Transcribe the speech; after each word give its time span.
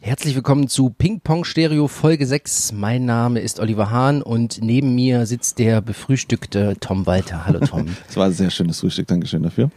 Herzlich 0.00 0.34
willkommen 0.34 0.68
zu 0.68 0.90
Ping 0.90 1.20
Pong 1.20 1.44
Stereo 1.44 1.88
Folge 1.88 2.26
6. 2.26 2.72
Mein 2.72 3.04
Name 3.04 3.40
ist 3.40 3.60
Oliver 3.60 3.90
Hahn 3.90 4.22
und 4.22 4.60
neben 4.62 4.94
mir 4.94 5.26
sitzt 5.26 5.58
der 5.58 5.80
befrühstückte 5.80 6.76
Tom 6.80 7.06
Walter. 7.06 7.46
Hallo 7.46 7.60
Tom. 7.60 7.86
Das 8.06 8.16
war 8.16 8.26
ein 8.26 8.32
sehr 8.32 8.50
schönes 8.50 8.80
Frühstück, 8.80 9.06
Dankeschön 9.08 9.42
dafür. 9.42 9.70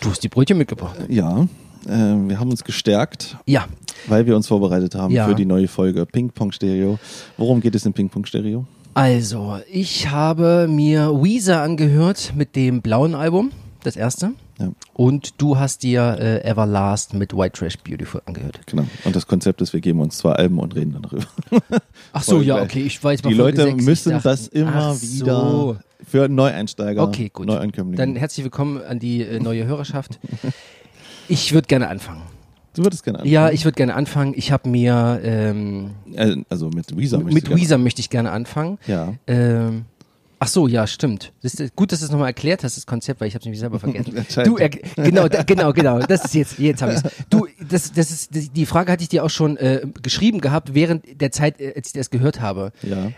Du 0.00 0.10
hast 0.10 0.22
die 0.22 0.28
Brötchen 0.28 0.58
mitgebracht. 0.58 0.96
Ja, 1.08 1.42
äh, 1.86 1.88
wir 1.88 2.38
haben 2.38 2.50
uns 2.50 2.64
gestärkt, 2.64 3.36
Ja, 3.46 3.66
weil 4.06 4.26
wir 4.26 4.36
uns 4.36 4.46
vorbereitet 4.48 4.94
haben 4.94 5.12
Ja. 5.14 5.26
für 5.26 5.34
die 5.34 5.46
neue 5.46 5.68
Folge 5.68 6.06
Ping 6.06 6.30
Pong 6.30 6.52
Stereo. 6.52 6.98
Worum 7.36 7.60
geht 7.60 7.74
es 7.74 7.84
in 7.86 7.92
Ping 7.92 8.08
Pong 8.08 8.24
Stereo? 8.26 8.66
also 8.94 9.58
ich 9.70 10.08
habe 10.08 10.66
mir 10.70 11.10
Weezer 11.22 11.60
angehört 11.60 12.32
mit 12.34 12.56
dem 12.56 12.80
blauen 12.80 13.14
Album, 13.14 13.50
das 13.86 13.96
erste. 13.96 14.32
Ja. 14.58 14.70
Und 14.94 15.40
du 15.40 15.58
hast 15.58 15.82
dir 15.82 16.16
äh, 16.20 16.48
Everlast 16.48 17.14
mit 17.14 17.36
White 17.36 17.58
Trash 17.58 17.78
Beautiful 17.78 18.20
angehört. 18.26 18.60
Genau. 18.66 18.84
Und 19.04 19.14
das 19.16 19.26
Konzept 19.26 19.60
ist, 19.62 19.72
wir 19.72 19.80
geben 19.80 20.00
uns 20.00 20.18
zwei 20.18 20.32
Alben 20.32 20.58
und 20.58 20.74
reden 20.74 20.92
dann 20.92 21.02
darüber. 21.02 21.26
Ach 22.12 22.22
so, 22.22 22.40
ja, 22.42 22.60
okay, 22.62 22.82
ich 22.82 23.02
weiß 23.02 23.22
Die 23.22 23.34
Leute 23.34 23.74
müssen 23.74 24.20
das 24.22 24.48
immer 24.48 24.94
Ach 24.96 25.00
wieder 25.02 25.40
So. 25.50 25.76
für 26.06 26.28
Neueinsteiger, 26.28 27.02
Okay, 27.04 27.30
gut. 27.32 27.46
Neuankömmlinge. 27.46 27.96
Dann 27.96 28.16
herzlich 28.16 28.44
willkommen 28.44 28.80
an 28.82 28.98
die 28.98 29.22
äh, 29.22 29.40
neue 29.40 29.64
Hörerschaft. 29.66 30.18
Ich 31.28 31.52
würde 31.52 31.66
gerne 31.66 31.88
anfangen. 31.88 32.22
du 32.74 32.84
würdest 32.84 33.02
gerne 33.02 33.18
anfangen. 33.18 33.32
Ja, 33.32 33.50
ich 33.50 33.64
würde 33.64 33.74
gerne 33.74 33.94
anfangen. 33.96 34.32
Ich 34.36 34.52
habe 34.52 34.68
mir 34.68 35.20
ähm, 35.24 35.90
Äh, 36.14 36.36
also 36.48 36.68
mit 36.70 36.96
Weezer 36.96 37.18
mit 37.18 37.34
du 37.34 37.40
gerne- 37.48 37.60
Weezer 37.60 37.78
möchte 37.78 38.00
ich 38.00 38.10
gerne 38.10 38.30
anfangen. 38.30 38.78
Ja. 38.86 39.14
Ähm, 39.26 39.86
ach 40.38 40.48
so, 40.48 40.66
ja, 40.68 40.86
stimmt. 40.86 41.32
Das 41.42 41.54
ist, 41.54 41.74
gut, 41.76 41.92
dass 41.92 42.00
du 42.00 42.04
es 42.06 42.10
nochmal 42.10 42.28
erklärt 42.28 42.64
hast, 42.64 42.76
das 42.76 42.86
Konzept, 42.86 43.20
weil 43.20 43.28
ich 43.28 43.34
habe 43.34 43.40
es 43.40 43.44
nämlich 43.46 43.60
selber 43.60 43.78
vergessen. 43.80 44.14
Du, 44.44 44.56
er, 44.56 44.68
genau, 44.68 45.28
da, 45.28 45.42
genau, 45.42 45.72
genau. 45.72 46.00
Das 46.00 46.24
ist 46.24 46.34
jetzt, 46.34 46.58
jetzt 46.58 46.82
habe 46.82 46.94
ich 46.94 47.00
Du, 47.30 47.46
das, 47.68 47.92
das 47.92 48.10
ist 48.10 48.30
die- 48.54 48.66
Frage 48.66 48.92
hatte 48.92 49.02
ich 49.02 49.08
dir 49.08 49.24
auch 49.24 49.30
schon 49.30 49.56
äh, 49.56 49.82
geschrieben 50.02 50.40
gehabt 50.40 50.74
während 50.74 51.20
der 51.20 51.32
Zeit, 51.32 51.60
äh, 51.60 51.72
als 51.76 51.88
ich 51.88 51.92
das 51.94 52.10
gehört 52.10 52.40
habe. 52.40 52.72
Ja. 52.82 53.10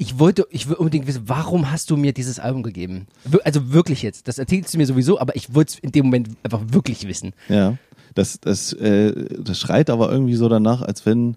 Ich 0.00 0.18
wollte, 0.20 0.46
ich 0.50 0.68
will 0.68 0.76
unbedingt 0.76 1.06
wissen, 1.08 1.22
warum 1.26 1.72
hast 1.72 1.90
du 1.90 1.96
mir 1.96 2.12
dieses 2.12 2.38
Album 2.38 2.62
gegeben? 2.62 3.06
Also 3.44 3.72
wirklich 3.72 4.02
jetzt. 4.02 4.28
Das 4.28 4.38
erzählst 4.38 4.72
du 4.72 4.78
mir 4.78 4.86
sowieso, 4.86 5.18
aber 5.18 5.34
ich 5.34 5.54
wollte 5.54 5.72
es 5.74 5.78
in 5.80 5.90
dem 5.90 6.04
Moment 6.06 6.28
einfach 6.44 6.60
wirklich 6.70 7.08
wissen. 7.08 7.32
Ja. 7.48 7.76
Das, 8.14 8.38
das, 8.40 8.72
äh, 8.74 9.12
das 9.40 9.58
schreit 9.58 9.90
aber 9.90 10.10
irgendwie 10.12 10.34
so 10.36 10.48
danach, 10.48 10.82
als 10.82 11.04
wenn 11.04 11.36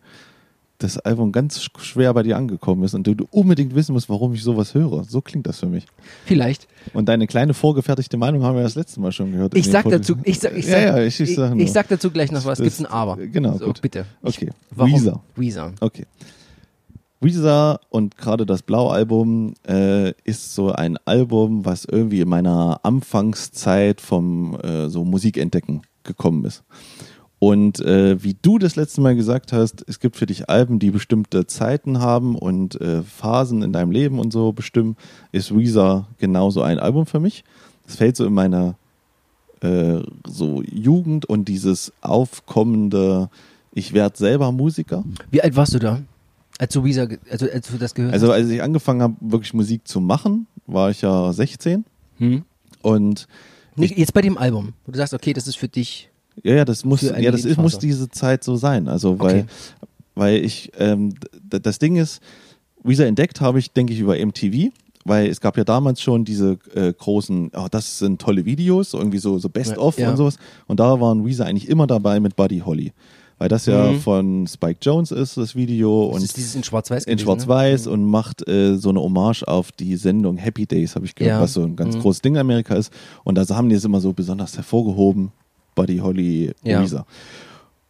das 0.84 0.98
Album 0.98 1.32
ganz 1.32 1.60
sch- 1.60 1.80
schwer 1.80 2.14
bei 2.14 2.24
dir 2.24 2.38
angekommen 2.38 2.84
ist 2.84 2.94
und 2.94 3.06
du, 3.08 3.16
du 3.16 3.28
unbedingt 3.32 3.76
wissen 3.76 3.94
musst, 3.94 4.10
warum 4.10 4.34
ich 4.34 4.44
sowas 4.44 4.74
höre. 4.74 5.04
So 5.04 5.22
klingt 5.22 5.48
das 5.48 5.60
für 5.60 5.68
mich. 5.68 5.86
Vielleicht. 6.26 6.68
Und 6.94 7.08
deine 7.10 7.28
kleine 7.28 7.54
vorgefertigte 7.54 8.18
Meinung 8.18 8.44
haben 8.44 8.56
wir 8.56 8.64
das 8.64 8.76
letzte 8.76 9.00
Mal 9.00 9.12
schon 9.12 9.32
gehört. 9.32 9.56
Ich 9.56 9.70
sag 9.70 9.90
dazu, 9.90 10.16
ich 10.24 10.40
sag, 10.40 10.56
ich 10.58 10.66
sag, 10.66 10.82
ja, 10.82 10.98
ja, 10.98 11.04
ich, 11.04 11.20
ich, 11.20 11.36
sag 11.36 11.56
ich 11.58 11.72
sag 11.72 11.88
dazu 11.90 12.12
gleich 12.12 12.32
noch 12.32 12.46
was. 12.46 12.60
Gibt's 12.60 12.80
ein 12.80 12.86
Aber? 12.86 13.18
genau, 13.18 13.58
so, 13.58 13.66
gut. 13.66 13.82
Bitte. 13.82 14.06
Ich, 14.24 14.38
Okay. 14.38 14.50
Warum? 14.72 14.94
Weezer. 14.94 15.22
Weezer. 15.36 15.74
Okay. 15.80 16.06
Weezer 17.20 17.80
und 17.90 18.18
gerade 18.18 18.48
das 18.48 18.64
Blau-Album 18.64 19.54
äh, 19.68 20.12
ist 20.24 20.56
so 20.56 20.72
ein 20.72 20.98
Album, 21.06 21.66
was 21.66 21.86
irgendwie 21.86 22.22
in 22.22 22.30
meiner 22.30 22.80
Anfangszeit 22.84 24.02
vom 24.02 24.60
äh, 24.62 24.90
so 24.90 25.06
Musikentdecken 25.06 25.84
gekommen 26.04 26.46
ist. 26.46 26.64
Und 27.44 27.80
äh, 27.80 28.22
wie 28.24 28.38
du 28.40 28.60
das 28.60 28.76
letzte 28.76 29.02
Mal 29.02 29.16
gesagt 29.16 29.52
hast, 29.52 29.84
es 29.88 30.00
gibt 30.00 30.16
für 30.16 30.28
dich 30.28 30.48
Alben, 30.48 30.78
die 30.78 30.92
bestimmte 30.92 31.48
Zeiten 31.48 32.00
haben 32.00 32.36
und 32.36 32.80
äh, 32.80 33.02
Phasen 33.02 33.64
in 33.64 33.74
deinem 33.74 33.90
Leben 33.90 34.20
und 34.20 34.32
so 34.32 34.52
bestimmen, 34.52 34.96
ist 35.32 35.50
Weezer 35.58 36.08
genauso 36.20 36.62
ein 36.62 36.78
Album 36.78 37.08
für 37.08 37.20
mich. 37.20 37.44
Das 37.88 37.96
fällt 37.96 38.16
so 38.16 38.26
in 38.28 38.34
meine 38.36 38.76
äh, 39.62 40.02
so 40.28 40.62
Jugend 40.72 41.26
und 41.26 41.46
dieses 41.46 41.92
aufkommende, 42.02 43.32
ich 43.74 43.92
werde 43.94 44.16
selber 44.20 44.52
Musiker. 44.52 45.04
Wie 45.32 45.42
alt 45.42 45.56
warst 45.56 45.74
du 45.74 45.80
da? 45.80 46.00
Als 46.60 46.74
du 46.74 46.84
Weezer, 46.84 47.08
also 47.32 47.48
als 47.52 47.72
du 47.72 47.80
das 47.80 47.96
gehört 47.96 48.14
Also 48.14 48.32
als 48.32 48.50
ich 48.50 48.62
angefangen 48.62 49.02
habe, 49.02 49.16
wirklich 49.20 49.56
Musik 49.56 49.88
zu 49.88 50.00
machen, 50.00 50.46
war 50.68 50.92
ich 50.92 51.02
ja 51.02 51.34
16 51.34 51.86
Hm? 52.20 52.44
und 52.84 53.28
Nicht, 53.76 53.98
jetzt 53.98 54.14
bei 54.14 54.22
dem 54.22 54.38
Album, 54.38 54.74
wo 54.86 54.92
du 54.92 54.98
sagst, 55.00 55.16
okay, 55.16 55.34
das 55.34 55.48
ist 55.48 55.58
für 55.58 55.68
dich. 55.68 56.11
Ja, 56.44 56.56
ja, 56.56 56.66
das 56.66 56.86
muss, 56.86 57.02
ja, 57.02 57.32
das 57.32 57.46
ist, 57.46 57.58
muss 57.58 57.78
diese 57.80 58.10
Zeit 58.10 58.44
so 58.44 58.56
sein. 58.56 58.88
Also 58.88 59.20
weil, 59.20 59.42
Okay. 59.42 59.46
weil 60.16 60.36
ich, 60.46 60.72
ähm, 60.78 61.14
das 61.50 61.80
Ding 61.80 61.96
ist, 61.98 62.22
Weezer 62.84 63.06
entdeckt 63.06 63.42
habe 63.42 63.60
ich, 63.60 63.72
denke 63.72 63.94
ich, 63.94 64.00
über 64.00 64.16
MTV. 64.18 64.72
Weil 65.04 65.30
es 65.30 65.42
gab 65.42 65.58
ja 65.58 65.64
damals 65.64 66.00
schon 66.00 66.26
diese 66.26 66.60
äh, 66.76 66.94
großen, 66.94 67.50
oh, 67.56 67.66
das 67.72 67.98
sind 67.98 68.22
tolle 68.22 68.46
Videos, 68.46 68.94
irgendwie 68.94 69.18
so, 69.18 69.40
so 69.40 69.50
Best-of 69.50 69.98
Ja. 69.98 70.12
und 70.12 70.18
sowas. 70.18 70.38
Und 70.68 70.80
da 70.80 71.02
waren 71.02 71.26
Weezer 71.26 71.48
eigentlich 71.48 71.68
immer 71.68 71.88
dabei 71.88 72.20
mit 72.20 72.36
Buddy 72.36 72.60
Holly. 72.60 72.94
Weil 73.40 73.50
das 73.50 73.66
ja 73.66 73.94
Mhm. 73.94 74.00
von 74.02 74.46
Spike 74.48 74.78
Jones 74.84 75.10
ist, 75.10 75.38
das 75.38 75.56
Video. 75.56 76.10
Das 76.10 76.18
und 76.18 76.24
ist 76.26 76.38
dieses 76.38 76.54
in 76.54 76.64
Schwarz-Weiß 76.64 77.06
in 77.06 77.14
gewesen, 77.14 77.24
Schwarz-Weiß 77.26 77.86
Ne? 77.88 77.92
und 77.94 78.06
macht 78.06 78.48
äh, 78.48 78.78
so 78.78 78.90
eine 78.90 79.00
Hommage 79.02 79.42
auf 79.48 79.72
die 79.72 79.96
Sendung 79.96 80.38
Happy 80.38 80.68
Days, 80.68 80.94
habe 80.96 81.06
ich 81.08 81.16
gehört, 81.16 81.38
Ja. 81.38 81.42
was 81.42 81.54
so 81.54 81.64
ein 81.64 81.76
ganz 81.76 81.96
Mhm. 81.96 82.02
großes 82.02 82.22
Ding 82.22 82.36
in 82.36 82.40
Amerika 82.42 82.76
ist. 82.76 82.94
Und 83.24 83.40
da 83.40 83.56
haben 83.56 83.70
die 83.70 83.76
es 83.76 83.84
immer 83.84 84.02
so 84.02 84.14
besonders 84.14 84.56
hervorgehoben, 84.56 85.32
Buddy 85.82 85.98
Holly, 85.98 86.54
Ja. 86.64 86.82
Weezer. 86.82 87.06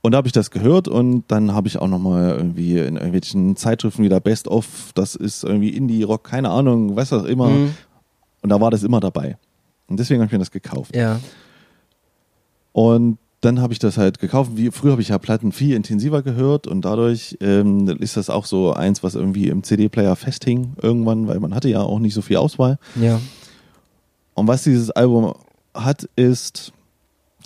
Und 0.01 0.13
da 0.13 0.17
habe 0.17 0.27
ich 0.27 0.31
das 0.31 0.49
gehört 0.49 0.87
und 0.87 1.25
dann 1.27 1.53
habe 1.53 1.67
ich 1.67 1.77
auch 1.77 1.87
nochmal 1.87 2.31
irgendwie 2.35 2.77
in 2.79 2.95
irgendwelchen 2.95 3.55
Zeitschriften 3.55 4.03
wieder 4.03 4.19
Best 4.19 4.47
of, 4.47 4.91
das 4.95 5.15
ist 5.15 5.43
irgendwie 5.43 5.69
Indie-Rock, 5.69 6.23
keine 6.23 6.49
Ahnung, 6.49 6.95
was 6.95 7.13
auch 7.13 7.25
immer. 7.25 7.49
Mhm. 7.49 7.75
Und 8.41 8.49
da 8.49 8.59
war 8.59 8.71
das 8.71 8.83
immer 8.83 8.99
dabei. 8.99 9.37
Und 9.87 9.99
deswegen 9.99 10.21
habe 10.21 10.27
ich 10.27 10.31
mir 10.31 10.39
das 10.39 10.49
gekauft. 10.51 10.95
Ja. 10.95 11.19
Und 12.71 13.17
dann 13.41 13.59
habe 13.59 13.73
ich 13.73 13.79
das 13.79 13.97
halt 13.97 14.19
gekauft. 14.19 14.51
Wie, 14.55 14.71
früher 14.71 14.93
habe 14.93 15.01
ich 15.01 15.09
ja 15.09 15.17
Platten 15.17 15.51
viel 15.51 15.75
intensiver 15.75 16.21
gehört 16.21 16.65
und 16.67 16.85
dadurch 16.85 17.37
ähm, 17.41 17.87
ist 17.99 18.15
das 18.15 18.29
auch 18.29 18.45
so 18.45 18.73
eins, 18.73 19.03
was 19.03 19.15
irgendwie 19.15 19.49
im 19.49 19.63
CD-Player 19.63 20.15
festhing 20.15 20.73
irgendwann, 20.81 21.27
weil 21.27 21.39
man 21.39 21.53
hatte 21.53 21.69
ja 21.69 21.81
auch 21.81 21.99
nicht 21.99 22.13
so 22.13 22.21
viel 22.21 22.37
Auswahl. 22.37 22.79
Ja. 22.95 23.19
Und 24.33 24.47
was 24.47 24.63
dieses 24.63 24.89
Album 24.91 25.33
hat, 25.73 26.07
ist, 26.15 26.71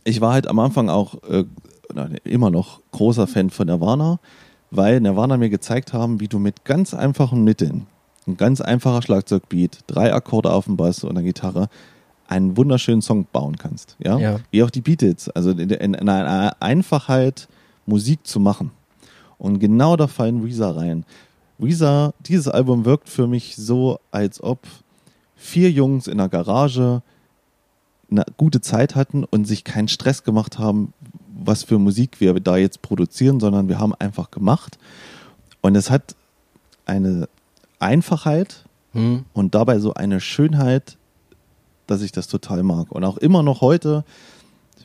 ich 0.06 0.22
war 0.22 0.32
halt 0.32 0.48
am 0.48 0.60
Anfang 0.60 0.88
auch 0.90 1.16
äh, 1.24 1.44
immer 2.24 2.50
noch 2.52 2.82
großer 2.92 3.28
Fan 3.28 3.50
von 3.50 3.68
Nirvana, 3.68 4.20
weil 4.72 5.02
Nirvana 5.02 5.36
mir 5.38 5.50
gezeigt 5.50 5.92
haben, 5.92 6.20
wie 6.22 6.28
du 6.28 6.40
mit 6.40 6.64
ganz 6.64 6.94
einfachen 6.94 7.44
Mitteln, 7.44 7.88
ein 8.28 8.38
ganz 8.38 8.62
einfacher 8.62 9.02
Schlagzeugbeat, 9.02 9.80
drei 9.88 10.14
Akkorde 10.14 10.52
auf 10.52 10.66
dem 10.66 10.78
Bass 10.78 11.04
und 11.04 11.16
der 11.16 11.24
Gitarre, 11.24 11.68
einen 12.28 12.56
wunderschönen 12.58 13.02
Song 13.02 13.28
bauen 13.32 13.58
kannst. 13.58 13.98
Ja? 14.00 14.18
Ja. 14.18 14.40
Wie 14.52 14.64
auch 14.64 14.70
die 14.70 14.82
Beatles. 14.82 15.30
Also 15.30 15.52
in, 15.52 15.70
in, 15.70 15.94
in 15.94 16.10
einer 16.10 16.56
Einfachheit 16.60 17.48
Musik 17.86 18.26
zu 18.26 18.40
machen. 18.40 18.72
Und 19.38 19.60
genau 19.60 19.96
da 19.96 20.08
fallen 20.08 20.46
Weezer 20.46 20.76
rein. 20.76 21.06
Weezer, 21.58 22.14
dieses 22.22 22.48
Album 22.48 22.86
wirkt 22.86 23.10
für 23.10 23.28
mich 23.28 23.56
so, 23.56 24.00
als 24.12 24.42
ob 24.42 24.60
vier 25.36 25.70
Jungs 25.72 26.08
in 26.08 26.18
der 26.18 26.30
Garage 26.30 27.02
eine 28.10 28.26
gute 28.38 28.62
Zeit 28.62 28.96
hatten 28.96 29.24
und 29.24 29.46
sich 29.46 29.64
keinen 29.64 29.88
Stress 29.88 30.24
gemacht 30.24 30.60
haben, 30.60 30.94
was 31.38 31.64
für 31.64 31.80
Musik 31.80 32.20
wir 32.22 32.34
da 32.40 32.58
jetzt 32.58 32.82
produzieren, 32.82 33.40
sondern 33.40 33.68
wir 33.68 33.80
haben 33.80 33.94
einfach 33.96 34.32
gemacht. 34.32 34.78
Und 35.62 35.76
es 35.76 35.90
hat 35.90 36.16
eine 36.86 37.28
Einfachheit 37.80 38.66
Hm. 38.96 39.26
und 39.34 39.54
dabei 39.54 39.80
so 39.80 39.94
eine 39.94 40.22
Schönheit, 40.22 40.98
dass 41.86 42.02
ich 42.02 42.14
das 42.14 42.28
total 42.28 42.64
mag. 42.64 42.92
Und 42.94 43.04
auch 43.04 43.18
immer 43.18 43.44
noch 43.44 43.60
heute, 43.60 44.06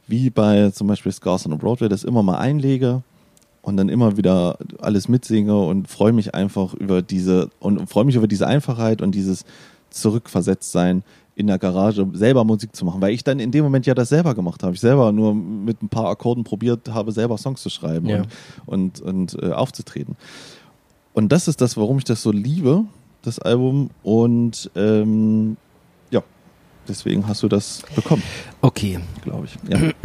wie 0.08 0.30
bei 0.30 0.70
zum 0.70 0.88
Beispiel 0.88 1.12
Scars 1.12 1.46
on 1.46 1.56
Broadway, 1.56 1.88
das 1.88 2.02
immer 2.02 2.24
mal 2.24 2.38
einlege 2.38 3.02
und 3.62 3.76
dann 3.76 3.88
immer 3.88 4.16
wieder 4.16 4.58
alles 4.80 5.08
mitsinge 5.08 5.56
und 5.56 5.86
freue 5.88 6.12
mich 6.12 6.34
einfach 6.34 6.74
über 6.74 7.02
diese 7.02 7.50
und 7.60 7.88
freue 7.88 8.04
mich 8.04 8.16
über 8.16 8.26
diese 8.26 8.48
Einfachheit 8.48 9.00
und 9.00 9.14
dieses 9.14 9.44
Zurückversetztsein 9.90 11.04
in 11.40 11.46
der 11.48 11.58
Garage 11.58 12.06
selber 12.12 12.44
Musik 12.44 12.74
zu 12.76 12.84
machen, 12.84 13.00
weil 13.00 13.12
ich 13.12 13.24
dann 13.24 13.40
in 13.40 13.50
dem 13.50 13.64
Moment 13.64 13.86
ja 13.86 13.94
das 13.94 14.08
selber 14.10 14.34
gemacht 14.34 14.62
habe. 14.62 14.74
Ich 14.74 14.80
selber 14.80 15.10
nur 15.12 15.34
mit 15.34 15.82
ein 15.82 15.88
paar 15.88 16.06
Akkorden 16.06 16.44
probiert 16.44 16.88
habe, 16.90 17.10
selber 17.12 17.36
Songs 17.38 17.62
zu 17.62 17.70
schreiben 17.70 18.08
Ja. 18.08 18.22
und, 18.66 19.00
und, 19.00 19.34
und 19.34 19.42
äh, 19.42 19.52
aufzutreten. 19.52 20.16
Und 21.12 21.32
das 21.32 21.48
ist 21.48 21.60
das, 21.60 21.76
warum 21.76 21.98
ich 21.98 22.04
das 22.04 22.22
so 22.22 22.30
liebe, 22.30 22.84
das 23.22 23.38
Album. 23.40 23.90
Und 24.04 24.70
ähm, 24.76 25.56
ja, 26.10 26.22
deswegen 26.86 27.26
hast 27.26 27.42
du 27.42 27.48
das 27.48 27.82
bekommen, 27.96 28.22
Okay. 28.60 29.00
glaube 29.22 29.46
ich. 29.46 29.70
Ja. 29.70 29.90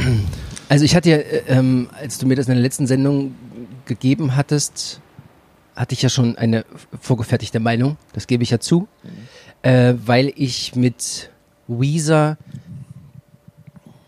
Also 0.67 0.83
ich 0.83 0.95
hatte 0.95 1.11
ja, 1.11 1.17
äh, 1.17 1.43
ähm, 1.47 1.89
als 1.93 2.17
du 2.17 2.25
mir 2.25 2.35
das 2.35 2.47
in 2.47 2.53
der 2.55 2.61
letzten 2.63 2.87
Sendung 2.87 3.35
gegeben 3.85 4.35
hattest, 4.35 4.99
hatte 5.75 5.93
ich 5.93 6.01
ja 6.01 6.09
schon 6.09 6.37
eine 6.39 6.65
vorgefertigte 6.99 7.59
Meinung. 7.59 7.97
Das 8.13 8.25
gebe 8.25 8.41
ich 8.41 8.49
ja 8.49 8.59
zu. 8.59 8.87
Äh, 9.65 9.95
weil 10.05 10.31
ich 10.35 10.75
mit 10.75 11.29
Weezer 11.67 12.37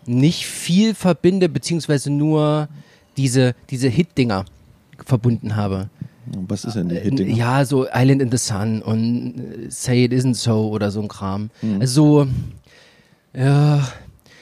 nicht 0.05 0.45
viel 0.45 0.93
verbinde, 0.93 1.49
beziehungsweise 1.49 2.11
nur 2.11 2.69
diese, 3.17 3.55
diese 3.69 3.87
Hit-Dinger 3.89 4.45
verbunden 5.05 5.55
habe. 5.55 5.89
Was 6.47 6.63
ist 6.65 6.75
denn 6.75 6.89
die 6.89 6.95
Äh, 6.97 7.01
Hitting? 7.01 7.35
Ja, 7.35 7.65
so 7.65 7.87
Island 7.91 8.21
in 8.21 8.29
the 8.31 8.37
Sun 8.37 8.81
und 8.81 9.39
äh, 9.39 9.69
Say 9.71 10.05
It 10.05 10.13
Isn't 10.13 10.35
So 10.35 10.69
oder 10.69 10.91
so 10.91 11.01
ein 11.01 11.07
Kram. 11.07 11.49
Also 11.79 12.25
so, 12.25 12.29
ja, 13.35 13.87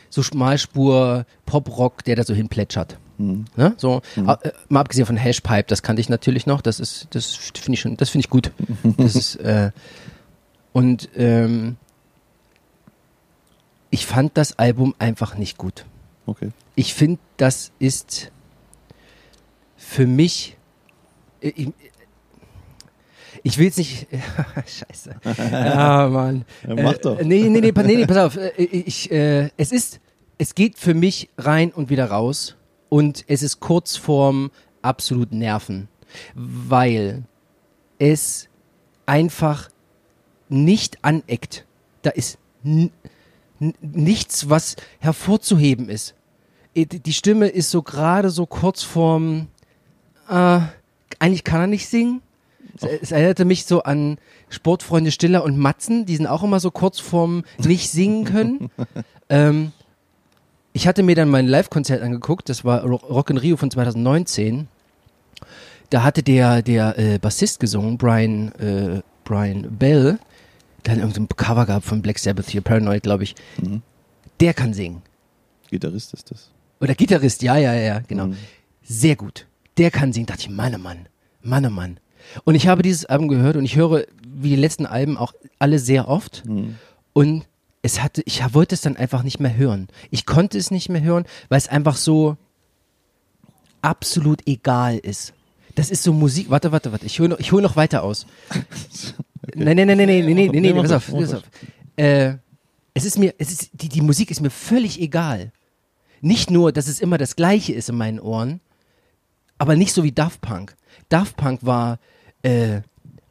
so 0.09 0.21
Schmalspur 0.23 1.25
Pop-Rock, 1.45 2.03
der 2.03 2.15
da 2.17 2.23
so 2.23 2.33
hinplätschert. 2.33 2.97
Ne? 3.17 3.45
So, 3.77 4.01
äh, 4.17 4.35
mal 4.67 4.81
abgesehen 4.81 5.05
von 5.05 5.15
Hashpipe, 5.15 5.63
das 5.67 5.81
kannte 5.81 6.01
ich 6.01 6.09
natürlich 6.09 6.45
noch. 6.47 6.59
Das 6.61 6.81
ist, 6.81 7.07
das 7.11 7.27
finde 7.33 7.75
ich 7.75 7.79
schon, 7.79 7.95
das 7.95 8.09
finde 8.09 8.25
ich 8.25 8.29
gut. 8.29 8.51
Das 8.97 9.15
ist, 9.15 9.35
äh, 9.37 9.71
und 10.75 11.07
ähm, 11.15 11.77
ich 13.91 14.05
fand 14.05 14.35
das 14.37 14.59
Album 14.59 14.93
einfach 14.99 15.37
nicht 15.37 15.57
gut. 15.57 15.85
Okay. 16.25 16.51
Ich 16.75 16.93
finde, 16.93 17.21
das 17.37 17.71
ist 17.79 18.29
für 19.77 20.05
mich. 20.05 20.57
äh, 21.39 21.53
Ich, 21.55 21.71
ich 23.43 23.57
will 23.57 23.65
jetzt 23.67 23.77
nicht. 23.77 24.07
Scheiße. 24.65 25.15
Ja, 25.51 26.09
Mann. 26.11 26.43
Ja, 26.67 26.75
mach 26.75 26.97
doch. 26.97 27.19
Äh, 27.19 27.23
nee, 27.23 27.43
nee, 27.47 27.61
nee, 27.61 27.71
nee, 27.73 27.95
nee, 27.95 28.05
pass 28.05 28.17
auf. 28.17 28.35
Äh, 28.57 28.63
Ich, 28.63 29.09
äh, 29.11 29.49
es 29.55 29.71
ist. 29.71 30.01
Es 30.37 30.55
geht 30.55 30.77
für 30.77 30.93
mich 30.93 31.29
rein 31.37 31.71
und 31.71 31.89
wieder 31.89 32.11
raus. 32.11 32.57
Und 32.89 33.23
es 33.29 33.41
ist 33.43 33.61
kurz 33.61 33.95
vorm 33.95 34.51
absoluten 34.81 35.37
Nerven. 35.37 35.87
Weil 36.33 37.23
es 37.97 38.49
einfach 39.05 39.69
nicht 40.49 40.99
aneckt. 41.03 41.65
Da 42.01 42.11
ist 42.11 42.37
nichts, 43.81 44.49
was 44.49 44.75
hervorzuheben 44.99 45.89
ist. 45.89 46.13
Die 46.75 47.13
Stimme 47.13 47.47
ist 47.47 47.71
so 47.71 47.81
gerade 47.81 48.29
so 48.29 48.45
kurz 48.45 48.83
vorm, 48.83 49.47
äh, 50.29 50.59
eigentlich 51.19 51.43
kann 51.45 51.61
er 51.61 51.67
nicht 51.67 51.87
singen. 51.87 52.21
Es, 52.81 53.11
erinnerte 53.13 53.45
mich 53.45 53.65
so 53.65 53.83
an 53.83 54.17
Sportfreunde 54.49 55.11
Stiller 55.11 55.45
und 55.45 55.57
Matzen, 55.57 56.05
die 56.05 56.17
sind 56.17 56.27
auch 56.27 56.43
immer 56.43 56.59
so 56.59 56.71
kurz 56.71 56.99
vorm 56.99 57.43
nicht 57.63 57.89
singen 57.89 58.25
können. 58.25 58.69
ähm, 59.29 59.71
ich 60.73 60.85
hatte 60.87 61.03
mir 61.03 61.15
dann 61.15 61.29
mein 61.29 61.47
Live-Konzert 61.47 62.01
angeguckt, 62.01 62.49
das 62.49 62.65
war 62.65 62.83
Ro- 62.83 62.95
Rock 62.97 63.29
in 63.29 63.37
Rio 63.37 63.55
von 63.55 63.71
2019. 63.71 64.67
Da 65.89 66.03
hatte 66.03 66.21
der, 66.21 66.61
der 66.61 66.99
äh, 66.99 67.17
Bassist 67.19 67.61
gesungen, 67.61 67.97
Brian, 67.97 68.51
äh, 68.55 69.01
Brian 69.23 69.77
Bell, 69.77 70.19
hat 70.89 70.97
irgendein 70.97 71.27
Cover 71.29 71.65
gehabt 71.65 71.85
von 71.85 72.01
Black 72.01 72.19
Sabbath 72.19 72.49
hier, 72.49 72.61
Paranoid, 72.61 73.03
glaube 73.03 73.23
ich. 73.23 73.35
Der 74.39 74.53
kann 74.53 74.73
singen. 74.73 75.01
Gitarrist 75.69 76.13
ist 76.13 76.31
das. 76.31 76.51
Oder 76.79 76.95
Gitarrist, 76.95 77.41
ja, 77.41 77.57
ja, 77.57 77.73
ja, 77.73 77.99
genau. 77.99 78.27
Mhm. 78.27 78.37
Sehr 78.83 79.15
gut. 79.15 79.47
Der 79.77 79.91
kann 79.91 80.13
singen. 80.13 80.25
Dachte 80.27 80.41
ich, 80.41 80.49
Mann, 80.49 80.75
oh 80.75 80.77
Mann, 80.77 81.07
Mann, 81.41 81.65
oh 81.65 81.69
Mann. 81.69 81.99
Und 82.43 82.55
ich 82.55 82.67
habe 82.67 82.81
dieses 82.81 83.05
Album 83.05 83.27
gehört 83.27 83.55
und 83.55 83.65
ich 83.65 83.75
höre, 83.75 84.05
wie 84.27 84.49
die 84.49 84.55
letzten 84.55 84.85
Alben, 84.85 85.17
auch 85.17 85.33
alle 85.59 85.79
sehr 85.79 86.07
oft. 86.07 86.43
Und 87.13 87.45
es 87.81 88.01
hatte, 88.01 88.23
ich 88.25 88.41
wollte 88.53 88.75
es 88.75 88.81
dann 88.81 88.97
einfach 88.97 89.23
nicht 89.23 89.39
mehr 89.39 89.55
hören. 89.55 89.87
Ich 90.09 90.25
konnte 90.25 90.57
es 90.57 90.71
nicht 90.71 90.89
mehr 90.89 91.03
hören, 91.03 91.25
weil 91.49 91.59
es 91.59 91.67
einfach 91.67 91.97
so 91.97 92.35
absolut 93.81 94.47
egal 94.47 94.97
ist. 94.97 95.33
Das 95.75 95.91
ist 95.91 96.03
so 96.03 96.13
Musik. 96.13 96.49
Warte, 96.49 96.71
warte, 96.71 96.91
warte. 96.91 97.05
Ich 97.05 97.19
hole 97.19 97.29
noch, 97.29 97.39
ich 97.39 97.51
hol 97.51 97.61
noch 97.61 97.75
weiter 97.75 98.03
aus. 98.03 98.25
Nein, 99.53 99.75
nein, 99.77 99.87
nein, 99.87 99.97
nein, 99.97 100.07
nein, 100.07 100.25
nein, 100.25 100.49
nein, 100.51 100.61
nein, 100.61 100.75
pass 100.75 100.91
auf, 100.91 101.11
pass 101.11 101.33
auf. 101.35 101.43
Äh, 101.95 102.35
es 102.93 103.05
ist 103.05 103.17
mir, 103.19 103.33
es 103.37 103.51
ist, 103.51 103.69
die, 103.73 103.89
die 103.89 104.01
Musik 104.01 104.31
ist 104.31 104.41
mir 104.41 104.49
völlig 104.49 104.99
egal. 105.01 105.51
Nicht 106.21 106.49
nur, 106.49 106.71
dass 106.71 106.87
es 106.87 106.99
immer 106.99 107.17
das 107.17 107.35
Gleiche 107.35 107.73
ist 107.73 107.89
in 107.89 107.95
meinen 107.97 108.19
Ohren, 108.19 108.61
aber 109.57 109.75
nicht 109.75 109.93
so 109.93 110.03
wie 110.03 110.11
Daft 110.11 110.41
Punk. 110.41 110.75
Daft 111.09 111.35
Punk 111.37 111.59
war 111.63 111.99
äh, 112.41 112.81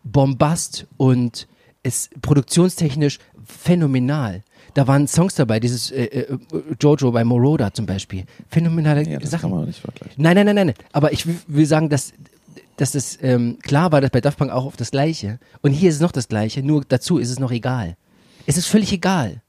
Bombast 0.05 0.87
und 0.97 1.49
ist 1.83 2.11
produktionstechnisch 2.23 3.19
phänomenal. 3.45 4.43
Da 4.75 4.87
waren 4.87 5.07
Songs 5.07 5.35
dabei, 5.35 5.61
dieses 5.61 5.91
äh, 5.91 6.05
äh, 6.05 6.39
Jojo 6.81 7.13
bei 7.13 7.25
Moroder 7.25 7.73
zum 7.73 7.87
Beispiel. 7.87 8.25
Phänomenale 8.49 9.03
Ja, 9.09 9.19
das 9.19 9.31
Sachen. 9.31 9.43
kann 9.43 9.51
man 9.59 9.67
nicht 9.67 9.81
vergleichen. 9.81 10.23
Nein, 10.23 10.35
nein, 10.37 10.47
nein, 10.47 10.55
nein. 10.57 10.67
nein. 10.69 10.77
Aber 10.93 11.13
ich 11.13 11.27
will 11.47 11.67
sagen, 11.67 11.89
dass, 11.89 12.13
dass 12.77 12.95
es 12.95 13.19
ähm, 13.23 13.59
klar 13.63 13.93
war, 13.93 14.01
dass 14.01 14.11
bei 14.11 14.21
Daft 14.21 14.39
Punk 14.39 14.51
auch 14.51 14.65
auf 14.65 14.77
das 14.77 14.91
Gleiche. 14.91 15.39
Und 15.63 15.73
hier 15.73 15.89
ist 15.89 15.97
es 15.97 16.01
noch 16.01 16.13
das 16.13 16.29
Gleiche, 16.29 16.63
nur 16.63 16.85
dazu 16.85 17.19
ist 17.19 17.31
es 17.31 17.39
noch 17.39 17.51
egal. 17.51 17.97
Es 18.47 18.57
ist 18.57 18.67
völlig 18.67 18.93
egal. 18.93 19.43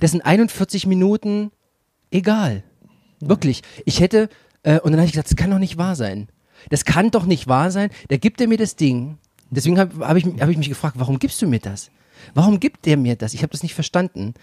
Das 0.00 0.10
sind 0.10 0.22
41 0.22 0.86
Minuten 0.86 1.50
egal. 2.10 2.62
Wirklich. 3.20 3.62
Ich 3.84 4.00
hätte, 4.00 4.28
äh, 4.62 4.80
und 4.80 4.92
dann 4.92 5.00
habe 5.00 5.06
ich 5.06 5.12
gesagt, 5.12 5.30
das 5.30 5.36
kann 5.36 5.50
doch 5.50 5.58
nicht 5.58 5.78
wahr 5.78 5.96
sein. 5.96 6.28
Das 6.70 6.84
kann 6.84 7.10
doch 7.10 7.24
nicht 7.24 7.48
wahr 7.48 7.70
sein. 7.70 7.90
Da 8.08 8.16
gibt 8.16 8.40
er 8.40 8.48
mir 8.48 8.58
das 8.58 8.76
Ding. 8.76 9.18
Deswegen 9.50 9.78
habe 9.78 10.06
hab 10.06 10.16
ich, 10.16 10.24
hab 10.24 10.48
ich 10.48 10.58
mich 10.58 10.68
gefragt, 10.68 10.96
warum 10.98 11.18
gibst 11.18 11.40
du 11.40 11.46
mir 11.46 11.60
das? 11.60 11.90
Warum 12.34 12.60
gibt 12.60 12.86
der 12.86 12.96
mir 12.96 13.16
das? 13.16 13.34
Ich 13.34 13.42
habe 13.42 13.52
das 13.52 13.62
nicht 13.62 13.74
verstanden. 13.74 14.34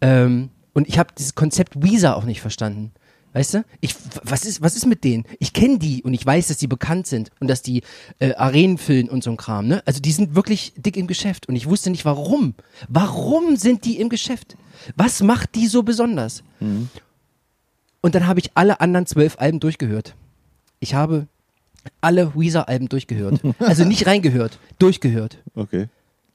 Ähm, 0.00 0.50
und 0.74 0.88
ich 0.88 0.98
habe 0.98 1.12
dieses 1.16 1.34
Konzept 1.34 1.82
Weezer 1.82 2.16
auch 2.16 2.24
nicht 2.24 2.40
verstanden. 2.40 2.92
Weißt 3.32 3.54
du? 3.54 3.64
Ich, 3.80 3.94
was 4.24 4.44
ist, 4.44 4.60
was 4.60 4.76
ist 4.76 4.86
mit 4.86 5.04
denen? 5.04 5.24
Ich 5.38 5.52
kenne 5.52 5.78
die 5.78 6.02
und 6.02 6.12
ich 6.12 6.24
weiß, 6.24 6.48
dass 6.48 6.58
die 6.58 6.66
bekannt 6.66 7.06
sind 7.06 7.30
und 7.40 7.48
dass 7.48 7.62
die 7.62 7.82
äh, 8.18 8.34
Arenen 8.34 8.76
füllen 8.76 9.08
und 9.08 9.24
so 9.24 9.30
ein 9.30 9.38
Kram, 9.38 9.66
ne? 9.66 9.82
Also 9.86 10.00
die 10.00 10.12
sind 10.12 10.34
wirklich 10.34 10.74
dick 10.76 10.96
im 10.98 11.06
Geschäft 11.06 11.48
und 11.48 11.56
ich 11.56 11.66
wusste 11.66 11.90
nicht 11.90 12.04
warum. 12.04 12.54
Warum 12.88 13.56
sind 13.56 13.84
die 13.86 13.98
im 14.00 14.10
Geschäft? 14.10 14.56
Was 14.96 15.22
macht 15.22 15.54
die 15.54 15.66
so 15.66 15.82
besonders? 15.82 16.42
Und 18.02 18.14
dann 18.14 18.26
habe 18.26 18.40
ich 18.40 18.50
alle 18.54 18.80
anderen 18.80 19.06
zwölf 19.06 19.38
Alben 19.38 19.60
durchgehört. 19.60 20.14
Ich 20.80 20.94
habe 20.94 21.26
alle 22.00 22.34
Weezer-Alben 22.34 22.88
durchgehört. 22.88 23.40
Also 23.58 23.84
nicht 23.84 24.06
reingehört, 24.06 24.58
durchgehört. 24.78 25.38
Okay. 25.54 25.88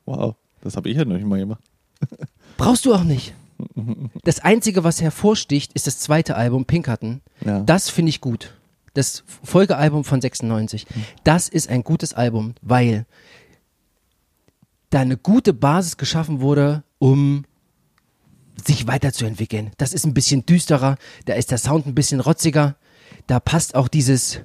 Wow. 0.06 0.36
Das 0.62 0.76
habe 0.76 0.90
ich 0.90 0.98
ja 0.98 1.06
noch 1.06 1.16
nicht 1.16 1.28
mal 1.28 1.40
gemacht. 1.40 1.62
Brauchst 2.58 2.86
du 2.86 2.94
auch 2.94 3.04
nicht. 3.04 3.34
Das 4.24 4.40
Einzige, 4.40 4.84
was 4.84 5.02
hervorsticht, 5.02 5.74
ist 5.74 5.88
das 5.88 6.00
zweite 6.00 6.36
Album, 6.36 6.66
Pinkerton. 6.66 7.22
Ja. 7.46 7.62
Das 7.62 7.90
finde 7.90 8.10
ich 8.10 8.22
gut. 8.22 8.54
Das 8.94 9.24
Folgealbum 9.44 10.04
von 10.04 10.22
96. 10.22 10.86
Das 11.24 11.48
ist 11.48 11.70
ein 11.70 11.84
gutes 11.84 12.14
Album, 12.14 12.56
weil 12.62 13.06
da 14.90 15.02
eine 15.02 15.18
gute 15.18 15.54
Basis 15.54 15.98
geschaffen 15.98 16.42
wurde, 16.42 16.84
um 17.00 17.46
sich 18.66 18.88
weiterzuentwickeln. 18.88 19.72
Das 19.78 19.94
ist 19.94 20.06
ein 20.06 20.14
bisschen 20.14 20.46
düsterer, 20.46 20.98
da 21.26 21.34
ist 21.34 21.52
der 21.52 21.58
Sound 21.58 21.86
ein 21.86 21.96
bisschen 21.96 22.20
rotziger, 22.20 22.76
da 23.28 23.40
passt 23.40 23.76
auch 23.76 23.88
dieses, 23.88 24.40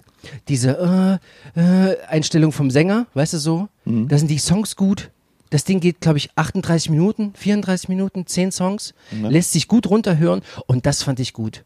diese 0.49 1.21
äh, 1.57 1.61
äh, 1.61 1.97
Einstellung 2.07 2.53
vom 2.53 2.71
Sänger, 2.71 3.07
weißt 3.15 3.35
du 3.35 3.39
so? 3.39 3.69
Da 4.09 4.19
sind 4.19 4.29
die 4.29 4.39
Songs 4.39 4.77
gut. 4.77 5.11
Das 5.53 5.65
Ding 5.65 5.81
geht, 5.81 6.01
glaube 6.01 6.17
ich, 6.17 6.31
38 6.35 6.89
Minuten, 6.89 7.35
34 7.35 7.91
Minuten, 7.91 8.27
10 8.27 8.53
Songs, 8.53 8.95
Ja. 9.11 9.29
lässt 9.29 9.53
sich 9.53 9.69
gut 9.69 9.87
runterhören 9.87 10.41
und 10.67 10.87
das 10.87 11.03
fand 11.03 11.21
ich 11.21 11.35
gut. 11.35 11.63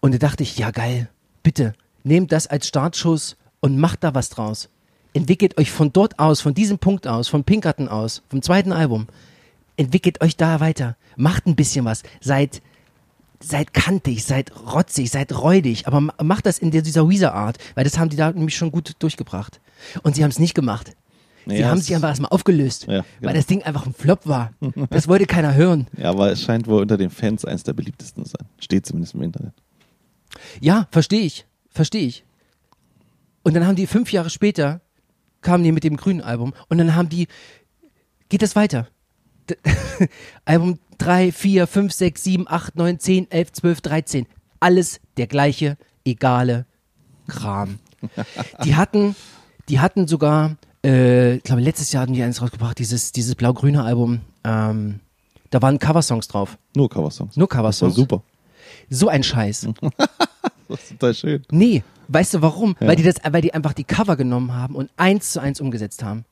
Und 0.00 0.14
da 0.14 0.18
dachte 0.18 0.42
ich, 0.42 0.56
ja 0.56 0.70
geil, 0.70 1.10
bitte, 1.42 1.74
nehmt 2.04 2.32
das 2.32 2.46
als 2.46 2.66
Startschuss 2.66 3.36
und 3.60 3.76
macht 3.78 4.02
da 4.02 4.14
was 4.14 4.30
draus. 4.30 4.70
Entwickelt 5.12 5.58
euch 5.58 5.70
von 5.70 5.92
dort 5.92 6.18
aus, 6.18 6.40
von 6.40 6.54
diesem 6.54 6.78
Punkt 6.78 7.06
aus, 7.06 7.28
von 7.28 7.44
Pinkerton 7.44 7.86
aus, 7.88 8.22
vom 8.30 8.40
zweiten 8.40 8.72
Album, 8.72 9.08
entwickelt 9.76 10.22
euch 10.22 10.36
da 10.36 10.58
weiter. 10.60 10.96
Macht 11.16 11.46
ein 11.46 11.54
bisschen 11.54 11.84
was. 11.84 12.02
Seid, 12.22 12.62
seid 13.40 13.74
kantig, 13.74 14.24
seid 14.24 14.52
rotzig, 14.72 15.10
seid 15.10 15.32
räudig, 15.36 15.86
aber 15.86 16.00
ma- 16.00 16.14
macht 16.22 16.46
das 16.46 16.58
in 16.58 16.70
der- 16.70 16.80
dieser 16.82 17.08
Weezer-Art, 17.10 17.58
weil 17.74 17.84
das 17.84 17.98
haben 17.98 18.08
die 18.08 18.16
da 18.16 18.32
nämlich 18.32 18.56
schon 18.56 18.72
gut 18.72 18.94
durchgebracht. 19.00 19.60
Und 20.02 20.16
sie 20.16 20.22
haben 20.24 20.30
es 20.30 20.38
nicht 20.38 20.54
gemacht. 20.54 20.96
Sie 21.46 21.56
Ja, 21.56 21.68
haben 21.68 21.80
sich 21.80 21.94
einfach 21.94 22.08
erstmal 22.08 22.30
aufgelöst, 22.30 22.86
Ja, 22.86 22.98
weil 22.98 23.04
genau. 23.20 23.32
das 23.34 23.46
Ding 23.46 23.62
einfach 23.62 23.86
ein 23.86 23.94
Flop 23.94 24.26
war. 24.26 24.52
Das 24.90 25.08
wollte 25.08 25.26
keiner 25.26 25.54
hören. 25.54 25.86
Ja, 25.96 26.10
aber 26.10 26.30
es 26.30 26.42
scheint 26.42 26.66
wohl 26.66 26.82
unter 26.82 26.96
den 26.96 27.10
Fans 27.10 27.44
eins 27.44 27.62
der 27.62 27.72
beliebtesten 27.72 28.24
zu 28.24 28.30
sein. 28.38 28.46
Steht 28.60 28.86
zumindest 28.86 29.14
im 29.14 29.22
Internet. 29.22 29.52
Ja, 30.60 30.86
verstehe 30.90 31.22
ich. 31.22 31.46
Verstehe 31.70 32.06
ich. 32.06 32.24
Und 33.42 33.54
dann 33.54 33.66
haben 33.66 33.76
die 33.76 33.86
fünf 33.86 34.12
Jahre 34.12 34.30
später, 34.30 34.80
kamen 35.40 35.64
die 35.64 35.72
mit 35.72 35.84
dem 35.84 35.96
grünen 35.96 36.20
Album 36.20 36.52
und 36.68 36.78
dann 36.78 36.94
haben 36.94 37.08
die, 37.08 37.28
geht 38.28 38.42
das 38.42 38.54
weiter. 38.56 38.88
D 39.48 39.56
Album 40.44 40.78
3, 40.98 41.32
4, 41.32 41.66
5, 41.66 41.92
6, 41.92 42.24
7, 42.24 42.48
8, 42.48 42.76
9, 42.76 42.98
10, 42.98 43.30
11, 43.30 43.52
12, 43.52 43.80
13. 43.80 44.26
Alles 44.60 45.00
der 45.16 45.26
gleiche, 45.28 45.76
egale 46.04 46.66
Kram. 47.28 47.78
Die 48.64 48.74
hatten, 48.76 49.14
die 49.68 49.80
hatten 49.80 50.06
sogar, 50.08 50.56
äh, 50.88 51.36
ich 51.36 51.42
glaube, 51.42 51.60
letztes 51.60 51.92
Jahr 51.92 52.02
hatten 52.02 52.14
die 52.14 52.22
eins 52.22 52.40
rausgebracht, 52.40 52.78
dieses, 52.78 53.12
dieses 53.12 53.34
blau-grüne 53.34 53.84
Album. 53.84 54.20
Ähm, 54.44 55.00
da 55.50 55.62
waren 55.62 55.78
Coversongs 55.78 56.28
drauf. 56.28 56.58
Nur 56.74 56.88
Coversongs. 56.88 57.36
Nur 57.36 57.46
Das 57.46 57.56
war 57.56 57.62
Coversongs. 57.62 57.94
super. 57.94 58.22
So 58.90 59.08
ein 59.08 59.22
Scheiß. 59.22 59.68
Das 60.68 60.82
ist 60.82 60.90
total 60.90 61.14
schön. 61.14 61.42
Nee, 61.50 61.82
weißt 62.08 62.34
du 62.34 62.42
warum? 62.42 62.76
Ja. 62.78 62.88
Weil 62.88 62.96
die 62.96 63.02
das, 63.02 63.14
weil 63.30 63.40
die 63.40 63.54
einfach 63.54 63.72
die 63.72 63.84
Cover 63.84 64.16
genommen 64.16 64.52
haben 64.52 64.74
und 64.74 64.90
eins 64.98 65.32
zu 65.32 65.40
eins 65.40 65.62
umgesetzt 65.62 66.02
haben. 66.02 66.26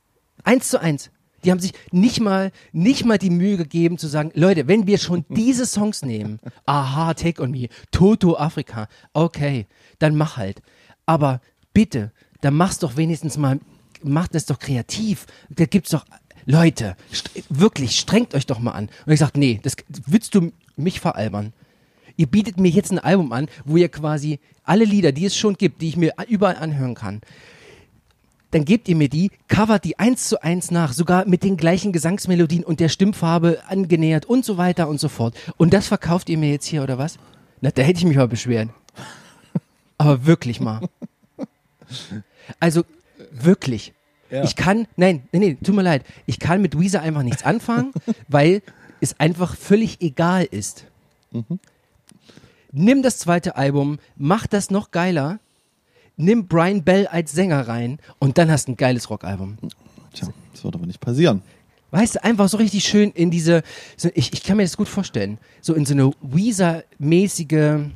Eins 0.44 0.68
zu 0.68 0.78
eins. 0.78 1.10
Die 1.42 1.50
haben 1.50 1.58
sich 1.58 1.72
nicht 1.90 2.20
mal, 2.20 2.52
nicht 2.72 3.06
mal 3.06 3.16
die 3.16 3.30
Mühe 3.30 3.56
gegeben 3.56 3.96
zu 3.96 4.08
sagen, 4.08 4.32
Leute, 4.34 4.68
wenn 4.68 4.86
wir 4.86 4.98
schon 4.98 5.24
diese 5.30 5.64
Songs 5.64 6.02
nehmen, 6.02 6.38
aha, 6.66 7.14
Take 7.14 7.42
on 7.42 7.50
Me, 7.50 7.68
Toto 7.92 8.36
Afrika, 8.36 8.88
okay, 9.14 9.66
dann 9.98 10.16
mach 10.16 10.36
halt. 10.36 10.60
Aber 11.06 11.40
bitte, 11.72 12.12
dann 12.42 12.52
mach's 12.52 12.78
doch 12.78 12.98
wenigstens 12.98 13.38
mal, 13.38 13.58
macht 14.06 14.34
das 14.34 14.46
doch 14.46 14.58
kreativ. 14.58 15.26
Da 15.50 15.66
gibt's 15.66 15.90
doch, 15.90 16.04
Leute, 16.46 16.96
st 17.12 17.30
wirklich, 17.48 17.98
strengt 17.98 18.34
euch 18.34 18.46
doch 18.46 18.58
mal 18.58 18.72
an. 18.72 18.88
Und 19.04 19.12
ich 19.12 19.20
sag, 19.20 19.36
nee, 19.36 19.60
das 19.62 19.76
willst 20.06 20.34
du 20.34 20.52
mich 20.76 21.00
veralbern. 21.00 21.52
Ihr 22.16 22.26
bietet 22.26 22.58
mir 22.58 22.70
jetzt 22.70 22.92
ein 22.92 22.98
Album 22.98 23.32
an, 23.32 23.48
wo 23.64 23.76
ihr 23.76 23.88
quasi 23.88 24.38
alle 24.64 24.84
Lieder, 24.84 25.12
die 25.12 25.26
es 25.26 25.36
schon 25.36 25.54
gibt, 25.54 25.82
die 25.82 25.88
ich 25.88 25.96
mir 25.96 26.14
überall 26.28 26.56
anhören 26.56 26.94
kann, 26.94 27.20
dann 28.52 28.64
gebt 28.64 28.88
ihr 28.88 28.96
mir 28.96 29.08
die, 29.08 29.30
covert 29.48 29.84
die 29.84 29.98
eins 29.98 30.28
zu 30.28 30.42
eins 30.42 30.70
nach, 30.70 30.92
sogar 30.92 31.26
mit 31.26 31.42
den 31.42 31.56
gleichen 31.56 31.92
Gesangsmelodien 31.92 32.64
und 32.64 32.80
der 32.80 32.88
Stimmfarbe 32.88 33.60
angenähert 33.68 34.24
und 34.24 34.44
so 34.44 34.56
weiter 34.56 34.88
und 34.88 35.00
so 35.00 35.08
fort. 35.08 35.34
Und 35.56 35.74
das 35.74 35.88
verkauft 35.88 36.28
ihr 36.28 36.38
mir 36.38 36.50
jetzt 36.50 36.66
hier, 36.66 36.82
oder 36.82 36.96
was? 36.96 37.18
Na, 37.60 37.70
da 37.70 37.82
hätte 37.82 37.98
ich 37.98 38.04
mich 38.04 38.16
mal 38.16 38.28
beschweren. 38.28 38.70
Aber 39.98 40.26
wirklich 40.26 40.60
mal. 40.60 40.88
Also, 42.60 42.84
wirklich. 43.30 43.92
Ja. 44.30 44.42
Ich 44.42 44.56
kann, 44.56 44.86
nein, 44.96 45.22
nee, 45.32 45.38
nee, 45.38 45.54
tut 45.62 45.74
mir 45.74 45.82
leid. 45.82 46.04
Ich 46.26 46.38
kann 46.38 46.60
mit 46.60 46.78
Weezer 46.78 47.00
einfach 47.00 47.22
nichts 47.22 47.44
anfangen, 47.44 47.92
weil 48.28 48.62
es 49.00 49.18
einfach 49.20 49.56
völlig 49.56 50.00
egal 50.00 50.44
ist. 50.44 50.86
Nimm 52.72 53.02
das 53.02 53.18
zweite 53.18 53.56
Album, 53.56 53.98
mach 54.16 54.46
das 54.46 54.70
noch 54.70 54.90
geiler, 54.90 55.38
nimm 56.16 56.48
Brian 56.48 56.82
Bell 56.82 57.06
als 57.06 57.32
Sänger 57.32 57.68
rein 57.68 57.98
und 58.18 58.38
dann 58.38 58.50
hast 58.50 58.68
du 58.68 58.72
ein 58.72 58.76
geiles 58.76 59.10
Rockalbum. 59.10 59.58
Tja, 60.12 60.28
das 60.52 60.64
wird 60.64 60.74
aber 60.74 60.86
nicht 60.86 61.00
passieren. 61.00 61.42
Weißt 61.90 62.16
du, 62.16 62.24
einfach 62.24 62.48
so 62.48 62.56
richtig 62.56 62.84
schön 62.84 63.10
in 63.12 63.30
diese, 63.30 63.62
so, 63.96 64.08
ich, 64.14 64.32
ich 64.32 64.42
kann 64.42 64.56
mir 64.56 64.64
das 64.64 64.76
gut 64.76 64.88
vorstellen, 64.88 65.38
so 65.60 65.74
in 65.74 65.86
so 65.86 65.94
eine 65.94 66.10
Weezer-mäßige 66.20 67.90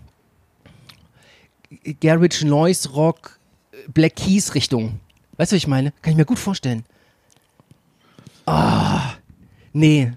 Garage 2.00 2.46
Noise 2.46 2.90
Rock 2.90 3.38
Black 3.92 4.16
Keys 4.16 4.54
Richtung. 4.54 5.00
Weißt 5.40 5.52
du, 5.52 5.56
was 5.56 5.62
ich 5.62 5.66
meine? 5.68 5.92
Kann 6.02 6.10
ich 6.10 6.18
mir 6.18 6.26
gut 6.26 6.38
vorstellen. 6.38 6.84
Ah, 8.44 9.14
nee. 9.72 10.12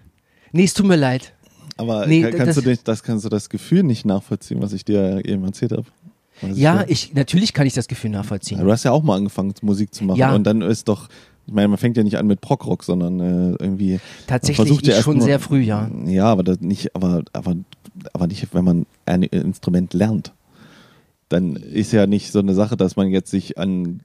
Nee, 0.52 0.66
es 0.66 0.74
tut 0.74 0.86
mir 0.86 0.98
leid. 0.98 1.32
Aber 1.78 2.06
Nee, 2.08 2.24
ka- 2.24 2.32
kannst 2.32 2.58
das- 2.58 2.64
du 2.66 2.70
nicht, 2.70 2.86
das 2.86 3.04
kannst 3.04 3.24
du 3.24 3.30
das 3.30 3.48
Gefühl 3.48 3.84
nicht 3.84 4.06
nachvollziehen, 4.06 4.62
was 4.62 4.74
ich 4.74 4.84
dir 4.84 5.24
eben 5.24 5.46
erzählt 5.46 5.72
habe? 5.72 5.86
Ja, 6.56 6.84
ich, 6.84 6.90
ich, 7.12 7.14
natürlich 7.14 7.54
kann 7.54 7.66
ich 7.66 7.74
das 7.74 7.88
Gefühl 7.88 8.10
nachvollziehen. 8.12 8.60
du 8.60 8.70
hast 8.70 8.84
ja 8.84 8.92
auch 8.92 9.02
mal 9.02 9.16
angefangen, 9.16 9.54
Musik 9.62 9.94
zu 9.96 10.04
machen. 10.04 10.18
Ja. 10.20 10.36
Und 10.36 10.44
dann 10.44 10.62
ist 10.62 10.90
doch, 10.90 11.08
ich 11.48 11.54
meine, 11.54 11.70
man 11.70 11.78
fängt 11.78 11.96
ja 11.96 12.04
nicht 12.04 12.18
an 12.18 12.28
mit 12.28 12.42
Prog-Rock, 12.42 12.84
sondern 12.84 13.22
äh, 13.22 13.56
irgendwie. 13.64 14.02
Tatsächlich 14.28 14.58
versucht 14.58 14.86
ja 14.88 15.02
schon 15.02 15.20
mal- 15.20 15.24
sehr 15.24 15.40
früh, 15.40 15.62
ja. 15.62 15.90
Ja, 16.06 16.26
aber 16.26 16.58
nicht, 16.60 16.94
aber, 16.98 17.24
aber, 17.32 17.56
aber 18.12 18.28
nicht, 18.28 18.54
wenn 18.54 18.66
man 18.66 18.86
ein 19.06 19.24
Instrument 19.24 19.94
lernt. 19.94 20.34
Dann 21.34 21.56
ist 21.56 21.92
ja 21.92 22.06
nicht 22.06 22.32
so 22.32 22.38
eine 22.38 22.54
Sache, 22.54 22.78
dass 22.78 22.96
man 22.96 23.08
jetzt 23.08 23.32
sich 23.32 23.58
an. 23.58 24.02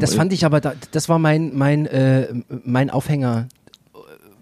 Das 0.00 0.14
fand 0.14 0.34
ich 0.34 0.44
aber, 0.44 0.60
da, 0.60 0.74
das 0.90 1.08
war 1.08 1.18
mein, 1.18 1.56
mein, 1.56 1.86
äh, 1.86 2.28
mein 2.62 2.90
Aufhänger 2.90 3.48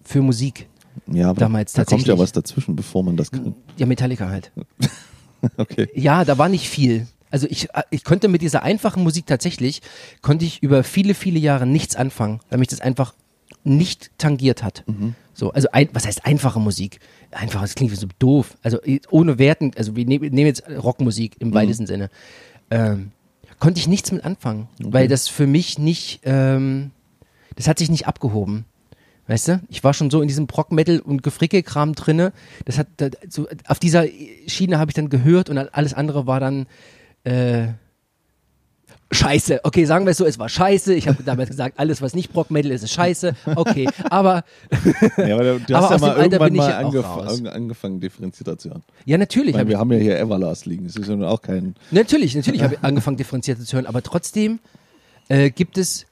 für 0.03 0.23
Musik. 0.23 0.69
ja, 1.07 1.31
aber 1.31 1.39
damals 1.39 1.73
da 1.75 1.85
kommt 1.85 2.09
ja 2.09 2.19
was 2.19 2.33
dazwischen, 2.33 2.75
bevor 2.75 3.05
man 3.05 3.17
das 3.17 3.31
kann. 3.31 3.55
Ja, 3.77 3.87
Metallica 3.87 4.29
halt. 4.29 4.51
Okay. 5.59 5.87
Ja, 5.95 6.25
da 6.25 6.39
war 6.39 6.49
nicht 6.49 6.69
viel. 6.69 7.07
Also 7.31 7.47
ich, 7.49 7.69
ich 7.91 8.03
konnte 8.03 8.27
mit 8.27 8.43
dieser 8.43 8.65
einfachen 8.65 9.05
Musik 9.05 9.27
tatsächlich, 9.27 9.81
konnte 10.23 10.45
ich 10.45 10.61
über 10.61 10.83
viele, 10.83 11.15
viele 11.15 11.39
Jahre 11.39 11.67
nichts 11.67 11.95
anfangen, 11.95 12.41
weil 12.49 12.59
mich 12.59 12.69
das 12.69 12.81
einfach 12.81 13.15
nicht 13.67 14.11
tangiert 14.19 14.63
hat. 14.63 14.85
So, 15.35 15.53
also 15.53 15.69
ein, 15.73 15.89
was 15.93 16.07
heißt 16.07 16.25
einfache 16.25 16.61
Musik? 16.61 17.01
Einfach, 17.31 17.61
das 17.61 17.75
klingt 17.75 17.95
so 17.97 18.07
doof. 18.19 18.57
Also 18.63 18.79
ohne 19.11 19.39
Werten, 19.39 19.73
also 19.77 19.97
wir 19.97 20.07
nehmen, 20.07 20.33
nehmen 20.33 20.47
jetzt 20.47 20.65
Rockmusik 20.69 21.37
im 21.41 21.53
weitesten 21.53 21.87
Sinne. 21.87 22.09
Ähm, 22.71 23.13
konnte 23.59 23.79
ich 23.81 23.89
nichts 23.89 24.13
mit 24.13 24.25
anfangen, 24.25 24.69
weil 24.81 25.09
das 25.09 25.29
für 25.29 25.47
mich 25.47 25.79
nicht, 25.79 26.21
ähm, 26.25 26.91
das 27.57 27.69
hat 27.69 27.79
sich 27.79 27.91
nicht 27.91 28.07
abgehoben. 28.07 28.65
Weißt 29.29 29.49
du? 29.49 29.61
Ich 29.69 29.83
war 29.83 29.93
schon 29.93 30.09
so 30.11 30.23
in 30.23 30.29
diesem 30.29 30.47
Proc-Metal 30.47 31.01
und 31.01 31.23
Gefrickelkram 31.25 31.95
drinne. 31.97 32.33
Das 32.65 32.79
hat 32.79 32.87
da- 32.99 33.09
so, 33.29 33.49
auf 33.67 33.81
dieser 33.81 34.05
Schiene 34.47 34.79
habe 34.79 34.91
ich 34.91 34.95
dann 34.95 35.09
gehört 35.09 35.51
und 35.51 35.59
alles 35.59 35.95
andere 35.95 36.27
war 36.29 36.39
dann 36.39 36.67
äh, 37.25 37.69
Scheiße. 39.13 39.61
Okay, 39.63 39.85
sagen 39.85 40.05
wir 40.05 40.11
es 40.11 40.17
so, 40.17 40.27
es 40.27 40.39
war 40.39 40.49
Scheiße. 40.49 40.93
Ich 40.95 41.07
habe 41.07 41.23
damals 41.23 41.49
gesagt, 41.51 41.79
alles 41.79 42.03
was 42.03 42.15
nicht 42.15 42.33
Proc-Metal 42.33 42.73
ist, 42.73 42.83
ist 42.83 42.93
Scheiße. 42.93 43.37
Okay, 43.55 43.89
aber 44.11 44.45
Ja, 45.17 45.35
aber 45.37 45.45
du, 45.45 45.61
du 45.67 45.75
Aber 45.77 45.91
hast 45.91 46.01
ja 46.01 46.07
mal 46.09 46.17
irgendwann 46.17 46.53
bin 46.53 46.55
ich 46.55 46.61
mal 46.61 46.73
angef 46.75 47.07
angefangen, 47.47 48.01
differenziert 48.01 48.61
zu 48.61 48.71
hören. 48.71 48.83
ja 49.05 49.17
natürlich. 49.17 49.51
Ich 49.51 49.55
meine, 49.55 49.63
hab 49.65 49.69
wir 49.69 49.79
haben 49.79 49.93
ja 49.93 49.99
hier 49.99 50.19
Everlast 50.19 50.67
liegen. 50.67 50.87
Das 50.87 50.97
ist 50.97 51.09
ja 51.09 51.17
auch 51.29 51.41
kein. 51.41 51.77
natürlich, 51.93 52.35
natürlich 52.35 52.63
habe 52.63 52.75
ich 52.75 52.81
angefangen 52.83 53.17
differenziert 53.17 53.61
zu 53.61 53.77
hören, 53.77 53.87
aber 53.87 54.03
trotzdem 54.03 54.59
äh, 55.29 55.51
gibt 55.51 55.79
es 55.79 56.07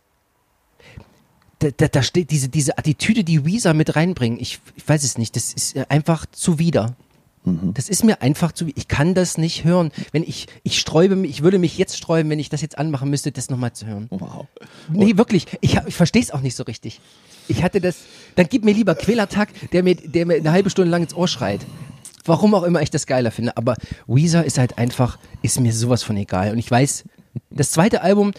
da, 1.59 1.69
da, 1.77 1.89
da 1.89 2.03
steht 2.03 2.31
diese, 2.31 2.49
diese 2.49 2.79
Attitüde, 2.79 3.25
die 3.25 3.45
Weezer 3.45 3.75
mit 3.75 3.97
reinbringen. 3.97 4.39
Ich, 4.39 4.61
ich 4.77 4.89
weiß 4.89 5.03
es 5.03 5.19
nicht. 5.19 5.35
Das 5.37 5.53
ist 5.53 5.77
einfach 5.91 6.27
zuwider. 6.31 6.97
Das 7.45 7.91
ist 7.91 8.05
mir 8.05 8.23
einfach 8.23 8.53
zu. 8.53 8.67
Ich 8.75 8.89
kann 8.89 9.15
das 9.15 9.37
nicht 9.37 9.65
hören. 9.65 9.91
Wenn 10.13 10.23
ich, 10.23 10.47
ich 10.63 10.79
sträube 10.79 11.15
mich, 11.15 11.31
ich 11.31 11.43
würde 11.43 11.59
mich 11.59 11.77
jetzt 11.77 11.97
sträuben, 11.97 12.31
wenn 12.31 12.39
ich 12.39 12.49
das 12.49 12.63
jetzt 12.63 12.79
anmachen 12.79 13.11
müsste, 13.11 13.33
das 13.33 13.51
nochmal 13.51 13.75
zu 13.75 13.87
hören. 13.87 14.07
Wow. 14.11 14.47
Nee, 14.91 15.19
wirklich. 15.19 15.47
Ich, 15.61 15.79
ich 15.87 15.95
verstehe 15.95 16.23
es 16.23 16.31
auch 16.31 16.41
nicht 16.41 16.57
so 16.57 16.63
richtig. 16.63 17.01
Ich 17.49 17.63
hatte 17.63 17.83
das. 17.83 17.97
Dann 18.37 18.47
gib 18.49 18.65
mir 18.65 18.73
lieber 18.73 18.95
Quälertag, 18.95 19.51
der 19.73 19.83
mir, 19.83 19.95
der 19.95 20.25
mir 20.25 20.37
eine 20.37 20.53
halbe 20.53 20.71
Stunde 20.71 20.91
lang 20.91 21.03
ins 21.03 21.15
Ohr 21.15 21.29
schreit. 21.29 21.61
Warum 22.25 22.55
auch 22.55 22.63
immer 22.63 22.81
ich 22.81 22.91
das 22.91 23.07
geiler 23.07 23.31
finde. 23.31 23.59
Aber 23.59 23.77
Weezer 24.07 24.45
ist 24.45 24.57
halt 24.57 24.79
einfach, 24.79 25.19
ist 25.43 25.61
mir 25.61 25.75
sowas 25.75 26.03
von 26.03 26.17
egal. 26.17 26.53
Und 26.53 26.59
ich 26.59 26.71
weiß, 26.71 27.05
das 27.51 27.71
zweite 27.73 28.01
Album, 28.01 28.33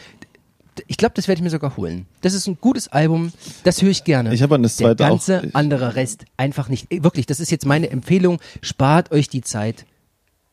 ich 0.87 0.97
glaube, 0.97 1.13
das 1.15 1.27
werde 1.27 1.39
ich 1.39 1.43
mir 1.43 1.49
sogar 1.49 1.77
holen. 1.77 2.05
Das 2.21 2.33
ist 2.33 2.47
ein 2.47 2.57
gutes 2.59 2.87
Album, 2.87 3.31
das 3.63 3.81
höre 3.81 3.89
ich 3.91 4.03
gerne. 4.03 4.33
Ich 4.33 4.41
habe 4.41 4.55
an 4.55 4.63
das 4.63 4.77
Der 4.77 4.87
zweite 4.87 5.03
ganze 5.03 5.39
auch. 5.39 5.43
Andere 5.55 5.95
Rest 5.95 6.25
einfach 6.37 6.69
nicht. 6.69 6.87
Wirklich, 7.03 7.25
das 7.25 7.39
ist 7.39 7.51
jetzt 7.51 7.65
meine 7.65 7.89
Empfehlung. 7.89 8.39
Spart 8.61 9.11
euch 9.11 9.29
die 9.29 9.41
Zeit, 9.41 9.85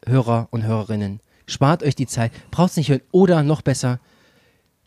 Hörer 0.06 0.48
und 0.50 0.64
Hörerinnen. 0.64 1.20
Spart 1.46 1.82
euch 1.82 1.94
die 1.94 2.06
Zeit. 2.06 2.32
Braucht's 2.50 2.76
nicht 2.76 2.88
hören. 2.88 3.00
Oder 3.10 3.42
noch 3.42 3.62
besser, 3.62 3.98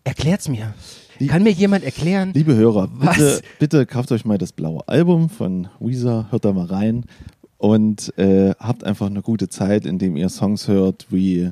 erklärt's 0.04 0.48
mir. 0.48 0.74
Die- 1.20 1.28
Kann 1.28 1.44
mir 1.44 1.52
jemand 1.52 1.84
erklären? 1.86 2.32
liebe 2.34 2.56
Hörer, 2.56 2.90
Was? 2.96 3.16
bitte, 3.18 3.42
bitte 3.60 3.86
kauft 3.86 4.12
euch 4.12 4.26
mal 4.26 4.38
das 4.38 4.52
blaue 4.52 4.86
Album 4.88 5.30
von 5.30 5.70
Weezer, 5.80 6.28
hört 6.30 6.44
da 6.46 6.52
mal 6.52 6.66
rein 6.66 7.06
und 7.58 8.18
äh, 8.18 8.54
habt 8.60 8.84
einfach 8.84 9.08
eine 9.08 9.22
gute 9.22 9.48
Zeit, 9.48 9.86
indem 9.86 10.18
ihr 10.18 10.28
Songs 10.30 10.68
hört 10.68 11.08
wie 11.10 11.52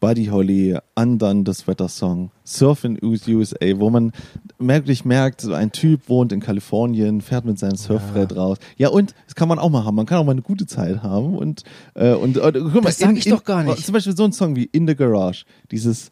Buddy 0.00 0.26
Holly, 0.26 0.78
Undone, 0.94 1.44
das 1.44 1.64
Song, 1.96 2.30
Surf 2.44 2.84
in 2.84 2.98
USA, 3.02 3.56
wo 3.76 3.90
man 3.90 4.12
merklich 4.58 5.04
merkt, 5.04 5.40
so 5.40 5.52
ein 5.52 5.72
Typ 5.72 6.08
wohnt 6.08 6.32
in 6.32 6.40
Kalifornien, 6.40 7.20
fährt 7.20 7.44
mit 7.44 7.58
seinem 7.58 7.76
Surfbrett 7.76 8.36
raus. 8.36 8.58
Ja, 8.76 8.88
und 8.88 9.14
das 9.24 9.34
kann 9.34 9.48
man 9.48 9.58
auch 9.58 9.70
mal 9.70 9.84
haben. 9.84 9.96
Man 9.96 10.06
kann 10.06 10.18
auch 10.18 10.24
mal 10.24 10.32
eine 10.32 10.42
gute 10.42 10.66
Zeit 10.66 11.02
haben. 11.02 11.36
Und, 11.36 11.62
äh, 11.94 12.12
und, 12.12 12.38
und 12.38 12.52
guck 12.54 12.74
mal, 12.74 12.82
Das 12.82 12.98
sag 12.98 13.16
ich 13.16 13.24
doch 13.24 13.44
gar 13.44 13.62
nicht. 13.62 13.84
Zum 13.84 13.92
Beispiel 13.92 14.16
so 14.16 14.24
ein 14.24 14.32
Song 14.32 14.54
wie 14.56 14.64
In 14.64 14.86
the 14.86 14.94
Garage. 14.94 15.44
Dieses, 15.70 16.10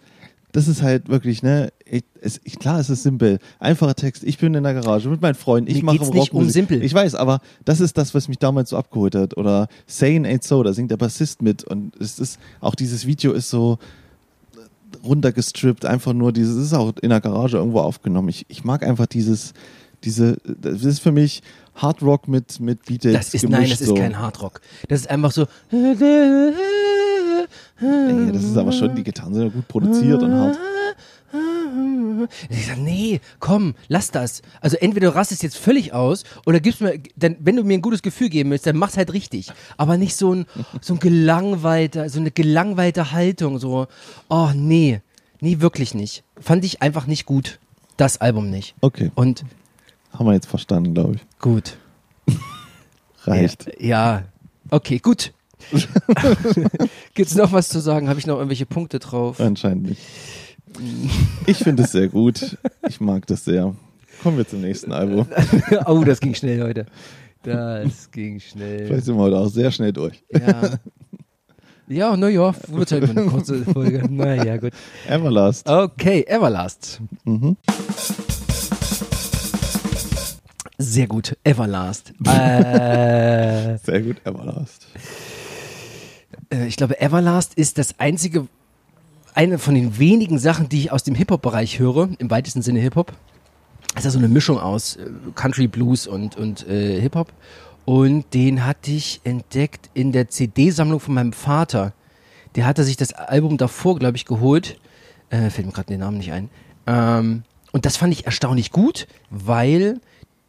das 0.55 0.69
ist 0.69 0.83
halt 0.83 1.09
wirklich, 1.09 1.43
ne, 1.43 1.73
ich, 1.85 2.05
es, 2.21 2.41
ich, 2.45 2.61
klar, 2.61 2.79
es 2.79 2.89
ist 2.89 3.03
simpel. 3.03 3.41
Einfacher 3.59 3.97
Text. 3.97 4.23
Ich 4.23 4.39
bin 4.39 4.55
in 4.55 4.63
der 4.63 4.73
Garage 4.73 5.09
mit 5.09 5.21
meinen 5.21 5.35
Freunden. 5.35 5.69
Ich 5.69 5.79
Mir 5.79 5.87
mache 5.87 5.99
geht's 5.99 6.13
nicht 6.13 6.33
um 6.33 6.49
simpel. 6.49 6.81
Ich 6.81 6.95
weiß, 6.95 7.17
aber 7.17 7.41
das 7.65 7.81
ist 7.81 7.99
das, 7.99 8.15
was 8.15 8.29
mich 8.29 8.39
damals 8.39 8.71
so 8.71 8.77
abgeholt 8.77 9.17
hat. 9.17 9.37
Oder 9.37 9.67
Sane 9.89 10.29
Ain't 10.29 10.45
So, 10.45 10.63
da 10.63 10.73
singt 10.73 10.93
der 10.93 10.97
Bassist 10.97 11.43
mit. 11.43 11.65
Und 11.65 11.97
es 12.01 12.21
ist, 12.21 12.39
auch 12.61 12.77
dieses 12.77 13.05
Video 13.05 13.33
ist 13.33 13.51
so 13.51 13.79
runtergestrippt, 15.03 15.85
einfach 15.87 16.13
nur 16.13 16.33
dieses, 16.33 16.55
es 16.55 16.67
ist 16.67 16.75
auch 16.75 16.93
in 17.03 17.11
der 17.11 17.21
Garage 17.21 17.57
irgendwo 17.57 17.81
aufgenommen. 17.81 18.29
Ich, 18.29 18.47
ich 18.49 18.63
mag 18.63 18.87
einfach 18.87 19.07
dieses, 19.07 19.55
diese, 20.05 20.37
das 20.45 20.85
ist 20.85 21.01
für 21.01 21.11
mich 21.11 21.43
Hard 21.75 22.01
Rock 22.01 22.29
mit, 22.29 22.61
mit 22.61 22.85
Beatles 22.85 23.13
Das 23.13 23.35
ist, 23.35 23.41
gemischt. 23.41 23.61
nein, 23.61 23.71
das 23.71 23.81
ist 23.81 23.89
so. 23.89 23.95
kein 23.95 24.17
Hardrock. 24.21 24.61
Das 24.87 25.01
ist 25.01 25.11
einfach 25.11 25.33
so. 25.33 25.47
Nee, 27.81 28.33
das 28.33 28.45
ist 28.45 28.57
aber 28.57 28.73
schon, 28.73 28.95
die 28.95 29.05
Gitarren 29.05 29.35
sind 29.35 29.45
ja 29.45 29.49
gut 29.49 29.69
produziert 29.69 30.23
und 30.23 30.33
hart. 30.33 30.59
Ich 32.49 32.67
sag, 32.67 32.79
nee, 32.79 33.21
komm, 33.41 33.75
lass 33.89 34.11
das. 34.11 34.43
Also 34.61 34.77
entweder 34.77 35.11
du 35.11 35.17
rastest 35.17 35.43
jetzt 35.43 35.57
völlig 35.57 35.93
aus 35.93 36.23
oder 36.47 36.61
gibst 36.61 36.81
mir, 36.81 37.01
dann, 37.17 37.37
wenn 37.41 37.57
du 37.57 37.65
mir 37.65 37.75
ein 37.75 37.83
gutes 37.83 38.03
Gefühl 38.03 38.29
geben 38.29 38.51
willst, 38.51 38.67
dann 38.67 38.77
mach's 38.77 38.97
halt 38.97 39.13
richtig. 39.13 39.51
Aber 39.77 39.97
nicht 39.97 40.15
so 40.17 40.33
ein, 40.35 40.47
so 40.81 40.95
ein 40.95 41.01
gelangweilter, 41.01 42.09
so 42.09 42.21
eine 42.21 42.31
gelangweilte 42.31 43.11
Haltung, 43.13 43.59
so, 43.59 43.89
oh 44.29 44.51
nee, 44.55 45.01
nee, 45.41 45.61
wirklich 45.61 45.95
nicht. 45.95 46.23
Fand 46.39 46.65
ich 46.65 46.83
einfach 46.83 47.07
nicht 47.07 47.27
gut. 47.27 47.59
Das 47.97 48.21
Album 48.21 48.51
nicht. 48.51 48.75
Okay, 48.81 49.11
Und 49.15 49.45
haben 50.13 50.27
wir 50.27 50.33
jetzt 50.35 50.47
verstanden, 50.47 50.95
glaube 50.95 51.17
ich. 51.17 51.21
gut. 51.41 51.77
Reicht. 53.25 53.71
Ja, 53.81 54.25
okay, 54.71 54.99
gut. 54.99 55.33
Gibt's 57.15 57.35
noch 57.35 57.53
was 57.53 57.69
zu 57.69 57.81
sagen? 57.81 58.09
Habe 58.09 58.19
ich 58.19 58.27
noch 58.27 58.37
irgendwelche 58.37 58.67
Punkte 58.67 58.99
drauf? 58.99 59.41
Anscheinend 59.41 59.89
nicht. 59.91 60.03
Ich 61.47 61.59
finde 61.59 61.85
es 61.85 61.93
sehr 61.93 62.09
gut. 62.09 62.57
Ich 62.89 63.01
mag 63.01 63.27
das 63.27 63.45
sehr. 63.45 63.75
Kommen 64.23 64.37
wir 64.37 64.47
zum 64.47 64.61
nächsten 64.61 64.93
Album. 64.93 65.27
oh, 65.87 66.05
das 66.05 66.21
ging 66.21 66.35
schnell 66.35 66.63
heute. 66.63 66.87
Das 67.43 68.11
ging 68.11 68.41
schnell. 68.41 68.87
Vielleicht 68.87 69.07
sind 69.07 69.17
wir 69.17 69.23
heute 69.23 69.39
auch 69.39 69.49
sehr 69.49 69.71
schnell 69.71 69.93
durch. 69.93 70.23
Ja. 70.33 70.79
Ja, 71.89 72.17
naja, 72.17 72.55
wird 72.69 72.93
halt 72.93 73.15
mal 73.15 73.23
eine 73.23 73.31
kurze 73.31 73.63
Folge. 73.65 74.03
Naja, 74.09 74.57
gut. 74.59 74.73
Everlast. 75.09 75.69
Okay, 75.69 76.25
Everlast. 76.27 77.01
Mhm. 77.25 77.57
Sehr 80.79 81.07
gut, 81.07 81.37
Everlast. 81.45 82.13
äh, 82.27 83.77
Sehr 83.79 84.03
gut, 84.03 84.17
Everlast. 84.25 84.87
Äh, 86.55 86.67
ich 86.67 86.77
glaube, 86.77 87.01
Everlast 87.01 87.55
ist 87.55 87.79
das 87.79 87.99
einzige, 87.99 88.47
eine 89.35 89.59
von 89.59 89.75
den 89.75 89.99
wenigen 89.99 90.39
Sachen, 90.39 90.69
die 90.69 90.81
ich 90.81 90.93
aus 90.93 91.03
dem 91.03 91.15
Hip-Hop-Bereich 91.15 91.79
höre, 91.79 92.11
im 92.19 92.31
weitesten 92.31 92.63
Sinne 92.63 92.81
Hip-Hop. 92.81 93.13
ist 93.97 94.05
ja 94.05 94.11
so 94.11 94.19
eine 94.19 94.29
Mischung 94.29 94.59
aus 94.59 94.97
äh, 94.97 95.07
Country, 95.35 95.67
Blues 95.67 96.07
und, 96.07 96.37
und 96.37 96.67
äh, 96.69 97.01
Hip-Hop. 97.01 97.33
Und 97.85 98.33
den 98.33 98.65
hatte 98.65 98.93
ich 98.93 99.21
entdeckt 99.25 99.91
in 99.93 100.13
der 100.13 100.29
CD-Sammlung 100.29 101.01
von 101.01 101.15
meinem 101.15 101.33
Vater. 101.35 101.93
Der 102.55 102.67
hatte 102.67 102.85
sich 102.85 102.97
das 102.97 103.13
Album 103.13 103.59
davor, 103.59 103.99
glaube 103.99 104.17
ich, 104.17 104.25
geholt. 104.25 104.79
Äh, 105.29 105.51
fällt 105.51 105.67
mir 105.67 105.73
gerade 105.73 105.89
den 105.89 106.01
Namen 106.01 106.19
nicht 106.19 106.33
ein. 106.33 106.49
Ähm, 106.87 107.43
und 107.73 107.85
das 107.85 107.97
fand 107.97 108.13
ich 108.13 108.25
erstaunlich 108.25 108.71
gut, 108.71 109.07
weil 109.31 110.01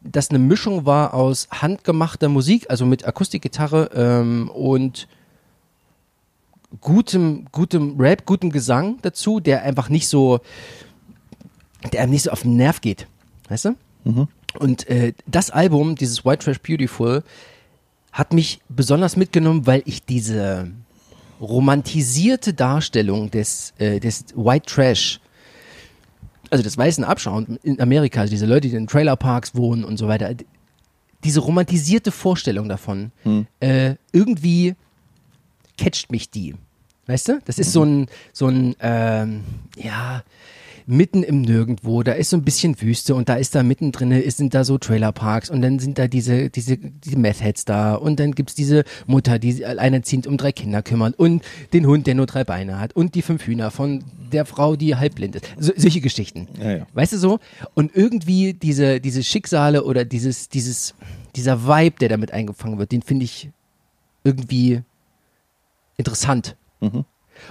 das 0.02 0.30
eine 0.30 0.38
Mischung 0.38 0.86
war 0.86 1.12
aus 1.12 1.48
handgemachter 1.50 2.28
Musik, 2.28 2.66
also 2.70 2.86
mit 2.86 3.06
Akustikgitarre 3.06 3.90
ähm, 3.94 4.48
und 4.48 5.08
gutem, 6.80 7.46
gutem 7.52 7.98
Rap, 7.98 8.26
gutem 8.26 8.50
Gesang 8.50 8.98
dazu, 9.02 9.40
der 9.40 9.62
einfach 9.62 9.88
nicht 9.88 10.08
so, 10.08 10.40
der 11.92 12.02
einem 12.02 12.12
nicht 12.12 12.22
so 12.22 12.30
auf 12.30 12.42
den 12.42 12.56
Nerv 12.56 12.80
geht. 12.80 13.06
Weißt 13.48 13.66
du? 13.66 13.76
Und 14.58 14.88
äh, 14.88 15.12
das 15.26 15.50
Album, 15.50 15.96
dieses 15.96 16.24
White 16.24 16.44
Trash 16.44 16.60
Beautiful, 16.60 17.22
hat 18.12 18.32
mich 18.32 18.60
besonders 18.68 19.16
mitgenommen, 19.16 19.66
weil 19.66 19.82
ich 19.84 20.04
diese 20.04 20.70
romantisierte 21.40 22.54
Darstellung 22.54 23.30
des, 23.30 23.74
äh, 23.78 24.00
des 24.00 24.26
White 24.34 24.66
Trash, 24.66 25.20
also 26.48 26.62
des 26.64 26.78
weißen 26.78 27.04
Abschauen 27.04 27.58
in 27.62 27.80
Amerika, 27.80 28.22
also 28.22 28.30
diese 28.30 28.46
Leute, 28.46 28.68
die 28.68 28.76
in 28.76 28.86
Trailerparks 28.86 29.54
wohnen 29.54 29.84
und 29.84 29.98
so 29.98 30.08
weiter, 30.08 30.34
diese 31.24 31.40
romantisierte 31.40 32.10
Vorstellung 32.10 32.68
davon, 32.68 33.10
äh, 33.60 33.96
irgendwie 34.12 34.76
catcht 35.76 36.10
mich 36.10 36.30
die. 36.30 36.54
Weißt 37.06 37.28
du? 37.28 37.38
Das 37.44 37.58
ist 37.58 37.72
so 37.72 37.84
ein, 37.84 38.06
so 38.32 38.48
ein, 38.48 38.74
ähm, 38.80 39.42
ja, 39.76 40.22
mitten 40.86 41.24
im 41.24 41.42
Nirgendwo, 41.42 42.02
da 42.02 42.12
ist 42.12 42.30
so 42.30 42.36
ein 42.36 42.44
bisschen 42.44 42.80
Wüste 42.80 43.14
und 43.14 43.28
da 43.28 43.34
ist 43.34 43.54
da 43.54 43.62
mittendrin, 43.62 44.12
ist, 44.12 44.36
sind 44.36 44.54
da 44.54 44.64
so 44.64 44.78
Trailerparks 44.78 45.50
und 45.50 45.60
dann 45.60 45.78
sind 45.80 45.98
da 45.98 46.06
diese, 46.06 46.48
diese, 46.48 46.76
diese 46.78 47.18
Meth-Heads 47.18 47.64
da 47.64 47.94
und 47.94 48.20
dann 48.20 48.32
gibt's 48.32 48.54
diese 48.54 48.84
Mutter, 49.06 49.38
die 49.38 49.64
alleinerziehend 49.64 50.26
um 50.26 50.36
drei 50.36 50.52
Kinder 50.52 50.82
kümmert 50.82 51.18
und 51.18 51.42
den 51.72 51.86
Hund, 51.86 52.06
der 52.06 52.14
nur 52.14 52.26
drei 52.26 52.44
Beine 52.44 52.78
hat 52.78 52.94
und 52.94 53.16
die 53.16 53.22
fünf 53.22 53.46
Hühner 53.46 53.70
von 53.70 54.04
der 54.32 54.46
Frau, 54.46 54.76
die 54.76 54.94
halbblind 54.94 55.36
ist. 55.36 55.46
So, 55.58 55.72
solche 55.76 56.00
Geschichten. 56.00 56.48
Ja, 56.60 56.70
ja. 56.70 56.86
Weißt 56.94 57.12
du 57.12 57.18
so? 57.18 57.40
Und 57.74 57.94
irgendwie 57.94 58.54
diese, 58.54 59.00
diese 59.00 59.24
Schicksale 59.24 59.84
oder 59.84 60.04
dieses, 60.04 60.48
dieses, 60.48 60.94
dieser 61.34 61.66
Vibe, 61.66 61.96
der 62.00 62.08
damit 62.08 62.32
eingefangen 62.32 62.78
wird, 62.78 62.92
den 62.92 63.02
finde 63.02 63.24
ich 63.24 63.50
irgendwie 64.22 64.82
interessant. 65.96 66.56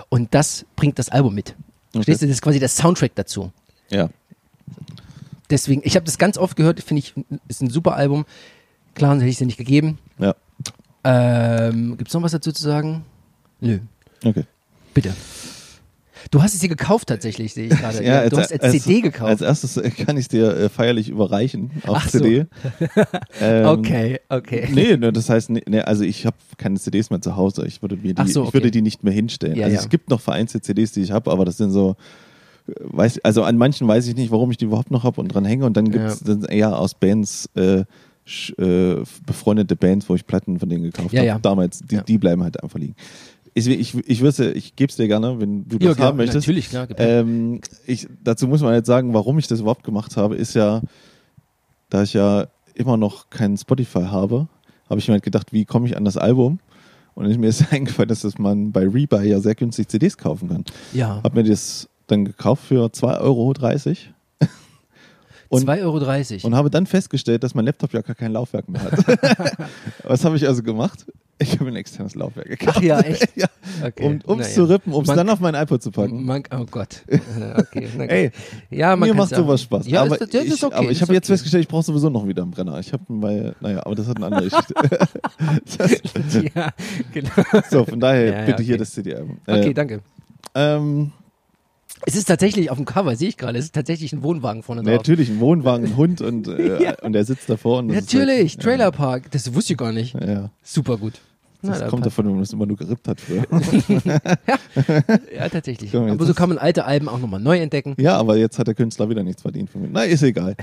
Und 0.10 0.34
das 0.34 0.66
bringt 0.76 0.98
das 1.00 1.10
Album 1.10 1.36
mit. 1.36 1.56
Verstehst 1.92 2.22
du? 2.22 2.26
Das 2.28 2.36
ist 2.36 2.42
quasi 2.42 2.60
der 2.60 2.70
Soundtrack 2.70 3.14
dazu. 3.16 3.52
Ja. 3.90 4.10
Deswegen, 5.50 5.82
ich 5.84 5.96
habe 5.96 6.06
das 6.06 6.18
ganz 6.18 6.38
oft 6.38 6.56
gehört, 6.56 6.82
finde 6.82 7.00
ich, 7.00 7.14
ist 7.48 7.62
ein 7.62 7.70
super 7.70 7.96
Album. 7.96 8.26
Klar, 8.96 9.16
hätte 9.16 9.26
ich 9.26 9.34
es 9.34 9.38
dir 9.40 9.46
nicht 9.46 9.58
gegeben. 9.58 10.00
Ja. 10.18 10.36
Ähm, 11.04 11.98
Gibt 11.98 12.08
es 12.08 12.14
noch 12.14 12.24
was 12.24 12.32
dazu 12.32 12.52
zu 12.52 12.64
sagen? 12.64 13.06
Nö, 13.62 13.80
Okay. 14.24 14.46
bitte. 14.94 15.14
Du 16.32 16.42
hast 16.42 16.54
es 16.54 16.60
dir 16.60 16.70
gekauft 16.70 17.08
tatsächlich, 17.08 17.54
sehe 17.54 17.66
ich 17.68 17.78
gerade. 17.78 18.04
Ja, 18.04 18.28
du 18.30 18.38
hast 18.38 18.52
als 18.62 18.72
CD 18.84 19.02
gekauft. 19.02 19.30
Als 19.30 19.42
erstes 19.42 19.78
äh, 19.78 19.90
kann 19.90 20.18
ich 20.18 20.24
es 20.24 20.28
dir 20.30 20.56
äh, 20.56 20.70
feierlich 20.70 21.10
überreichen 21.10 21.72
auf 21.88 21.98
Ach 21.98 22.10
so. 22.10 22.20
CD. 22.20 22.46
Ähm, 23.42 23.66
okay, 23.66 24.20
okay. 24.30 24.70
Nee, 24.74 24.96
ne, 24.98 25.12
das 25.12 25.30
heißt, 25.30 25.50
nee, 25.50 25.62
nee, 25.68 25.82
also 25.82 26.04
ich 26.04 26.26
habe 26.26 26.38
keine 26.58 26.80
CDs 26.80 27.10
mehr 27.10 27.22
zu 27.22 27.36
Hause. 27.36 27.66
Ich 27.68 27.82
würde, 27.82 27.98
mir 27.98 28.14
die, 28.14 28.28
so, 28.32 28.42
ich 28.44 28.48
okay. 28.48 28.54
würde 28.56 28.72
die 28.72 28.82
nicht 28.82 29.04
mehr 29.04 29.12
hinstellen. 29.14 29.58
Ja, 29.58 29.66
also 29.66 29.76
ja. 29.76 29.82
es 29.82 29.90
gibt 29.90 30.10
noch 30.10 30.22
vereinzelte 30.22 30.66
CDs, 30.66 30.94
die 30.94 31.02
ich 31.02 31.12
habe, 31.12 31.32
aber 31.32 31.44
das 31.46 31.58
sind 31.58 31.72
so, 31.72 31.96
äh, 32.68 32.72
weiß, 32.80 33.20
also 33.24 33.44
an 33.44 33.58
manchen 33.58 33.88
weiß 33.88 34.08
ich 34.08 34.16
nicht, 34.16 34.32
warum 34.32 34.52
ich 34.52 34.58
die 34.58 34.66
überhaupt 34.66 34.90
noch 34.92 35.04
habe 35.04 35.20
und 35.22 35.28
dran 35.28 35.44
hänge. 35.46 35.66
Und 35.66 35.76
dann 35.78 35.92
gibt 35.92 36.06
es 36.06 36.22
eher 36.48 36.80
aus 36.80 36.94
Bands, 36.96 37.50
äh, 37.56 37.84
sch- 38.26 38.58
äh, 38.58 39.04
befreundete 39.26 39.76
Bands, 39.76 40.08
wo 40.10 40.16
ich 40.16 40.26
Platten 40.26 40.60
von 40.60 40.70
denen 40.70 40.84
gekauft 40.84 41.12
Ja, 41.14 41.20
habe. 41.20 41.28
ja. 41.28 41.40
Damals, 41.40 41.80
die, 41.80 41.96
Ja. 41.96 42.02
die 42.02 42.18
bleiben 42.18 42.42
halt 42.44 42.62
einfach 42.64 42.80
liegen. 42.80 42.96
Ich, 43.58 43.68
ich, 43.68 43.96
ich 44.08 44.22
wüsste, 44.22 44.52
ich 44.52 44.76
gebe 44.76 44.90
es 44.90 44.98
dir 44.98 45.08
gerne, 45.08 45.40
wenn 45.40 45.66
du 45.66 45.78
das 45.78 45.88
Ja, 45.88 45.94
klar, 45.96 46.08
haben 46.10 46.18
möchtest. 46.18 46.46
Natürlich, 46.46 46.70
klar. 46.70 46.88
Ähm, 46.98 47.62
ich, 47.88 48.06
dazu 48.22 48.50
muss 48.50 48.62
man 48.62 48.74
jetzt 48.74 48.88
sagen, 48.88 49.14
warum 49.14 49.40
ich 49.40 49.48
das 49.48 49.62
überhaupt 49.62 49.86
gemacht 49.86 50.18
habe, 50.18 50.36
ist 50.36 50.56
ja, 50.56 50.82
da 51.90 52.04
ich 52.04 52.14
ja 52.14 52.48
immer 52.74 52.98
noch 52.98 53.30
keinen 53.30 53.58
Spotify 53.58 54.04
habe, 54.04 54.50
habe 54.90 55.00
ich 55.00 55.08
mir 55.08 55.14
halt 55.14 55.24
gedacht, 55.24 55.54
wie 55.54 55.64
komme 55.64 55.88
ich 55.88 55.96
an 55.96 56.04
das 56.04 56.18
Album? 56.18 56.60
Und 57.14 57.34
mir 57.40 57.48
ist 57.50 57.72
eingefallen, 57.72 58.10
dass 58.10 58.22
das 58.22 58.38
man 58.38 58.74
bei 58.74 58.82
Rebuy 58.82 59.30
ja 59.30 59.40
sehr 59.40 59.56
günstig 59.56 59.88
CDs 59.88 60.18
kaufen 60.18 60.50
kann. 60.50 60.66
ja. 60.94 61.22
Habe 61.24 61.42
mir 61.42 61.50
das 61.50 61.90
dann 62.08 62.26
gekauft 62.26 62.66
für 62.66 62.88
2,30 62.88 63.22
Euro. 63.22 63.54
Und- 65.56 65.64
2,30 65.70 66.36
Euro. 66.38 66.48
Und 66.48 66.56
habe 66.56 66.70
dann 66.70 66.86
festgestellt, 66.86 67.44
dass 67.44 67.56
mein 67.56 67.66
Laptop 67.66 67.94
ja 67.94 68.02
gar 68.02 68.16
kein 68.16 68.32
Laufwerk 68.34 68.68
mehr 68.70 68.82
hat. 68.84 68.94
Was 70.04 70.24
habe 70.26 70.36
ich 70.38 70.48
also 70.48 70.64
gemacht? 70.64 71.06
Ich 71.38 71.60
habe 71.60 71.68
ein 71.70 71.76
externes 71.76 72.16
Laufwerk 72.16 72.48
gekauft. 72.48 72.78
Ach 72.80 72.82
ja, 72.82 73.00
echt? 73.02 73.28
ja, 73.36 73.48
Okay. 73.84 74.22
um 74.26 74.40
es 74.40 74.48
naja. 74.48 74.56
zu 74.56 74.64
rippen, 74.70 74.94
um 74.94 75.04
es 75.04 75.08
dann 75.10 75.28
auf 75.30 75.42
mein 75.42 75.54
iPod 75.54 75.84
zu 75.84 75.92
packen. 75.92 76.24
Man, 76.24 76.44
oh 76.52 76.66
Gott. 76.72 77.04
Äh, 77.10 77.20
Okay. 77.60 77.88
Ey, 78.08 78.32
ja, 78.70 78.96
man 78.96 79.10
Mir 79.10 79.16
macht 79.16 79.36
sowas 79.36 79.62
Spaß. 79.64 79.86
Ja, 79.88 80.04
aber 80.04 80.20
ist, 80.22 80.34
das 80.34 80.44
ich, 80.46 80.52
ist 80.54 80.64
okay. 80.64 80.76
aber 80.76 80.92
ich 80.92 81.02
habe 81.02 81.14
jetzt 81.14 81.26
okay. 81.26 81.34
festgestellt, 81.34 81.64
ich 81.64 81.68
brauche 81.68 81.84
sowieso 81.84 82.10
noch 82.10 82.26
wieder 82.26 82.44
einen 82.44 82.52
Brenner. 82.52 82.80
Ich 82.80 82.94
habe, 82.94 83.04
weil, 83.10 83.54
naja, 83.60 83.86
aber 83.86 83.96
das 83.96 84.08
hat 84.08 84.16
eine 84.16 84.28
andere 84.28 84.46
Geschichte. 84.50 84.74
ja, 86.56 86.70
genau. 87.14 87.30
so, 87.70 87.84
von 87.86 88.00
daher 88.00 88.26
Ja, 88.26 88.40
ja, 88.40 88.46
bitte 88.46 88.64
hier 88.64 88.76
okay. 88.76 88.80
das 88.80 88.92
CD-Album. 88.94 89.38
Okay, 89.46 89.70
Äh, 89.70 89.74
danke. 89.74 90.00
ähm, 90.54 91.12
Es 92.06 92.16
ist 92.16 92.26
tatsächlich 92.26 92.70
auf 92.70 92.78
dem 92.78 92.86
Cover, 92.86 93.16
sehe 93.16 93.30
ich 93.30 93.38
gerade, 93.38 93.58
es 93.58 93.66
ist 93.66 93.76
tatsächlich 93.76 94.12
ein 94.14 94.22
Wohnwagen 94.22 94.64
vorne 94.64 94.84
drauf. 94.84 94.92
natürlich 94.94 95.30
ein 95.30 95.40
Wohnwagen, 95.40 95.86
ein 95.88 95.98
Hund 95.98 96.22
und, 96.22 96.48
äh, 96.50 96.84
Ja. 96.84 96.96
und 97.02 97.14
der 97.14 97.26
sitzt 97.26 97.50
davor. 97.50 97.80
Und 97.80 97.88
das 97.90 97.98
ist 97.98 98.14
Natürlich, 98.14 98.54
halt, 98.56 98.62
Trailerpark. 98.64 99.32
Das 99.32 99.54
wusste 99.54 99.74
ich 99.74 99.78
gar 99.80 99.92
nicht. 99.92 100.14
Ja, 100.14 100.26
ja. 100.32 100.50
Super 100.64 100.98
gut. 100.98 101.14
Na, 101.62 101.72
Das 101.72 101.80
da 101.80 101.88
kommt 101.88 102.04
passt. 102.04 102.14
davon, 102.18 102.26
wenn 102.26 102.34
man 102.34 102.42
das 102.44 102.54
immer 102.54 102.66
nur 102.68 102.78
gerippt 102.78 103.08
hat 103.08 103.20
früher. 103.22 103.44
Ja, 105.36 105.50
tatsächlich. 105.50 105.92
Komm, 105.92 106.04
jetzt 106.08 106.14
Aber 106.14 106.26
so 106.26 106.34
kann 106.34 106.50
man 106.50 106.58
alte 106.58 106.86
Alben 106.86 107.08
auch 107.10 107.20
nochmal 107.20 107.40
neu 107.40 107.58
entdecken. 107.60 107.96
ja, 107.98 108.18
aber 108.18 108.38
jetzt 108.38 108.60
hat 108.60 108.68
der 108.68 108.76
Künstler 108.76 109.10
wieder 109.10 109.24
nichts 109.24 109.42
verdient 109.42 109.70
von 109.70 109.82
mir. 109.82 109.90
Na, 109.92 110.04
ist 110.04 110.22
egal. 110.24 110.56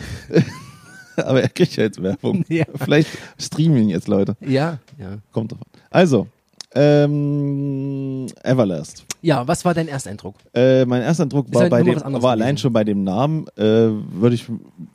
aber 1.16 1.42
er 1.42 1.49
kriegt 1.49 1.75
ja 1.77 1.85
jetzt 1.85 2.03
Werbung. 2.03 2.45
Ja. 2.49 2.64
Vielleicht 2.77 3.09
streamen 3.38 3.88
jetzt 3.88 4.07
Leute. 4.09 4.37
Ja, 4.40 4.79
ja. 4.99 5.18
Kommt 5.33 5.53
davon. 5.53 5.66
Also, 5.90 6.29
ähm, 6.74 8.26
Everlast. 8.42 9.04
Ja, 9.20 9.46
was 9.46 9.64
war 9.64 9.74
dein 9.74 9.88
Ersteindruck? 9.88 10.35
Äh, 10.54 10.85
mein 10.85 11.02
erster 11.02 11.24
Eindruck 11.24 11.46
Ist 11.46 11.54
war, 11.54 11.62
halt 11.62 11.70
bei 11.70 11.82
dem, 11.82 12.00
war 12.22 12.32
allein 12.32 12.58
schon 12.58 12.72
bei 12.72 12.85
dem 12.85 13.04
Namen, 13.04 13.46
äh, 13.56 13.62
würde 13.62 14.35
ich 14.35 14.46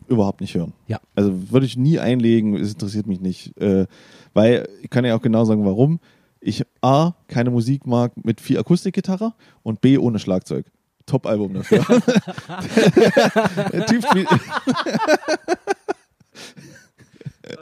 überhaupt 0.07 0.41
nicht 0.41 0.53
hören. 0.55 0.73
Ja. 0.87 0.99
Also 1.15 1.51
würde 1.51 1.65
ich 1.65 1.77
nie 1.77 1.99
einlegen, 1.99 2.55
es 2.55 2.73
interessiert 2.73 3.07
mich 3.07 3.21
nicht. 3.21 3.57
Äh, 3.57 3.85
weil, 4.33 4.67
ich 4.81 4.89
kann 4.89 5.05
ja 5.05 5.15
auch 5.15 5.21
genau 5.21 5.45
sagen, 5.45 5.65
warum. 5.65 5.99
Ich 6.39 6.63
A, 6.81 7.13
keine 7.27 7.49
Musik 7.49 7.87
mag 7.87 8.11
mit 8.23 8.41
viel 8.41 8.59
Akustikgitarre 8.59 9.33
und 9.63 9.81
B, 9.81 9.97
ohne 9.97 10.19
Schlagzeug. 10.19 10.65
Top-Album 11.05 11.53
dafür. 11.53 11.79
Der 13.73 13.85
typ 13.85 14.05
spielt, 14.05 14.27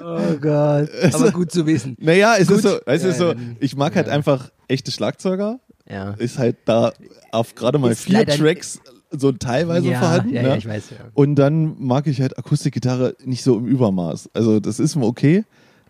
Oh 0.02 0.38
Gott. 0.42 0.90
Aber 1.14 1.32
gut 1.32 1.52
zu 1.52 1.66
wissen. 1.66 1.96
naja, 2.00 2.36
es 2.38 2.48
Gut. 2.48 2.58
ist 2.58 2.64
so, 2.64 2.78
es 2.86 3.04
ist 3.04 3.18
so, 3.18 3.34
dann- 3.34 3.58
ich 3.60 3.76
mag 3.76 3.96
halt 3.96 4.10
einfach 4.10 4.50
echte 4.68 4.92
Schlagzeuger. 4.92 5.60
Ja. 5.90 6.12
Ist 6.14 6.38
halt 6.40 6.58
da 6.66 6.94
auf 7.32 7.54
gerade 7.56 7.78
mal 7.78 7.92
Ist 7.92 8.02
vier 8.06 8.26
Tracks 8.26 8.80
so 9.12 9.32
teilweise 9.32 9.88
ja, 9.90 10.00
vorhanden. 10.00 10.34
ja, 10.34 10.42
ne? 10.42 10.48
ja, 10.50 10.56
ich 10.56 10.68
weiß, 10.68 10.90
ja. 10.92 10.98
Und 11.14 11.36
dann 11.36 11.76
mag 11.80 12.08
ich 12.08 12.20
halt 12.22 12.38
Akustikgitarre 12.38 13.16
nicht 13.24 13.44
so 13.44 13.58
im 13.58 13.66
Übermaß. 13.68 14.30
Also 14.34 14.60
das 14.60 14.80
ist 14.80 14.96
mir 14.96 15.06
okay, 15.06 15.44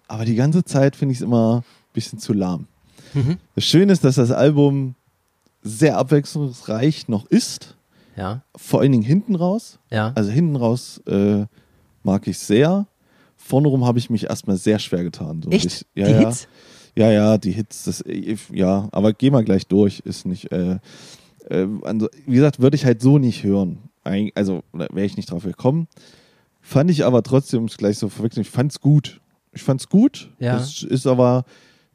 aber 0.07 0.25
die 0.25 0.35
ganze 0.35 0.63
Zeit 0.65 0.95
finde 0.95 1.13
ich 1.13 1.19
es 1.19 1.23
immer 1.23 1.57
ein 1.59 1.63
bisschen 1.93 2.19
zu 2.19 2.33
lahm. 2.33 2.67
Mhm. 3.13 3.37
Das 3.55 3.63
Schöne 3.63 3.93
ist, 3.93 4.03
dass 4.03 4.15
das 4.15 4.31
Album 4.31 4.95
sehr 5.63 5.97
abwechslungsreich 5.97 7.07
noch 7.07 7.25
ist. 7.27 7.75
Ja, 8.17 8.43
Vor 8.55 8.81
allen 8.81 8.91
Dingen 8.91 9.03
hinten 9.03 9.35
raus. 9.35 9.79
ja. 9.91 10.11
Also 10.15 10.29
hinten 10.31 10.55
raus 10.55 11.01
äh, 11.07 11.45
mag 12.03 12.27
ich 12.27 12.37
sehr. 12.39 12.85
Vorne 13.45 13.67
rum 13.67 13.85
habe 13.85 13.99
ich 13.99 14.09
mich 14.09 14.23
erstmal 14.23 14.57
sehr 14.57 14.79
schwer 14.79 15.03
getan. 15.03 15.43
So. 15.43 15.51
Echt? 15.51 15.65
Ich, 15.65 15.85
ja, 15.93 16.05
Die 16.07 16.11
ja. 16.13 16.17
Hits? 16.17 16.47
Ja, 16.95 17.11
ja, 17.11 17.37
die 17.37 17.51
Hits, 17.51 17.83
das, 17.83 18.01
äh, 18.01 18.37
ja, 18.51 18.87
aber 18.91 19.13
geh 19.13 19.29
mal 19.29 19.43
gleich 19.43 19.67
durch, 19.67 19.99
ist 19.99 20.25
nicht, 20.25 20.51
äh, 20.51 20.79
äh, 21.49 21.67
also, 21.83 22.09
wie 22.25 22.35
gesagt, 22.35 22.59
würde 22.59 22.75
ich 22.75 22.85
halt 22.85 23.03
so 23.03 23.19
nicht 23.19 23.43
hören. 23.43 23.77
Also, 24.33 24.63
wäre 24.73 25.05
ich 25.05 25.15
nicht 25.15 25.29
drauf 25.29 25.43
gekommen. 25.43 25.87
Fand 26.61 26.89
ich 26.89 27.05
aber 27.05 27.21
trotzdem, 27.21 27.59
um 27.59 27.65
es 27.65 27.77
gleich 27.77 27.99
so 27.99 28.09
verwechseln, 28.09 28.41
ich 28.41 28.49
fand's 28.49 28.81
gut. 28.81 29.21
Ich 29.53 29.61
fand's 29.61 29.89
gut. 29.89 30.31
Ja. 30.39 30.57
Das 30.57 30.81
ist 30.81 31.05
aber, 31.05 31.45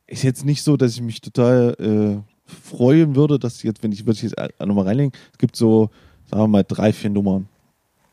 ist 0.07 0.23
jetzt 0.23 0.45
nicht 0.45 0.63
so, 0.63 0.77
dass 0.77 0.93
ich 0.93 1.03
mich 1.03 1.21
total 1.21 1.75
äh, 1.81 2.23
freuen 2.47 3.17
würde, 3.17 3.41
dass 3.41 3.63
jetzt, 3.65 3.83
wenn 3.83 3.91
ich, 3.91 4.07
würde 4.07 4.19
ich 4.19 4.23
jetzt 4.23 4.37
nochmal 4.65 4.87
reinlegen, 4.87 5.13
es 5.33 5.39
gibt 5.39 5.57
so, 5.57 5.91
sagen 6.31 6.43
wir 6.45 6.49
mal, 6.49 6.65
drei, 6.65 6.93
vier 6.93 7.11
Nummern 7.11 7.49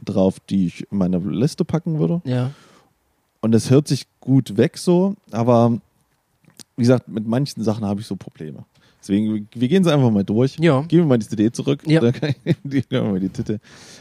drauf, 0.04 0.40
die 0.40 0.68
ich 0.68 0.92
in 0.92 0.98
meine 0.98 1.20
Liste 1.20 1.66
packen 1.66 2.00
würde. 2.00 2.22
Ja. 2.26 2.52
Und 3.42 3.54
es 3.56 3.70
hört 3.70 3.88
sich 3.88 4.08
gut 4.20 4.58
weg 4.58 4.78
so, 4.78 5.16
aber 5.32 5.80
wie 6.76 6.84
gesagt, 6.84 7.08
mit 7.08 7.28
manchen 7.28 7.64
Sachen 7.64 7.86
habe 7.86 8.02
ich 8.02 8.08
so 8.08 8.16
Probleme. 8.16 8.66
Deswegen, 9.02 9.48
wir 9.54 9.68
gehen 9.68 9.84
es 9.84 9.88
einfach 9.88 10.12
mal 10.12 10.24
durch. 10.24 10.58
Ja. 10.60 10.82
Geben 10.82 11.04
wir 11.04 11.06
mal 11.06 11.18
die 11.18 11.28
CD 11.28 11.52
zurück. 11.52 11.82
Ja. 11.86 12.02
Dann 12.02 12.14
die, 12.64 12.84
mal 12.92 13.20
die 13.20 13.30
Titel. 13.30 13.60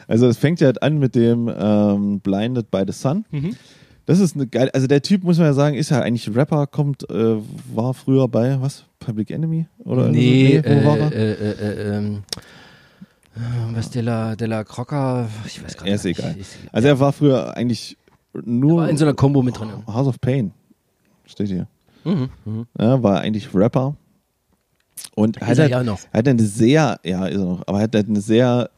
Also 0.08 0.26
es 0.26 0.36
fängt 0.36 0.60
ja 0.60 0.66
halt 0.66 0.82
an 0.82 0.98
mit 0.98 1.14
dem 1.14 1.50
ähm, 1.56 2.20
Blinded 2.20 2.70
by 2.70 2.82
the 2.86 2.92
Sun. 2.92 3.24
Mhm. 3.30 3.56
Das 4.06 4.20
ist 4.20 4.36
eine 4.36 4.46
geile, 4.46 4.72
also 4.72 4.86
der 4.86 5.02
Typ, 5.02 5.24
muss 5.24 5.36
man 5.38 5.48
ja 5.48 5.52
sagen, 5.52 5.76
ist 5.76 5.90
ja 5.90 6.00
eigentlich 6.00 6.34
Rapper, 6.34 6.66
kommt, 6.68 7.08
äh, 7.10 7.36
war 7.74 7.92
früher 7.92 8.28
bei, 8.28 8.60
was, 8.60 8.84
Public 9.00 9.30
Enemy? 9.32 9.66
Oder 9.80 10.08
Nee, 10.08 10.62
wo 10.64 10.84
war 10.84 10.98
er? 10.98 11.12
äh, 11.12 11.32
äh, 11.32 11.50
äh, 11.50 11.96
ähm, 11.96 12.22
äh, 13.34 13.74
was 13.74 13.90
Della, 13.90 14.36
Della 14.36 14.62
Crocker, 14.62 15.28
ich 15.44 15.62
weiß 15.62 15.76
gar 15.76 15.84
nicht. 15.84 15.94
ist 15.94 16.04
egal. 16.04 16.36
Also 16.70 16.88
er 16.88 17.00
war 17.00 17.12
früher 17.12 17.56
eigentlich 17.56 17.96
nur 18.44 18.78
war 18.82 18.88
in 18.90 18.96
so 18.96 19.04
einer 19.04 19.14
Kombo 19.14 19.42
mit 19.42 19.58
drin. 19.58 19.70
House 19.86 20.06
of 20.06 20.20
Pain. 20.20 20.52
Steht 21.24 21.48
hier. 21.48 21.66
Mhm. 22.04 22.28
Mhm. 22.44 22.66
Ja, 22.78 23.02
war 23.02 23.20
eigentlich 23.20 23.54
Rapper. 23.54 23.96
Und 25.14 25.40
hat 25.40 25.56
er 25.58 25.62
halt, 25.64 25.70
ja 25.70 25.82
noch. 25.82 25.98
hat 26.12 26.28
eine 26.28 26.42
sehr, 26.42 27.00
ja, 27.04 27.26
ist 27.26 27.38
er 27.38 27.44
noch, 27.44 27.62
aber 27.66 27.80
hat 27.80 27.94
halt 27.94 28.08
eine 28.08 28.20
sehr 28.20 28.70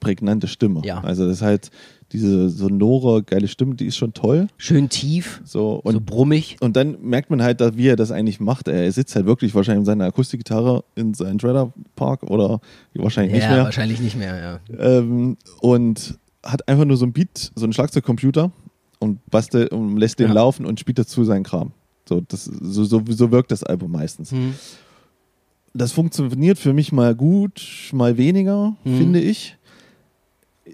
prägnante 0.00 0.46
Stimme. 0.48 0.82
Ja. 0.84 1.00
Also 1.00 1.24
das 1.26 1.38
ist 1.38 1.42
halt 1.42 1.70
diese 2.12 2.48
sonore, 2.48 3.22
geile 3.22 3.48
Stimme, 3.48 3.74
die 3.74 3.86
ist 3.86 3.96
schon 3.96 4.14
toll. 4.14 4.46
Schön 4.56 4.88
tief, 4.88 5.42
So, 5.44 5.74
und, 5.74 5.92
so 5.92 6.00
brummig. 6.00 6.56
und 6.60 6.74
dann 6.76 6.96
merkt 7.02 7.28
man 7.30 7.42
halt, 7.42 7.60
wie 7.76 7.86
er 7.88 7.96
das 7.96 8.10
eigentlich 8.12 8.40
macht. 8.40 8.66
Er 8.68 8.90
sitzt 8.92 9.14
halt 9.14 9.26
wirklich 9.26 9.54
wahrscheinlich 9.54 9.80
mit 9.80 9.86
seiner 9.86 10.06
Akustikgitarre 10.06 10.84
in 10.94 11.12
seinem 11.12 11.38
Trailerpark 11.38 12.22
oder 12.24 12.60
wahrscheinlich 12.94 13.34
nicht 13.34 13.42
ja, 13.44 13.50
mehr. 13.56 13.64
wahrscheinlich 13.64 14.00
nicht 14.00 14.16
mehr, 14.16 14.60
ja. 14.70 14.78
Ähm, 14.78 15.36
und 15.60 16.18
hat 16.44 16.66
einfach 16.66 16.86
nur 16.86 16.96
so 16.96 17.04
ein 17.04 17.12
Beat, 17.12 17.52
so 17.54 17.64
einen 17.64 17.72
Schlagzeugcomputer 17.74 18.52
und 18.98 19.24
bastelt 19.30 19.72
und 19.72 19.96
lässt 19.96 20.18
den 20.18 20.28
Ja. 20.28 20.34
laufen 20.34 20.66
und 20.66 20.80
spielt 20.80 20.98
dazu 20.98 21.24
seinen 21.24 21.44
Kram. 21.44 21.72
So, 22.08 22.20
das, 22.22 22.44
so, 22.44 22.84
so, 22.84 23.02
so 23.08 23.30
wirkt 23.30 23.50
das 23.52 23.62
Album 23.62 23.92
meistens. 23.92 24.32
Mhm. 24.32 24.54
Das 25.74 25.92
funktioniert 25.92 26.58
für 26.58 26.72
mich 26.72 26.92
mal 26.92 27.14
gut, 27.14 27.90
mal 27.92 28.16
weniger, 28.16 28.74
Mhm. 28.84 28.98
finde 28.98 29.20
ich. 29.20 29.56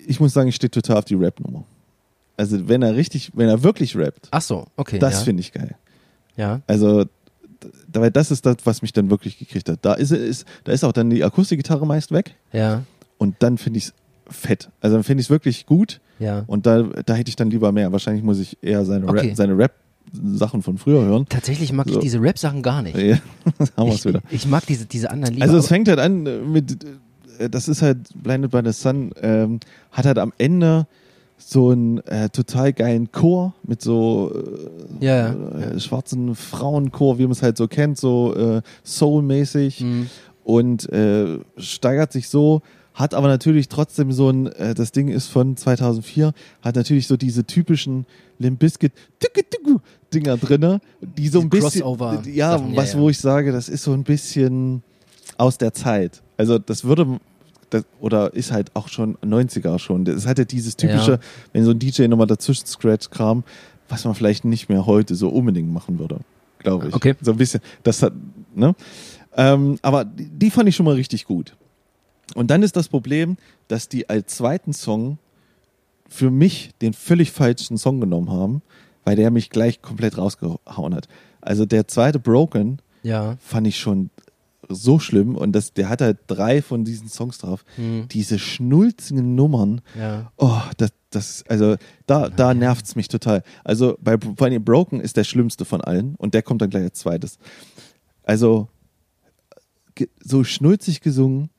Ich 0.06 0.20
muss 0.20 0.32
sagen, 0.32 0.48
ich 0.48 0.54
stehe 0.56 0.70
total 0.70 0.98
auf 0.98 1.04
die 1.04 1.14
Rap-Nummer. 1.14 1.64
Also 2.36 2.68
wenn 2.68 2.82
er 2.82 2.96
richtig, 2.96 3.30
wenn 3.34 3.48
er 3.48 3.62
wirklich 3.62 3.96
rappt, 3.96 4.28
Ach 4.30 4.42
so, 4.42 4.66
okay. 4.76 4.98
das 4.98 5.14
ja. 5.14 5.20
finde 5.20 5.40
ich 5.40 5.52
geil. 5.52 5.76
Ja. 6.36 6.62
Also, 6.66 7.04
weil 7.92 8.10
das 8.10 8.30
ist 8.30 8.44
das, 8.44 8.56
was 8.64 8.82
mich 8.82 8.92
dann 8.92 9.08
wirklich 9.10 9.38
gekriegt 9.38 9.68
hat. 9.68 9.78
Da 9.82 9.94
ist, 9.94 10.10
ist, 10.10 10.44
da 10.64 10.72
ist 10.72 10.82
auch 10.84 10.92
dann 10.92 11.10
die 11.10 11.22
Akustikgitarre 11.22 11.86
meist 11.86 12.10
weg 12.10 12.34
Ja. 12.52 12.82
und 13.18 13.36
dann 13.40 13.56
finde 13.58 13.78
ich 13.78 13.84
es 13.86 13.94
fett. 14.28 14.70
Also 14.80 14.96
dann 14.96 15.04
finde 15.04 15.20
ich 15.20 15.26
es 15.26 15.30
wirklich 15.30 15.64
gut 15.66 16.00
Ja. 16.18 16.44
und 16.46 16.66
da, 16.66 16.82
da 17.04 17.14
hätte 17.14 17.28
ich 17.28 17.36
dann 17.36 17.50
lieber 17.50 17.72
mehr. 17.72 17.90
Wahrscheinlich 17.92 18.22
muss 18.24 18.38
ich 18.38 18.56
eher 18.62 18.84
seine 18.84 19.06
Okay. 19.08 19.28
Rap, 19.28 19.36
seine 19.36 19.58
Rap-Sachen 19.58 20.62
von 20.62 20.78
früher 20.78 21.02
hören. 21.04 21.26
Tatsächlich 21.28 21.72
mag 21.72 21.88
So. 21.88 21.94
ich 21.96 22.00
diese 22.00 22.20
Rap-Sachen 22.20 22.62
gar 22.62 22.82
nicht. 22.82 22.96
Ja, 22.96 23.16
haben 23.76 23.88
wir 23.88 23.94
es 23.94 24.00
Ich, 24.00 24.04
wieder. 24.06 24.20
ich 24.30 24.46
mag 24.46 24.64
diese, 24.66 24.86
diese 24.86 25.10
anderen 25.10 25.34
lieber. 25.34 25.44
Also 25.46 25.56
es 25.58 25.66
fängt 25.68 25.88
halt 25.88 25.98
an 25.98 26.26
äh, 26.26 26.38
mit, 26.38 26.84
äh, 27.38 27.50
das 27.50 27.68
ist 27.68 27.82
halt 27.82 27.98
Blinded 28.22 28.50
by 28.52 28.60
the 28.64 28.72
Sun, 28.72 29.10
ähm, 29.22 29.58
hat 29.90 30.06
halt 30.06 30.18
am 30.18 30.32
Ende 30.38 30.86
so 31.36 31.70
einen 31.70 31.98
äh, 32.06 32.28
total 32.30 32.72
geilen 32.72 33.10
Chor 33.10 33.54
mit 33.64 33.82
so 33.82 34.32
äh, 35.00 35.04
ja, 35.04 35.34
äh, 35.34 35.80
schwarzen 35.80 36.36
Frauenchor, 36.36 37.18
wie 37.18 37.24
man 37.24 37.32
es 37.32 37.42
halt 37.42 37.56
so 37.56 37.66
kennt, 37.66 37.98
so 37.98 38.34
äh, 38.36 38.62
soulmäßig 38.84 39.80
Mhm. 39.80 40.06
und 40.44 40.90
äh, 40.92 41.38
steigert 41.56 42.12
sich 42.12 42.28
so, 42.28 42.62
hat 42.94 43.12
aber 43.12 43.28
natürlich 43.28 43.68
trotzdem 43.68 44.12
so 44.12 44.30
ein, 44.30 44.46
äh, 44.46 44.74
das 44.74 44.92
Ding 44.92 45.08
ist 45.08 45.26
von 45.26 45.56
2004, 45.56 46.32
hat 46.62 46.76
natürlich 46.76 47.06
so 47.06 47.16
diese 47.16 47.44
typischen 47.44 48.06
Limp 48.38 48.60
Bizkit 48.60 48.92
Dinger 50.14 50.36
drinne, 50.36 50.80
die 51.00 51.28
so 51.28 51.40
ein 51.40 51.50
Diese 51.50 51.64
bisschen, 51.64 51.82
Crossover-Sachen, 51.82 52.34
ja, 52.34 52.56
ja, 52.56 52.76
was 52.76 52.92
ja. 52.92 53.00
wo 53.00 53.10
ich 53.10 53.18
sage, 53.18 53.50
das 53.50 53.68
ist 53.68 53.82
so 53.82 53.92
ein 53.92 54.04
bisschen 54.04 54.82
aus 55.36 55.58
der 55.58 55.74
Zeit. 55.74 56.22
Also 56.36 56.58
das 56.58 56.84
würde 56.84 57.18
das, 57.70 57.84
oder 58.00 58.32
ist 58.32 58.52
halt 58.52 58.70
auch 58.74 58.86
schon 58.88 59.16
90er 59.18 59.78
schon. 59.80 60.04
Das 60.04 60.26
hat 60.26 60.38
ja 60.38 60.44
dieses 60.44 60.76
typische, 60.76 61.12
Ja. 61.12 61.18
wenn 61.52 61.64
so 61.64 61.72
ein 61.72 61.78
DJ 61.80 62.06
nochmal 62.06 62.28
dazwischen 62.28 62.66
scratch 62.66 63.10
kram, 63.10 63.42
was 63.88 64.04
man 64.04 64.14
vielleicht 64.14 64.44
nicht 64.44 64.68
mehr 64.68 64.86
heute 64.86 65.16
so 65.16 65.28
unbedingt 65.28 65.72
machen 65.72 65.98
würde, 65.98 66.20
glaube 66.60 66.88
ich. 66.88 66.94
Okay. 66.94 67.14
So 67.20 67.32
ein 67.32 67.38
bisschen, 67.38 67.60
das 67.82 68.02
hat, 68.02 68.12
ne? 68.54 68.74
Ähm, 69.36 69.78
aber 69.82 70.04
die, 70.04 70.28
die 70.28 70.50
fand 70.50 70.68
ich 70.68 70.76
schon 70.76 70.86
mal 70.86 70.94
richtig 70.94 71.24
gut. 71.24 71.56
Und 72.34 72.50
dann 72.50 72.62
ist 72.62 72.76
das 72.76 72.88
Problem, 72.88 73.36
dass 73.68 73.88
die 73.88 74.08
als 74.08 74.34
zweiten 74.36 74.72
Song 74.72 75.18
für 76.08 76.30
mich 76.30 76.72
den 76.80 76.92
völlig 76.92 77.32
falschen 77.32 77.76
Song 77.78 78.00
genommen 78.00 78.30
haben, 78.30 78.62
weil 79.04 79.16
der 79.16 79.30
mich 79.30 79.50
gleich 79.50 79.82
komplett 79.82 80.16
rausgehauen 80.16 80.94
hat. 80.94 81.08
Also 81.40 81.66
der 81.66 81.88
zweite 81.88 82.18
Broken 82.18 82.78
Ja. 83.02 83.36
fand 83.40 83.66
ich 83.66 83.78
schon 83.78 84.10
so 84.68 84.98
schlimm 84.98 85.36
und 85.36 85.52
das, 85.52 85.74
der 85.74 85.90
hat 85.90 86.00
halt 86.00 86.18
drei 86.26 86.62
von 86.62 86.84
diesen 86.84 87.08
Songs 87.08 87.36
drauf. 87.38 87.64
Mhm. 87.76 88.08
Diese 88.08 88.38
schnulzigen 88.38 89.34
Nummern, 89.34 89.82
Ja. 89.98 90.32
oh, 90.38 90.60
das, 90.78 90.90
das, 91.10 91.44
also 91.48 91.76
da, 92.06 92.30
da 92.30 92.54
nervt's 92.54 92.96
mich 92.96 93.08
total. 93.08 93.42
Also 93.62 93.98
bei 94.00 94.16
vor 94.18 94.46
allem 94.46 94.64
Broken 94.64 95.00
ist 95.00 95.18
der 95.18 95.24
schlimmste 95.24 95.66
von 95.66 95.82
allen 95.82 96.14
und 96.16 96.32
der 96.32 96.42
kommt 96.42 96.62
dann 96.62 96.70
gleich 96.70 96.84
als 96.84 96.98
zweites. 96.98 97.38
Also 98.22 98.68
so 100.24 100.42
schnulzig 100.44 101.02
gesungen, 101.02 101.50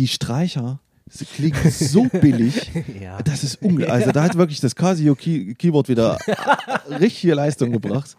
die 0.00 0.08
Streicher, 0.08 0.80
sie 1.10 1.26
klingen 1.26 1.70
so 1.70 2.04
billig. 2.20 2.70
Ja. 3.00 3.18
Das 3.22 3.44
ist 3.44 3.60
unglaublich. 3.62 3.90
Also 3.92 4.12
da 4.12 4.22
hat 4.24 4.34
wirklich 4.36 4.60
das 4.60 4.74
Casio 4.74 5.14
Key 5.14 5.54
Keyboard 5.54 5.88
wieder 5.88 6.16
richtige 7.00 7.34
Leistung 7.34 7.70
gebracht. 7.70 8.16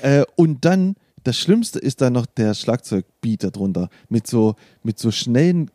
Äh, 0.00 0.24
und 0.36 0.64
dann 0.64 0.96
das 1.24 1.36
Schlimmste 1.36 1.78
ist 1.78 2.00
dann 2.00 2.14
noch 2.14 2.24
der 2.26 2.54
Schlagzeugbeat 2.54 3.44
darunter 3.44 3.90
mit 4.08 4.26
so 4.26 4.54
mit 4.82 4.98
so 4.98 5.10
schnellen 5.10 5.70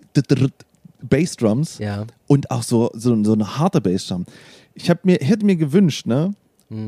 Bassdrums 1.02 1.78
Ja. 1.80 2.06
und 2.28 2.49
auch 2.49 2.63
so 2.63 2.89
so, 2.93 3.23
so 3.23 3.34
eine 3.34 3.58
harte 3.58 3.82
Bassdrum. 3.82 4.26
Ich 4.73 4.89
habe 4.89 5.02
mir 5.04 5.17
hätte 5.21 5.45
mir 5.45 5.56
gewünscht, 5.58 6.08
ne, 6.08 6.34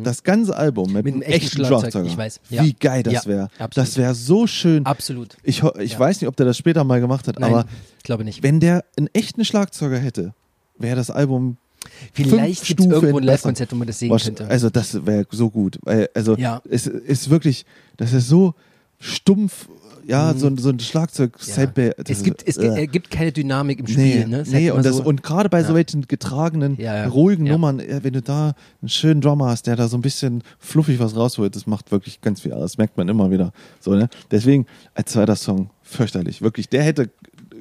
das 0.04 0.24
ganze 0.24 0.56
Album 0.56 0.92
mit, 0.94 1.06
Mhm. 1.06 1.06
Mit 1.06 1.14
einem 1.14 1.22
echten 1.24 1.46
echten 1.46 1.58
Schlagzeug, 1.58 1.80
Schlagzeuger. 1.92 2.06
ich 2.08 2.18
weiß. 2.18 2.40
Ja. 2.50 2.64
Wie 2.64 2.74
geil 2.74 3.04
das 3.04 3.14
Ja, 3.14 3.26
wäre. 3.26 3.50
Das 3.74 3.98
wäre 3.98 4.16
so 4.16 4.48
schön. 4.48 4.86
Absolut. 4.86 5.38
Ich, 5.44 5.64
ich 5.80 5.92
Ja. 5.94 6.00
weiß 6.00 6.22
nicht, 6.22 6.28
ob 6.28 6.36
der 6.36 6.46
das 6.46 6.58
später 6.58 6.84
mal 6.84 7.00
gemacht 7.02 7.28
hat, 7.28 7.40
Nein, 7.40 7.54
aber 7.54 7.66
ich 7.98 8.04
glaube 8.04 8.24
nicht. 8.24 8.44
wenn 8.44 8.60
der 8.60 8.84
einen 8.98 9.08
echten 9.14 9.44
Schlagzeuger 9.46 9.98
hätte, 9.98 10.34
wäre 10.78 10.96
das 10.96 11.10
Album 11.10 11.58
Vielleicht 12.14 12.66
gibt 12.66 12.80
es 12.80 12.86
irgendwo 12.88 13.18
ein. 13.20 13.24
Live-Konzert, 13.24 13.72
wo 13.72 13.76
man 13.76 13.86
das 13.88 14.00
sehen 14.00 14.12
Wasch- 14.12 14.24
könnte. 14.26 14.48
Also 14.48 14.70
das 14.72 15.06
wäre 15.06 15.28
so 15.30 15.50
gut. 15.52 15.78
Also 16.16 16.36
Ja. 16.36 16.62
es 16.68 16.88
ist 16.88 17.30
wirklich, 17.30 17.66
das 17.98 18.12
ist 18.14 18.28
so 18.28 18.56
stumpf, 19.00 19.68
ja, 20.08 20.34
so, 20.36 20.48
ein- 20.48 20.58
so 20.58 20.70
ein 20.70 20.80
Schlagzeug. 20.80 21.34
Mhm. 21.40 21.64
Ja. 21.78 21.92
Es 22.08 22.24
gibt, 22.24 22.48
es 22.48 22.58
äh, 22.58 22.88
gibt 22.88 23.10
keine 23.10 23.32
Dynamik 23.32 23.80
im 23.80 23.86
Nee, 23.86 23.92
Spiel. 23.92 24.28
Ne? 24.28 24.40
Ist 24.42 24.48
halt 24.54 24.62
nee 24.62 24.68
immer 24.68 24.78
und, 24.78 24.86
das, 24.86 24.98
so, 24.98 25.04
und 25.04 25.24
gerade 25.24 25.50
bei 25.50 25.62
Ja. 25.62 25.68
solchen 25.68 26.08
getragenen, 26.08 26.78
Ja, 26.80 27.08
ruhigen. 27.08 27.46
Nummern, 27.46 27.80
äh, 27.80 28.00
wenn 28.04 28.14
du 28.14 28.22
da 28.22 28.54
einen 28.82 28.90
schönen 28.90 29.22
Drummer 29.22 29.48
hast, 29.48 29.68
der 29.68 29.76
da 29.76 29.88
so 29.88 29.98
ein 29.98 30.02
bisschen 30.02 30.44
fluffig 30.60 31.00
was 31.00 31.16
rausholt, 31.16 31.56
das 31.56 31.66
macht 31.68 31.92
wirklich 31.92 32.22
ganz 32.22 32.42
viel 32.42 32.54
aus. 32.54 32.62
Das 32.74 32.78
merkt 32.78 32.98
man 32.98 33.08
immer 33.10 33.32
wieder. 33.32 33.52
So, 33.80 33.96
ne? 33.96 34.10
Deswegen, 34.32 34.66
als 34.94 35.12
zweiter 35.14 35.36
Song, 35.36 35.70
fürchterlich. 35.84 36.42
Wirklich, 36.42 36.70
der 36.70 36.84
hätte 36.84 37.10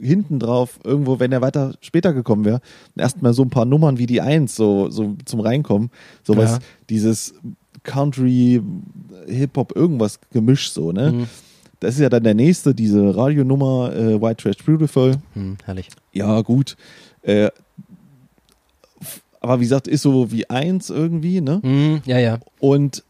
hinten 0.00 0.38
drauf, 0.40 0.80
irgendwo, 0.84 1.20
wenn 1.20 1.30
er 1.32 1.40
weiter 1.40 1.74
später 1.80 2.12
gekommen 2.12 2.44
wäre, 2.44 2.60
erstmal 2.96 3.32
so 3.32 3.42
ein 3.42 3.50
paar 3.50 3.64
Nummern 3.64 3.96
wie 3.96 4.06
die 4.06 4.20
Eins 4.20 4.54
so, 4.56 4.90
so 4.90 5.16
zum 5.24 5.40
Reinkommen. 5.40 5.90
Sowas, 6.24 6.50
Ja. 6.50 6.58
dieses 6.90 7.34
Country, 7.84 8.60
Hip-Hop, 9.28 9.74
irgendwas 9.76 10.18
Gemisch 10.32 10.72
so, 10.72 10.92
ne? 10.92 11.12
Mhm. 11.12 11.26
Das 11.84 11.96
ist 11.96 12.00
ja 12.00 12.08
dann 12.08 12.24
der 12.24 12.34
nächste, 12.34 12.74
diese 12.74 13.14
Radionummer 13.14 13.94
äh, 13.94 14.20
White 14.20 14.42
Trash 14.42 14.64
Beautiful. 14.64 15.16
Hm, 15.34 15.58
herrlich. 15.64 15.88
Ja, 16.12 16.40
gut. 16.40 16.76
Äh, 17.22 17.50
aber 19.40 19.60
wie 19.60 19.64
gesagt, 19.64 19.86
ist 19.86 20.00
so 20.00 20.32
wie 20.32 20.48
eins 20.48 20.88
irgendwie, 20.88 21.42
ne? 21.42 21.60
Hm, 21.62 22.00
ja, 22.06 22.18
ja. 22.18 22.38
Und 22.58 23.04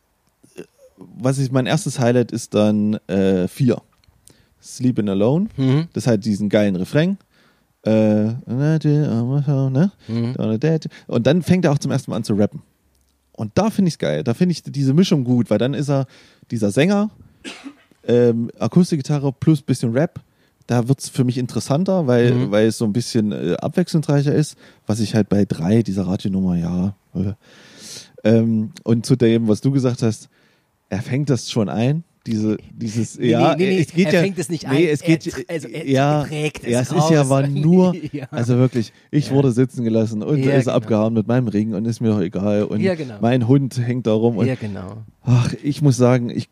äh, 0.56 0.62
was 0.96 1.38
ist 1.38 1.52
mein 1.52 1.66
erstes 1.66 2.00
Highlight 2.00 2.32
ist 2.32 2.54
dann 2.54 2.94
äh, 3.06 3.46
vier. 3.46 3.80
Sleeping 4.60 5.08
Alone. 5.08 5.46
Mhm. 5.56 5.88
Das 5.92 6.08
hat 6.08 6.24
diesen 6.24 6.48
geilen 6.48 6.74
Refrain. 6.74 7.18
Äh. 7.82 8.32
Und 11.06 11.26
dann 11.26 11.42
fängt 11.42 11.64
er 11.64 11.72
auch 11.72 11.78
zum 11.78 11.92
ersten 11.92 12.10
Mal 12.10 12.16
an 12.16 12.24
zu 12.24 12.34
rappen. 12.34 12.62
Und 13.32 13.52
da 13.54 13.70
finde 13.70 13.88
ich 13.88 13.94
es 13.94 13.98
geil. 13.98 14.24
Da 14.24 14.34
finde 14.34 14.52
ich 14.52 14.62
diese 14.64 14.94
Mischung 14.94 15.22
gut, 15.22 15.50
weil 15.50 15.58
dann 15.58 15.74
ist 15.74 15.90
er 15.90 16.06
dieser 16.50 16.70
Sänger, 16.72 17.10
ähm, 18.06 18.50
Akustikgitarre 18.58 19.32
plus 19.32 19.62
bisschen 19.62 19.92
Rap. 19.92 20.20
Da 20.66 20.88
wird 20.88 20.98
es 21.00 21.08
für 21.10 21.24
mich 21.24 21.36
interessanter, 21.38 22.06
weil, 22.06 22.32
Mhm. 22.34 22.50
weil 22.50 22.66
es 22.68 22.78
so 22.78 22.84
ein 22.86 22.92
bisschen 22.94 23.32
äh, 23.32 23.54
abwechslungsreicher 23.60 24.34
ist, 24.34 24.56
was 24.86 25.00
ich 25.00 25.14
halt 25.14 25.28
bei 25.28 25.44
drei, 25.44 25.82
dieser 25.82 26.06
Radionummer, 26.06 26.56
ja. 26.56 26.94
Äh. 27.14 27.32
Ähm, 28.24 28.70
und 28.84 29.04
zu 29.04 29.16
dem, 29.16 29.48
was 29.48 29.60
du 29.60 29.70
gesagt 29.70 30.02
hast, 30.02 30.28
er 30.88 31.02
fängt 31.02 31.28
das 31.30 31.50
schon 31.50 31.68
ein. 31.68 32.04
Diese, 32.26 32.56
dieses, 32.72 33.18
Nee, 33.18 33.28
ja, 33.32 33.54
nee, 33.54 33.66
nee, 33.68 33.80
es 33.82 33.92
geht 33.92 34.06
er 34.06 34.14
ja, 34.14 34.20
fängt 34.22 34.38
es 34.38 34.48
nicht 34.48 34.66
nee, 34.66 34.88
ein, 34.88 34.94
es 34.94 35.02
geht, 35.02 35.26
er 35.26 35.44
also 35.54 35.68
er 35.68 35.86
ja, 35.86 36.24
trägt 36.24 36.64
es 36.64 36.70
ja, 36.70 36.80
es 36.80 36.88
ist 36.90 37.10
ja 37.10 37.20
raus. 37.20 37.30
aber 37.30 37.46
nur, 37.48 37.94
Ja. 38.12 38.28
also 38.30 38.56
wirklich, 38.56 38.94
ich 39.10 39.26
Ja. 39.28 39.32
wurde 39.34 39.52
sitzen 39.52 39.84
gelassen 39.84 40.22
und 40.22 40.38
Ja, 40.42 40.52
ist 40.54 40.64
genau. 40.64 40.76
abgehauen 40.78 41.12
mit 41.12 41.26
meinem 41.28 41.48
Ring 41.48 41.74
und 41.74 41.84
ist 41.84 42.00
mir 42.00 42.08
doch 42.08 42.20
egal 42.22 42.62
und 42.64 42.80
Ja, 42.80 42.94
genau. 42.94 43.16
mein 43.20 43.46
Hund 43.46 43.76
hängt 43.78 44.06
da 44.06 44.12
rum 44.14 44.38
und 44.38 44.46
Ja, 44.46 44.54
genau. 44.54 45.02
ach, 45.22 45.52
ich 45.62 45.82
muss 45.82 45.98
sagen, 45.98 46.30
ich 46.30 46.48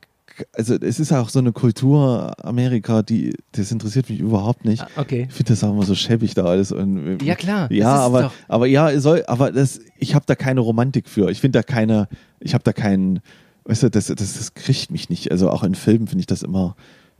also 0.53 0.75
es 0.75 0.99
ist 1.01 1.13
auch 1.13 1.29
so 1.29 1.39
eine 1.39 1.53
Kultur 1.53 2.33
Amerika, 2.45 3.03
die 3.03 3.35
das 3.53 3.71
interessiert 3.73 4.09
mich 4.11 4.19
überhaupt 4.21 4.65
nicht. 4.65 4.83
Ah, 4.83 4.89
okay. 5.01 5.27
Ich 5.29 5.35
finde 5.35 5.53
das 5.53 5.65
auch 5.65 5.73
immer 5.73 5.85
so 5.85 5.95
schäbig 5.95 6.35
da 6.35 6.45
alles. 6.45 6.73
Und, 6.73 7.19
Ja, 7.23 7.35
klar. 7.35 7.71
Ja, 7.73 7.95
aber, 7.97 8.33
aber 8.49 8.67
ja, 8.67 8.99
soll, 9.01 9.25
aber 9.27 9.53
das, 9.53 9.81
ich 9.99 10.15
habe 10.15 10.25
da 10.27 10.35
keine 10.35 10.61
Romantik 10.61 11.09
für. 11.09 11.31
Ich 11.31 11.41
finde 11.41 11.59
da 11.59 11.63
keine, 11.63 12.09
ich 12.41 12.55
habe 12.55 12.65
da 12.65 12.73
keinen, 12.73 13.21
weißt 13.65 13.85
du, 13.85 13.91
das, 13.91 14.07
das, 14.07 14.17
das 14.17 14.55
kriegt 14.55 14.91
mich 14.91 15.11
nicht. 15.11 15.31
Also 15.31 15.51
auch 15.51 15.63
in 15.65 15.75
Filmen 15.75 16.07
finde 16.07 16.21
ich 16.21 16.27
das 16.27 16.43
immer, 16.43 16.77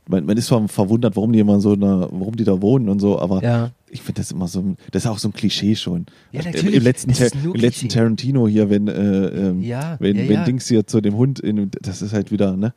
man, 0.07 0.25
man 0.25 0.35
ist 0.37 0.47
zwar 0.47 0.67
verwundert, 0.67 1.15
warum 1.15 1.31
die 1.31 1.39
immer 1.39 1.59
so 1.61 1.73
eine, 1.73 2.07
warum 2.11 2.35
die 2.35 2.43
da 2.43 2.61
wohnen 2.61 2.89
und 2.89 2.99
so, 2.99 3.19
aber 3.19 3.41
Ja. 3.41 3.71
ich 3.89 4.01
finde 4.01 4.19
das 4.21 4.31
immer 4.31 4.49
so, 4.49 4.59
ein- 4.59 4.77
das 4.91 5.05
ist 5.05 5.09
auch 5.09 5.17
so 5.17 5.29
ein 5.29 5.33
Klischee 5.33 5.75
schon. 5.75 6.07
Ja, 6.33 6.41
Im- 6.41 6.51
natürlich. 6.51 6.75
Im 6.75 6.83
letzten, 6.83 7.11
ist 7.11 7.19
Tar- 7.31 7.39
nur 7.41 7.55
im 7.55 7.61
letzten. 7.61 7.87
Tarantino 7.87 8.47
hier, 8.47 8.69
wenn, 8.69 8.87
äh, 8.89 8.91
ähm, 9.27 9.61
Ja, 9.61 9.95
wenn, 9.99 10.17
ja, 10.17 10.27
wenn. 10.27 10.43
Dings 10.45 10.67
hier 10.67 10.85
zu 10.85 10.99
dem 10.99 11.15
Hund, 11.15 11.39
in, 11.39 11.71
das 11.81 12.01
ist 12.01 12.11
halt 12.11 12.31
wieder, 12.31 12.57
ne? 12.57 12.73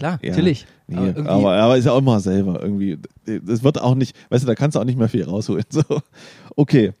Klar, 0.00 0.18
Ja, 0.22 0.30
natürlich. 0.30 0.66
Nee, 0.86 0.96
aber 0.96 1.30
aber, 1.30 1.52
aber, 1.56 1.76
ist 1.76 1.84
ja 1.84 1.92
auch 1.92 1.98
immer 1.98 2.20
selber 2.20 2.58
irgendwie. 2.62 2.98
Das 3.26 3.62
wird 3.62 3.78
auch 3.78 3.94
nicht, 3.94 4.16
weißt 4.30 4.42
du, 4.42 4.46
da 4.46 4.54
kannst 4.54 4.76
du 4.76 4.80
auch 4.80 4.84
nicht 4.84 4.98
mehr 4.98 5.10
viel 5.10 5.24
rausholen. 5.24 5.64
So. 5.70 5.82
Okay. 6.56 6.92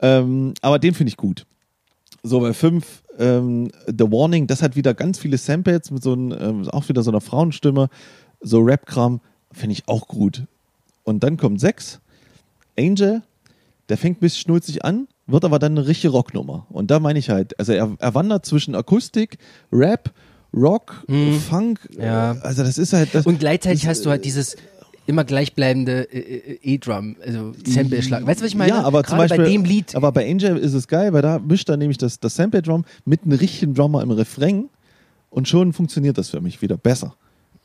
Ähm, 0.00 0.54
aber 0.60 0.80
den 0.80 0.94
finde 0.94 1.10
ich 1.10 1.16
gut. 1.16 1.46
So, 2.24 2.40
bei 2.40 2.52
5, 2.52 3.04
ähm, 3.20 3.70
The 3.86 4.10
Warning, 4.10 4.48
das 4.48 4.62
hat 4.62 4.74
wieder 4.74 4.94
ganz 4.94 5.20
viele 5.20 5.38
Samples 5.38 5.92
mit 5.92 6.02
so 6.02 6.12
einem, 6.12 6.32
ähm, 6.32 6.68
auch 6.70 6.88
wieder 6.88 7.04
so 7.04 7.12
einer 7.12 7.20
Frauenstimme. 7.20 7.88
So 8.40 8.58
Rap-Kram, 8.58 9.20
finde 9.52 9.74
ich 9.74 9.86
auch 9.86 10.08
gut. 10.08 10.42
Und 11.04 11.22
dann 11.22 11.36
kommt 11.36 11.60
6, 11.60 12.00
Angel, 12.76 13.22
der 13.88 13.96
fängt 13.96 14.16
ein 14.16 14.20
bisschen 14.20 14.40
schnulzig 14.40 14.84
an, 14.84 15.06
wird 15.28 15.44
aber 15.44 15.60
dann 15.60 15.78
eine 15.78 15.86
richtige 15.86 16.10
Rocknummer. 16.10 16.66
Und 16.68 16.90
da 16.90 16.98
meine 16.98 17.20
ich 17.20 17.30
halt, 17.30 17.56
also 17.60 17.72
er, 17.72 17.94
er 17.96 18.14
wandert 18.16 18.44
zwischen 18.44 18.74
Akustik, 18.74 19.38
Rap, 19.70 20.12
Rock, 20.54 21.04
Funk. 21.48 21.80
Mhm. 21.90 22.02
Ja. 22.02 22.32
äh, 22.32 22.36
Also 22.42 22.62
das 22.62 22.78
ist 22.78 22.92
halt. 22.92 23.14
Das, 23.14 23.26
und 23.26 23.38
gleichzeitig 23.40 23.82
das, 23.82 23.90
hast 23.90 24.06
du 24.06 24.10
halt 24.10 24.24
dieses 24.24 24.56
immer 25.06 25.24
gleichbleibende 25.24 26.10
äh, 26.12 26.18
äh, 26.18 26.58
E-Drum, 26.62 27.16
also 27.24 27.52
Sample-Schlag. 27.66 28.26
Weißt 28.26 28.40
du, 28.40 28.44
was 28.44 28.50
ich 28.50 28.56
meine? 28.56 28.70
Ja, 28.70 28.82
aber 28.82 29.04
zum 29.04 29.18
Gerade 29.18 29.28
Beispiel, 29.28 29.44
bei 29.44 29.50
dem 29.50 29.64
Lied. 29.64 29.94
Aber 29.94 30.12
bei 30.12 30.30
Angel 30.30 30.56
ist 30.56 30.72
es 30.72 30.88
geil, 30.88 31.12
weil 31.12 31.22
da 31.22 31.38
mischt 31.38 31.68
er 31.68 31.76
nämlich 31.76 31.98
das, 31.98 32.20
das 32.20 32.36
Sample-Drum 32.36 32.84
mit 33.04 33.22
einem 33.24 33.38
richtigen 33.38 33.74
Drummer 33.74 34.02
im 34.02 34.10
Refrain 34.10 34.68
und 35.30 35.48
schon 35.48 35.72
funktioniert 35.72 36.16
das 36.16 36.30
für 36.30 36.40
mich 36.40 36.62
wieder 36.62 36.76
besser. 36.76 37.14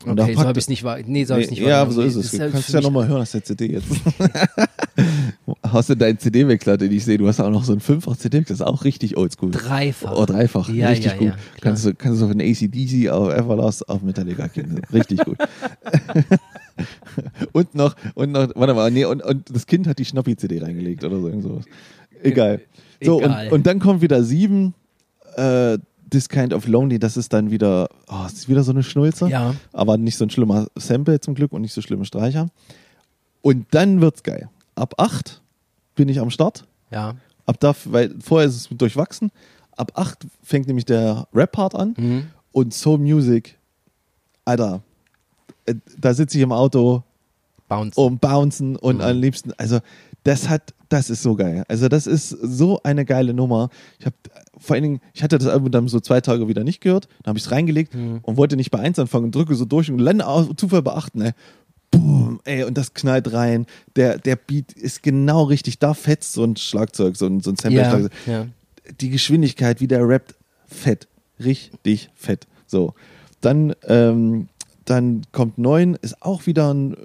Und 0.06 0.18
okay, 0.18 0.34
so 0.34 0.40
habe 0.40 0.52
ich 0.58 0.64
es 0.64 0.68
nicht 0.68 0.82
wahr. 0.82 0.98
Nee, 1.04 1.24
so 1.24 1.34
habe 1.34 1.42
ich 1.42 1.46
es 1.48 1.50
nicht 1.50 1.60
Nee, 1.60 1.68
ja, 1.68 1.80
wahrgenommen. 1.86 2.10
so 2.10 2.20
ist 2.20 2.20
Nee, 2.20 2.20
es. 2.20 2.30
das 2.30 2.38
Du 2.38 2.42
halt 2.42 2.52
kannst 2.52 2.66
für 2.70 2.72
ja 2.76 2.80
nochmal 2.80 3.06
hören 3.08 3.20
aus 3.20 3.32
der 3.32 3.44
CD 3.44 3.66
jetzt. 3.72 3.86
Hast 5.62 5.90
du 5.90 5.94
deinen 5.94 6.18
CD-Wechsler, 6.18 6.76
den 6.78 6.90
ich 6.92 7.04
sehe? 7.04 7.18
Du 7.18 7.28
hast 7.28 7.38
auch 7.40 7.50
noch 7.50 7.64
so 7.64 7.72
einen 7.72 7.80
5 7.80 8.06
CD, 8.18 8.40
das 8.40 8.50
ist 8.50 8.62
auch 8.62 8.84
richtig 8.84 9.16
oldschool. 9.16 9.50
Dreifach. 9.50 10.16
Oh, 10.16 10.24
dreifach. 10.26 10.68
Ja, 10.70 10.88
richtig 10.88 11.12
ja, 11.12 11.18
gut. 11.18 11.26
ja, 11.28 11.34
kannst, 11.60 11.84
du, 11.86 11.94
kannst 11.94 12.20
du 12.22 12.28
von 12.28 12.40
ACDC 12.40 13.08
auf 13.10 13.32
Everlast 13.32 13.88
auf 13.88 14.02
Metallica 14.02 14.48
kennen. 14.48 14.80
Richtig 14.92 15.20
gut. 15.24 15.36
und 17.52 17.74
noch, 17.74 17.94
und 18.14 18.32
noch, 18.32 18.48
warte 18.54 18.74
mal, 18.74 18.90
nee, 18.90 19.04
und, 19.04 19.22
und 19.22 19.54
das 19.54 19.66
Kind 19.66 19.86
hat 19.86 19.98
die 19.98 20.04
Schnappi-CD 20.04 20.60
reingelegt 20.60 21.04
oder 21.04 21.20
so. 21.20 21.28
irgend 21.28 21.42
sowas. 21.44 21.64
Egal. 22.22 22.60
So, 23.02 23.20
Egal. 23.20 23.46
Und, 23.46 23.52
und 23.52 23.66
dann 23.66 23.78
kommt 23.80 24.02
wieder 24.02 24.22
sieben, 24.24 24.74
äh, 25.36 25.78
This 26.10 26.28
Kind 26.28 26.52
of 26.52 26.66
Lonely, 26.66 26.98
das 26.98 27.16
ist 27.16 27.32
dann 27.32 27.50
wieder, 27.50 27.88
oh, 28.08 28.26
ist 28.26 28.48
wieder 28.48 28.62
so 28.64 28.72
eine 28.72 28.82
Schnulze. 28.82 29.28
Ja. 29.28 29.54
Aber 29.72 29.96
nicht 29.96 30.16
so 30.16 30.24
ein 30.24 30.30
schlimmer 30.30 30.66
Sample 30.76 31.20
zum 31.20 31.34
Glück 31.34 31.52
und 31.52 31.62
nicht 31.62 31.72
so 31.72 31.80
schlimme 31.82 32.04
Streicher. 32.04 32.48
Und 33.42 33.66
dann 33.70 34.00
wird's 34.00 34.22
geil. 34.22 34.48
Ab 34.74 34.94
acht 34.98 35.40
bin 35.94 36.08
ich 36.08 36.20
am 36.20 36.30
Start. 36.30 36.66
Ja. 36.90 37.14
Ab 37.46 37.56
da, 37.60 37.74
weil 37.86 38.14
vorher 38.20 38.48
ist 38.48 38.56
es 38.56 38.68
durchwachsen. 38.76 39.30
Ab 39.76 39.92
8 39.94 40.26
fängt 40.42 40.66
nämlich 40.66 40.84
der 40.84 41.26
Rap-Part 41.32 41.74
an 41.74 41.94
Mhm. 41.96 42.26
und 42.52 42.74
Soul 42.74 42.98
Music, 42.98 43.56
Alter, 44.44 44.82
äh, 45.66 45.74
da 45.98 46.12
sitze 46.12 46.36
ich 46.36 46.42
im 46.42 46.52
Auto 46.52 47.02
Bounce. 47.68 47.98
und 47.98 48.20
bouncen 48.20 48.76
und 48.76 48.96
Mhm. 48.96 49.00
am 49.02 49.20
liebsten, 49.20 49.52
also 49.56 49.78
das 50.24 50.48
hat, 50.48 50.74
das 50.88 51.08
ist 51.10 51.22
so 51.22 51.34
geil. 51.36 51.64
Also 51.68 51.88
das 51.88 52.06
ist 52.06 52.28
so 52.28 52.82
eine 52.82 53.04
geile 53.04 53.32
Nummer. 53.34 53.70
Ich 53.98 54.06
habe 54.06 54.16
vor 54.58 54.74
allen 54.74 54.82
Dingen, 54.82 55.00
ich 55.14 55.22
hatte 55.22 55.38
das 55.38 55.46
Album 55.48 55.70
dann 55.70 55.88
so 55.88 56.00
zwei 56.00 56.20
Tage 56.20 56.48
wieder 56.48 56.64
nicht 56.64 56.80
gehört, 56.80 57.08
dann 57.22 57.30
habe 57.30 57.38
ich 57.38 57.44
es 57.46 57.50
reingelegt 57.50 57.94
Mhm. 57.94 58.20
und 58.22 58.36
wollte 58.36 58.56
nicht 58.56 58.70
bei 58.70 58.78
1 58.80 58.98
anfangen 58.98 59.26
und 59.26 59.34
drücke 59.34 59.54
so 59.54 59.64
durch 59.64 59.90
und 59.90 59.98
lande 59.98 60.26
auf 60.26 60.54
Zufall 60.56 60.82
bei 60.82 60.92
8, 60.92 61.14
ne? 61.16 61.34
Boom, 61.90 62.40
ey, 62.44 62.62
und 62.64 62.76
das 62.78 62.94
knallt 62.94 63.32
rein. 63.32 63.66
Der, 63.96 64.18
der 64.18 64.36
Beat 64.36 64.72
ist 64.72 65.02
genau 65.02 65.44
richtig. 65.44 65.78
Da 65.80 65.94
fetzt 65.94 66.32
so 66.34 66.44
ein 66.44 66.54
Schlagzeug, 66.56 67.16
so 67.16 67.26
ein, 67.26 67.40
so 67.40 67.50
ein 67.50 67.56
Sample. 67.56 68.10
ja, 68.26 68.32
ja. 68.32 68.46
Die 69.00 69.10
Geschwindigkeit, 69.10 69.80
wie 69.80 69.88
der 69.88 70.06
rappt, 70.06 70.34
fett. 70.68 71.08
Richtig 71.42 72.10
fett. 72.14 72.46
So. 72.66 72.94
Dann, 73.40 73.74
ähm, 73.88 74.48
dann 74.84 75.22
kommt 75.32 75.58
9, 75.58 75.96
ist 76.02 76.22
auch 76.22 76.46
wieder 76.46 76.72
ein, 76.72 76.96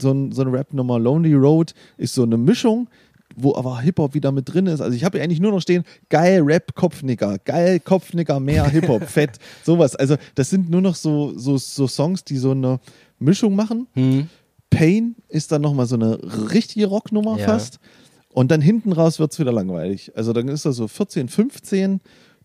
so, 0.00 0.12
ein, 0.12 0.32
so 0.32 0.42
eine 0.42 0.52
Rap-Nummer. 0.52 0.98
Lonely 0.98 1.34
Road 1.34 1.74
ist 1.96 2.14
so 2.14 2.22
eine 2.22 2.36
Mischung, 2.36 2.88
wo 3.36 3.54
aber 3.54 3.80
Hip-Hop 3.80 4.14
wieder 4.14 4.32
mit 4.32 4.52
drin 4.52 4.66
ist. 4.66 4.80
Also 4.80 4.96
ich 4.96 5.04
habe 5.04 5.20
eigentlich 5.20 5.40
nur 5.40 5.52
noch 5.52 5.60
stehen, 5.60 5.84
geil 6.08 6.42
Rap, 6.42 6.74
Kopfnicker, 6.74 7.38
geil 7.44 7.80
Kopfnicker, 7.80 8.40
mehr 8.40 8.66
Hip-Hop, 8.68 9.04
fett, 9.08 9.38
sowas. 9.64 9.94
Also 9.96 10.16
das 10.34 10.50
sind 10.50 10.70
nur 10.70 10.80
noch 10.80 10.94
so, 10.94 11.36
so, 11.38 11.56
so 11.58 11.86
Songs, 11.86 12.24
die 12.24 12.36
so 12.36 12.50
eine 12.52 12.80
Mischung 13.18 13.54
machen. 13.54 13.86
Hm. 13.94 14.28
Pain 14.70 15.16
ist 15.28 15.50
dann 15.52 15.62
nochmal 15.62 15.86
so 15.86 15.94
eine 15.94 16.18
richtige 16.52 16.86
Rocknummer 16.86 17.38
Ja. 17.38 17.46
fast. 17.46 17.78
Und 18.30 18.50
dann 18.50 18.60
hinten 18.60 18.92
raus 18.92 19.18
wird 19.18 19.32
es 19.32 19.38
wieder 19.38 19.52
langweilig. 19.52 20.12
Also 20.14 20.32
dann 20.32 20.48
ist 20.48 20.66
da 20.66 20.72
so 20.72 20.86
14, 20.86 21.28
15. 21.28 22.00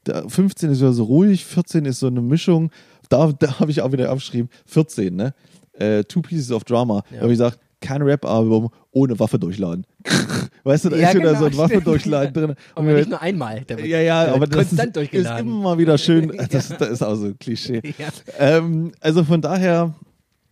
Da 0.05 0.27
15 0.27 0.71
ist 0.71 0.79
wieder 0.79 0.93
so 0.93 1.03
ruhig, 1.03 1.45
14 1.45 1.85
ist 1.85 1.99
so 1.99 2.07
eine 2.07 2.21
Mischung. 2.21 2.71
Da, 3.09 3.31
da 3.31 3.59
habe 3.59 3.71
ich 3.71 3.81
auch 3.81 3.91
wieder 3.91 4.11
aufgeschrieben, 4.11 4.49
14, 4.65 5.15
ne? 5.15 5.33
Äh, 5.73 6.03
Two 6.03 6.21
Pieces 6.21 6.51
of 6.51 6.63
Drama. 6.63 7.03
Da 7.11 7.17
habe 7.17 7.27
ich 7.27 7.33
gesagt, 7.39 7.59
kein 7.81 8.01
Rap-Album 8.01 8.69
ohne 8.91 9.19
Waffe 9.19 9.37
durchladen. 9.37 9.85
weißt 10.63 10.85
du, 10.85 10.89
da 10.89 10.95
Ja, 10.97 11.09
ist 11.09 11.15
wieder 11.15 11.27
genau, 11.33 11.39
so 11.39 11.45
ein 11.45 11.57
Waffe 11.57 11.81
durchladen 11.81 12.33
drin. 12.33 12.55
Aber 12.75 12.87
Und 12.87 12.95
nicht 12.95 13.09
nur 13.09 13.21
einmal. 13.21 13.61
Der 13.65 13.77
wird, 13.77 13.87
ja, 13.87 13.99
ja, 13.99 14.23
der 14.25 14.35
aber 14.35 14.47
das 14.47 14.71
ist, 14.71 14.79
ist 14.97 15.39
immer 15.39 15.77
wieder 15.77 15.97
schön. 15.97 16.31
Das, 16.49 16.69
das 16.69 16.89
ist 16.89 17.01
auch 17.01 17.15
so 17.15 17.25
ein 17.27 17.37
Klischee. 17.39 17.81
Ja. 17.97 18.07
Ähm, 18.39 18.93
also 19.01 19.23
von 19.25 19.41
daher, 19.41 19.93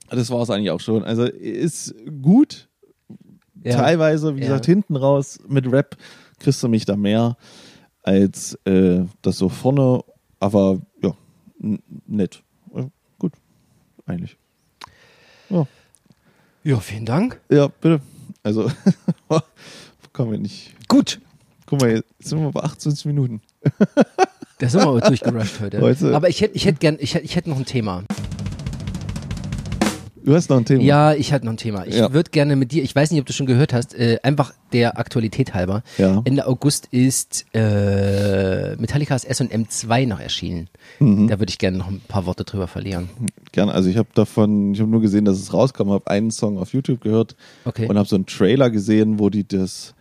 das 0.09 0.29
war 0.29 0.41
es 0.41 0.49
eigentlich 0.49 0.71
auch 0.71 0.81
schon. 0.81 1.03
Also 1.03 1.23
ist 1.23 1.95
gut. 2.21 2.67
Ja. 3.63 3.75
Teilweise, 3.77 4.35
wie 4.35 4.39
Ja. 4.41 4.47
gesagt, 4.47 4.65
hinten 4.65 4.95
raus 4.97 5.39
mit 5.47 5.71
Rap 5.71 5.95
kriegst 6.39 6.61
du 6.63 6.67
mich 6.67 6.83
da 6.85 6.95
mehr 6.97 7.37
als 8.03 8.55
äh, 8.65 9.05
das 9.21 9.37
so 9.37 9.47
vorne. 9.49 10.01
Aber 10.39 10.81
ja, 11.01 11.13
nett. 12.07 12.43
Gut, 13.19 13.33
eigentlich. 14.07 14.35
Ja, 15.51 15.67
Ja, 16.63 16.79
vielen 16.79 17.05
Dank. 17.05 17.39
ja 17.49 17.67
bitte. 17.67 18.01
Also, 18.43 18.71
kommen 20.13 20.31
wir 20.31 20.37
nicht. 20.39 20.73
Gut. 20.87 21.19
Guck 21.65 21.81
mal, 21.81 21.91
jetzt 21.91 22.07
sind 22.19 22.39
wir 22.41 22.51
bei 22.51 22.61
28 22.61 23.05
Minuten. 23.05 23.41
Da 24.59 24.67
sind 24.69 24.81
wir 24.81 24.87
aber 24.87 25.01
durchgerusht 25.01 25.59
heute. 25.61 25.79
Heute- 25.81 26.15
Aber 26.15 26.27
ich 26.29 26.41
hätte 26.41 26.55
ich 26.55 26.65
hätt 26.65 26.79
gern, 26.79 26.97
ich 26.99 27.13
hätte 27.15 27.25
ich 27.25 27.35
hätt 27.35 27.47
noch 27.47 27.57
ein 27.57 27.65
Thema. 27.65 28.03
Du 30.23 30.33
hast 30.35 30.49
noch 30.49 30.57
ein 30.57 30.65
Thema. 30.65 30.83
Ja, 30.83 31.13
ich 31.13 31.31
hätte 31.31 31.45
noch 31.45 31.53
ein 31.53 31.57
Thema. 31.57 31.85
Ich 31.87 31.95
Ja. 31.95 32.13
würde 32.13 32.29
gerne 32.31 32.55
mit 32.55 32.71
dir, 32.71 32.83
ich 32.83 32.95
weiß 32.95 33.11
nicht, 33.11 33.19
ob 33.19 33.25
du 33.25 33.33
schon 33.33 33.45
gehört 33.47 33.73
hast, 33.73 33.93
äh, 33.95 34.19
einfach 34.23 34.53
der 34.71 34.99
Aktualität 34.99 35.53
halber. 35.53 35.83
Ja. 35.97 36.21
Ende 36.25 36.45
August 36.47 36.87
ist 36.91 37.45
äh, 37.53 38.75
Metallicas 38.77 39.23
S&M 39.23 39.69
2 39.69 40.05
noch 40.05 40.19
erschienen. 40.19 40.67
Mhm. 40.99 41.27
Da 41.27 41.39
würde 41.39 41.49
ich 41.49 41.57
gerne 41.57 41.77
noch 41.77 41.87
ein 41.87 42.01
paar 42.07 42.25
Worte 42.25 42.43
drüber 42.43 42.67
verlieren. 42.67 43.09
Gerne. 43.51 43.73
Also 43.73 43.89
ich 43.89 43.97
habe 43.97 44.09
davon, 44.13 44.73
ich 44.73 44.79
habe 44.79 44.89
nur 44.91 45.01
gesehen, 45.01 45.25
dass 45.25 45.37
es 45.39 45.53
rauskam, 45.53 45.89
habe 45.91 46.09
einen 46.09 46.31
Song 46.31 46.57
auf 46.57 46.73
YouTube 46.73 47.01
gehört 47.01 47.35
Okay. 47.65 47.87
und 47.87 47.97
habe 47.97 48.07
so 48.07 48.15
einen 48.15 48.25
Trailer 48.25 48.69
gesehen, 48.69 49.19
wo 49.19 49.29
die 49.29 49.47
das, 49.47 49.93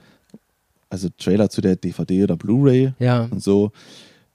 also 0.91 1.09
Trailer 1.19 1.49
zu 1.51 1.61
der 1.61 1.77
DVD 1.77 2.25
oder 2.25 2.37
Blu-ray 2.37 2.93
Ja. 2.99 3.29
und 3.31 3.43
so. 3.43 3.73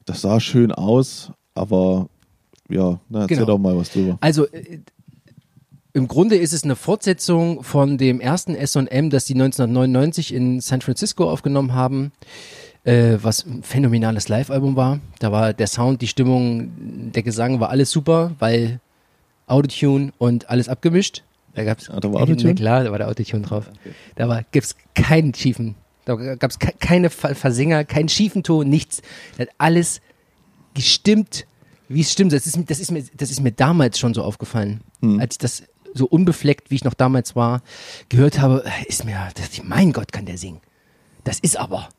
Das 0.06 0.22
sah 0.22 0.40
schön 0.40 0.72
aus, 0.72 1.32
aber 1.54 2.10
ja, 2.70 3.00
na, 3.10 3.22
erzähl 3.22 3.38
Genau. 3.38 3.48
doch 3.48 3.58
mal 3.60 3.78
was 3.78 3.92
drüber. 3.92 4.18
Also 4.22 4.46
äh, 4.48 4.80
im 5.96 6.08
Grunde 6.08 6.36
ist 6.36 6.54
es 6.54 6.64
eine 6.64 6.76
Fortsetzung 6.76 7.64
von 7.64 7.98
dem 7.98 8.20
ersten 8.20 8.54
S&M, 8.54 9.10
das 9.10 9.26
die 9.26 9.34
1999 9.34 10.34
in 10.34 10.60
San 10.62 10.82
Francisco 10.82 11.30
aufgenommen 11.30 11.74
haben, 11.74 12.12
äh, 12.84 13.18
was 13.22 13.46
ein 13.46 13.64
phänomenales 13.64 14.28
Live-Album 14.28 14.76
war. 14.76 15.00
Da 15.20 15.32
war 15.32 15.54
der 15.54 15.68
Sound, 15.68 16.02
die 16.02 16.08
Stimmung, 16.08 17.12
der 17.14 17.24
Gesang 17.24 17.60
war 17.60 17.70
alles 17.70 17.90
super, 17.92 18.34
weil 18.40 18.80
Autotune 19.48 20.12
und 20.18 20.50
alles 20.50 20.70
abgemischt. 20.70 21.24
Da 21.54 21.64
gab's 21.64 21.90
Ah, 21.90 22.00
da 22.00 22.12
war 22.12 22.22
Autotune? 22.22 22.50
Na 22.50 22.54
klar, 22.56 22.84
da 22.84 22.92
war 22.92 22.98
der 22.98 23.08
Autotune 23.08 23.44
drauf. 23.44 23.70
Da 24.16 24.28
war, 24.28 24.44
gibt's 24.52 24.76
keinen 24.94 25.34
schiefen, 25.34 25.76
da 26.04 26.16
gab's 26.16 26.60
ke 26.60 26.74
keine 26.80 27.10
Ver- 27.10 27.36
Versinger, 27.36 27.86
keinen 27.86 28.10
schiefen 28.10 28.44
Ton, 28.44 28.68
nichts. 28.70 29.02
Da 29.38 29.44
hat 29.44 29.50
alles 29.58 30.02
gestimmt, 30.74 31.46
wie 31.88 32.02
es 32.02 32.12
stimmt. 32.12 32.34
Das 32.34 32.46
ist, 32.46 32.58
mir- 32.58 32.66
das, 32.66 32.80
ist 32.80 32.92
mir, 32.92 33.04
das 33.16 33.32
ist 33.32 33.40
mir 33.42 33.52
damals 33.54 33.98
schon 33.98 34.14
so 34.14 34.24
aufgefallen. 34.24 34.82
Als 35.20 35.36
ich 35.36 35.38
das 35.40 35.64
so 35.96 36.06
unbefleckt, 36.06 36.70
wie 36.70 36.76
ich 36.76 36.84
noch 36.84 36.94
damals 36.94 37.36
war, 37.36 37.62
gehört 38.10 38.40
habe, 38.40 38.64
ist 38.88 39.06
mir, 39.06 39.18
ich, 39.52 39.64
mein 39.64 39.92
Gott, 39.94 40.12
kann 40.12 40.26
der 40.26 40.38
singen. 40.38 40.60
Das 41.24 41.40
ist 41.40 41.58
aber, 41.58 41.90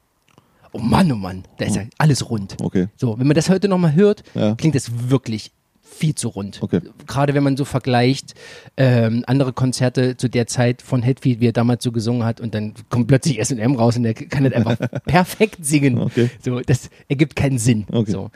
oh 0.72 0.78
Mann, 0.78 1.10
oh 1.10 1.16
Mann, 1.16 1.44
da 1.58 1.64
ist 1.64 1.74
ja 1.76 1.82
alles 1.98 2.30
rund. 2.30 2.56
Okay. 2.60 2.88
So, 2.96 3.18
wenn 3.18 3.26
man 3.26 3.34
das 3.34 3.48
heute 3.48 3.68
nochmal 3.68 3.94
hört, 3.94 4.22
Ja. 4.34 4.54
klingt 4.54 4.74
das 4.76 5.10
wirklich 5.10 5.50
viel 5.82 6.14
zu 6.14 6.28
rund. 6.28 6.58
Okay. 6.62 6.80
Gerade 7.06 7.32
wenn 7.32 7.42
man 7.42 7.56
so 7.56 7.64
vergleicht, 7.64 8.34
ähm, 8.76 9.24
andere 9.26 9.54
Konzerte 9.54 10.16
zu 10.18 10.28
der 10.28 10.46
Zeit 10.46 10.82
von 10.82 11.00
Hetfield, 11.02 11.40
wie 11.40 11.46
er 11.48 11.52
damals 11.52 11.82
so 11.82 11.90
gesungen 11.90 12.24
hat 12.24 12.38
und 12.40 12.54
dann 12.54 12.74
kommt 12.90 13.06
plötzlich 13.08 13.38
S&M 13.38 13.76
raus 13.76 13.96
und 13.96 14.02
der 14.02 14.12
kann 14.12 14.44
das 14.44 14.52
einfach 14.52 14.76
perfekt 15.06 15.64
singen. 15.64 15.98
Okay. 15.98 16.28
So, 16.44 16.60
das 16.60 16.90
ergibt 17.08 17.34
keinen 17.34 17.58
Sinn. 17.58 17.86
Okay. 17.90 18.10
So. 18.10 18.30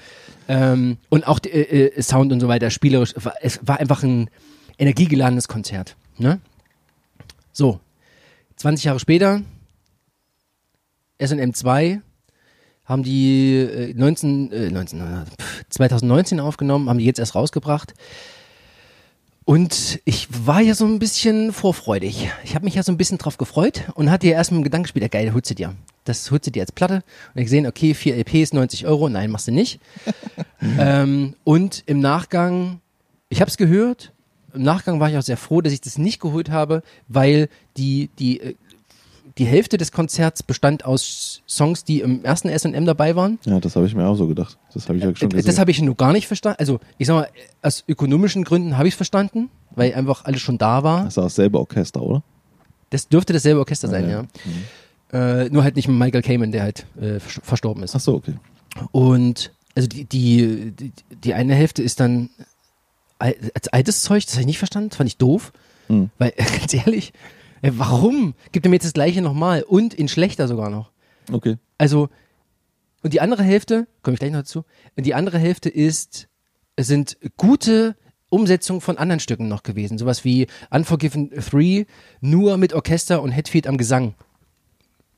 Ähm, 0.49 0.96
und 1.11 1.27
auch 1.29 1.38
äh, 1.44 1.88
äh, 1.88 2.01
Sound 2.03 2.33
und 2.33 2.40
so 2.40 2.49
weiter, 2.49 2.70
spielerisch, 2.70 3.14
es 3.42 3.61
war 3.62 3.79
einfach 3.79 4.03
ein 4.05 4.31
energiegeladenes 4.81 5.47
Konzert. 5.47 5.97
Ne? 6.19 6.40
So, 7.53 7.81
20 8.57 8.85
Jahre 8.85 9.01
später, 9.01 9.43
S&M 11.19 11.55
2 11.55 12.01
haben 12.85 13.03
die 13.03 13.57
äh, 13.57 13.95
19, 13.95 14.53
äh, 14.53 14.71
19, 14.71 15.01
äh, 15.01 15.05
pff, 15.25 15.64
2019 15.69 16.40
aufgenommen, 16.40 16.88
haben 16.88 16.99
die 16.99 17.05
jetzt 17.05 17.21
erst 17.21 17.35
rausgebracht. 17.35 17.95
Und 19.45 20.01
ich 20.05 20.29
war 20.47 20.61
ja 20.61 20.75
so 20.75 20.87
ein 20.87 20.99
bisschen 20.99 21.53
vorfreudig. 21.53 22.31
Ich 22.45 22.55
habe 22.55 22.64
mich 22.64 22.75
ja 22.75 22.83
so 22.83 22.93
ein 22.93 22.97
bisschen 22.97 23.19
drauf 23.19 23.37
gefreut 23.37 23.83
und 23.95 24.11
hatte 24.11 24.29
ja 24.29 24.35
erst 24.35 24.53
mit 24.53 24.61
dem 24.61 24.64
Gedanken 24.64 24.85
gespielt, 24.85 25.03
ja 25.03 25.09
geil, 25.09 25.33
holst 25.35 25.51
du 25.51 25.55
dir. 25.55 25.75
Das 26.05 26.31
holst 26.31 26.47
du 26.47 26.51
dir 26.51 26.62
als 26.62 26.73
Platte. 26.73 27.03
Und 27.35 27.40
ich 27.40 27.45
gesehen, 27.45 27.66
okay, 27.66 27.95
vier 27.95 28.16
LPs, 28.16 28.53
90 28.53 28.87
Euro. 28.87 29.09
Nein, 29.09 29.31
machst 29.31 29.49
du 29.49 29.53
nicht. 29.53 29.81
ähm, 30.79 31.35
und 31.45 31.83
im 31.87 32.01
Nachgang, 32.01 32.81
ich 33.29 33.40
habe 33.40 33.51
es 33.51 33.57
gehört. 33.57 34.12
Im 34.54 34.62
Nachgang 34.62 35.00
war 35.00 35.10
ich 35.10 35.16
auch 35.16 35.22
sehr 35.22 35.36
froh, 35.36 35.60
dass 35.60 35.72
ich 35.72 35.80
das 35.80 35.98
nicht 35.98 36.20
geholt 36.20 36.50
habe, 36.50 36.82
weil 37.08 37.48
die, 37.76 38.10
die, 38.18 38.40
äh, 38.40 38.54
die 39.38 39.44
Hälfte 39.44 39.76
des 39.78 39.92
Konzerts 39.92 40.42
bestand 40.42 40.84
aus 40.84 41.42
Songs, 41.48 41.84
die 41.84 42.00
im 42.00 42.24
ersten 42.24 42.48
S&M 42.48 42.84
dabei 42.84 43.16
waren. 43.16 43.38
Ja, 43.44 43.60
das 43.60 43.76
habe 43.76 43.86
ich 43.86 43.94
mir 43.94 44.06
auch 44.06 44.16
so 44.16 44.26
gedacht. 44.26 44.58
Das 44.74 44.88
habe 44.88 44.98
ich 44.98 45.04
ja 45.04 45.14
schon 45.14 45.28
gesehen. 45.30 45.46
Das 45.46 45.58
habe 45.58 45.70
ich 45.70 45.80
nur 45.80 45.94
gar 45.96 46.12
nicht 46.12 46.26
verstanden. 46.26 46.56
Also, 46.58 46.80
ich 46.98 47.06
sag 47.06 47.14
mal, 47.14 47.28
aus 47.62 47.84
ökonomischen 47.88 48.44
Gründen 48.44 48.76
habe 48.76 48.88
ich 48.88 48.94
es 48.94 48.96
verstanden, 48.96 49.48
weil 49.70 49.94
einfach 49.94 50.24
alles 50.24 50.40
schon 50.40 50.58
da 50.58 50.82
war. 50.82 51.04
das 51.04 51.14
ist 51.14 51.18
auch 51.18 51.22
dasselbe 51.24 51.58
Orchester, 51.58 52.02
oder? 52.02 52.22
Das 52.90 53.08
dürfte 53.08 53.32
dasselbe 53.32 53.60
Orchester 53.60 53.88
sein, 53.88 54.08
ja. 54.10 54.24
ja. 55.12 55.42
Äh, 55.44 55.48
nur 55.50 55.62
halt 55.64 55.76
nicht 55.76 55.88
mit 55.88 55.96
Michael 55.98 56.22
Kamen, 56.22 56.52
der 56.52 56.62
halt 56.62 56.86
äh, 57.00 57.20
vers- 57.20 57.40
verstorben 57.42 57.82
ist. 57.82 57.94
Ach 57.96 58.00
so, 58.00 58.14
okay. 58.14 58.34
Und 58.92 59.52
also 59.76 59.88
die, 59.88 60.04
die, 60.04 60.72
die, 60.72 60.92
die 61.24 61.34
eine 61.34 61.54
Hälfte 61.54 61.82
ist 61.82 62.00
dann 62.00 62.30
als 63.20 63.68
altes 63.68 64.02
Zeug, 64.02 64.24
das 64.24 64.35
habe 64.35 64.42
ich 64.42 64.46
nicht 64.46 64.59
verstanden, 64.59 64.90
das 64.90 64.96
fand 64.96 65.09
ich 65.09 65.16
doof. 65.16 65.52
Hm. 65.88 66.11
Weil, 66.18 66.33
ganz 66.37 66.74
ehrlich, 66.74 67.12
äh, 67.62 67.72
warum? 67.74 68.35
Gibt 68.52 68.66
er 68.66 68.70
mir 68.70 68.76
jetzt 68.76 68.87
das 68.87 68.92
gleiche 68.92 69.22
nochmal 69.22 69.62
und 69.62 69.94
in 69.94 70.09
schlechter 70.09 70.48
sogar 70.48 70.70
noch. 70.70 70.90
Okay. 71.30 71.56
Also, 71.78 72.09
und 73.02 73.12
die 73.12 73.20
andere 73.20 73.42
Hälfte, 73.42 73.87
komme 74.02 74.14
ich 74.14 74.20
gleich 74.20 74.33
noch 74.33 74.40
dazu, 74.40 74.64
und 74.96 75.06
die 75.06 75.14
andere 75.14 75.38
Hälfte 75.38 75.68
ist, 75.68 76.28
es 76.76 76.87
sind 76.87 77.18
gute 77.37 77.96
Umsetzungen 78.30 78.80
von 78.80 78.96
anderen 78.96 79.20
Stücken 79.20 79.48
noch 79.48 79.62
gewesen. 79.62 79.98
Sowas 79.98 80.24
wie 80.24 80.46
Unforgiven 80.70 81.30
3, 81.30 81.87
nur 82.20 82.56
mit 82.56 82.72
Orchester 82.72 83.22
und 83.22 83.33
Hetfield 83.33 83.66
am 83.66 83.76
Gesang. 83.76 84.14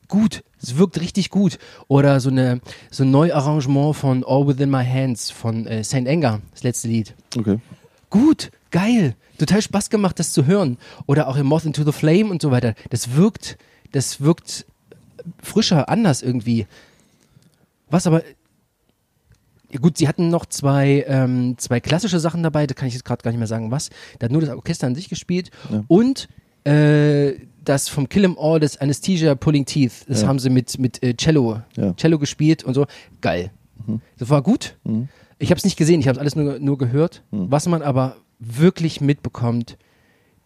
Gut, 0.09 0.43
es 0.61 0.77
wirkt 0.77 1.01
richtig 1.01 1.31
gut. 1.31 1.59
Oder 1.89 2.21
so, 2.21 2.31
eine, 2.31 2.61
so 2.91 3.05
ein 3.05 3.11
Neuarrangement 3.11 3.97
von 3.97 4.25
All 4.25 4.47
Within 4.47 4.71
My 4.71 4.85
Hands 4.85 5.31
von 5.31 5.67
äh, 5.67 5.85
St. 5.85 6.07
Anger, 6.07 6.41
das 6.51 6.63
letzte 6.63 6.89
Lied. 6.89 7.15
Okay. 7.37 7.59
Gut, 8.13 8.51
geil, 8.71 9.17
total 9.39 9.63
Spaß 9.63 9.89
gemacht, 9.89 10.19
das 10.19 10.33
zu 10.35 10.45
hören. 10.47 10.77
Oder 11.07 11.29
auch 11.29 11.37
im 11.37 11.47
Moth 11.47 11.65
into 11.65 11.83
the 11.83 11.93
Flame 11.93 12.27
und 12.31 12.43
so 12.43 12.51
weiter. 12.51 12.75
Das 12.91 13.17
wirkt, 13.17 13.57
das 13.93 14.21
wirkt 14.21 14.67
frischer, 15.43 15.89
anders 15.89 16.21
irgendwie. 16.21 16.67
Was 17.89 18.07
aber, 18.07 18.23
gut, 19.81 19.97
sie 19.97 20.09
hatten 20.09 20.29
noch 20.29 20.45
zwei, 20.45 21.07
ähm, 21.09 21.57
zwei 21.57 21.81
klassische 21.81 22.21
Sachen 22.21 22.43
dabei, 22.43 22.67
da 22.67 22.75
kann 22.75 22.87
ich 22.87 22.93
jetzt 22.95 23.05
gerade 23.07 23.23
gar 23.23 23.31
nicht 23.31 23.39
mehr 23.39 23.47
sagen, 23.47 23.71
was. 23.71 23.89
Da 24.19 24.27
hat 24.27 24.31
nur 24.33 24.43
das 24.43 24.51
Orchester 24.51 24.87
an 24.87 24.95
sich 24.95 25.09
gespielt 25.09 25.51
Ja. 25.71 25.83
und 25.89 26.29
äh, 26.65 27.33
das 27.65 27.89
vom 27.89 28.09
Kill 28.11 28.25
'em 28.25 28.37
All, 28.39 28.61
das 28.61 28.77
Anesthesia 28.77 29.35
Pulling 29.37 29.65
Teeth, 29.65 30.05
das 30.07 30.21
Ja. 30.23 30.29
haben 30.29 30.39
sie 30.39 30.51
mit, 30.51 30.79
mit 30.79 31.03
äh, 31.03 31.15
Cello, 31.17 31.63
Ja. 31.77 31.95
Cello 31.95 32.19
gespielt 32.19 32.63
und 32.63 32.75
so. 32.75 32.87
Geil. 33.23 33.51
Das 34.19 34.29
war 34.31 34.43
gut. 34.43 34.77
Mhm. 34.85 35.09
Ich 35.43 35.51
habe 35.51 35.59
es 35.59 35.65
nicht 35.65 35.77
gesehen, 35.77 36.01
ich 36.01 36.07
habe 36.09 36.17
es 36.17 36.21
alles 36.21 36.37
nur, 36.37 36.59
nur 36.59 36.79
gehört. 36.79 37.23
Was 37.31 37.67
man 37.67 37.83
aber 37.83 38.17
wirklich 38.39 39.01
mitbekommt, 39.01 39.77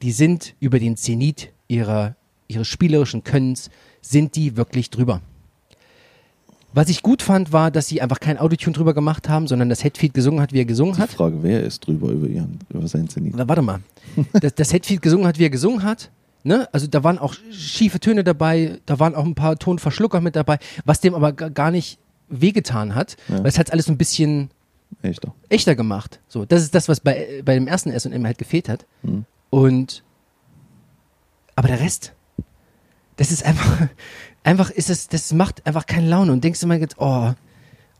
die 0.03 0.13
sind 0.13 0.55
über 0.61 0.79
den 0.79 0.97
Zenit 0.97 1.51
ihrer, 1.69 2.17
ihres 2.49 2.67
spielerischen 2.69 3.23
Könnens, 3.25 3.71
sind 4.01 4.37
die 4.37 4.57
wirklich 4.57 4.91
drüber. 4.91 5.21
Was 6.73 6.89
ich 6.91 7.03
gut 7.03 7.23
fand, 7.23 7.53
war, 7.53 7.71
dass 7.71 7.89
sie 7.89 8.03
einfach 8.03 8.21
kein 8.21 8.37
Autotune 8.39 8.75
drüber 8.75 8.93
gemacht 8.93 9.29
haben, 9.29 9.47
sondern 9.47 9.69
das 9.71 9.83
Hetfield 9.83 10.13
gesungen 10.13 10.41
hat, 10.41 10.53
wie 10.53 10.59
er 10.61 10.65
gesungen 10.67 10.95
Die 10.95 11.01
hat. 11.01 11.11
Frage, 11.11 11.43
wer 11.43 11.63
ist 11.63 11.87
drüber 11.87 12.11
über 12.11 12.27
ihren, 12.27 12.59
über 12.69 12.87
seinen 12.87 13.09
Zenit? 13.09 13.35
Na, 13.37 13.49
warte 13.49 13.63
mal. 13.63 13.81
Das, 14.41 14.55
das 14.55 14.73
Hetfield 14.73 15.01
gesungen 15.03 15.27
hat, 15.27 15.39
wie 15.39 15.45
er 15.45 15.51
gesungen 15.51 15.83
hat. 15.83 16.11
Ne? 16.45 16.69
Also 16.73 16.87
da 16.87 17.03
waren 17.03 17.19
auch 17.19 17.35
schiefe 17.51 17.99
Töne 17.99 18.25
dabei, 18.25 18.79
da 18.87 18.99
waren 18.99 19.15
auch 19.15 19.25
ein 19.25 19.35
paar 19.35 19.59
Tonverschlucker 19.59 20.21
mit 20.21 20.37
dabei, 20.37 20.59
was 20.85 21.01
dem 21.01 21.15
aber 21.15 21.33
ga- 21.33 21.49
gar 21.49 21.71
nicht 21.71 21.99
wehgetan 22.29 22.95
hat, 22.95 23.17
Ja. 23.29 23.39
weil 23.39 23.47
es 23.47 23.59
hat 23.59 23.73
alles 23.73 23.87
so 23.87 23.93
ein 23.93 23.99
bisschen 23.99 24.51
Echt 25.03 25.25
doch. 25.25 25.33
echter 25.49 25.75
gemacht. 25.75 26.21
So, 26.29 26.45
das 26.45 26.63
ist 26.63 26.75
das, 26.75 26.89
was 26.89 27.01
bei, 27.01 27.43
bei 27.45 27.55
dem 27.55 27.67
ersten 27.67 27.91
S&M 27.91 28.25
halt 28.25 28.39
gefehlt 28.39 28.69
hat. 28.69 28.87
Mhm. 29.03 29.25
Und 29.51 30.03
aber 31.55 31.69
der 31.69 31.81
Rest, 31.81 32.13
das 33.17 33.31
ist 33.31 33.45
einfach, 33.45 33.89
einfach 34.45 34.71
ist 34.71 34.91
es, 34.91 35.09
das 35.09 35.33
macht 35.33 35.67
einfach 35.67 35.87
keine 35.87 36.09
Laune 36.09 36.33
und 36.33 36.45
denkst 36.45 36.61
du 36.61 36.67
mal 36.67 36.79
jetzt, 36.79 36.97
oh, 36.99 37.33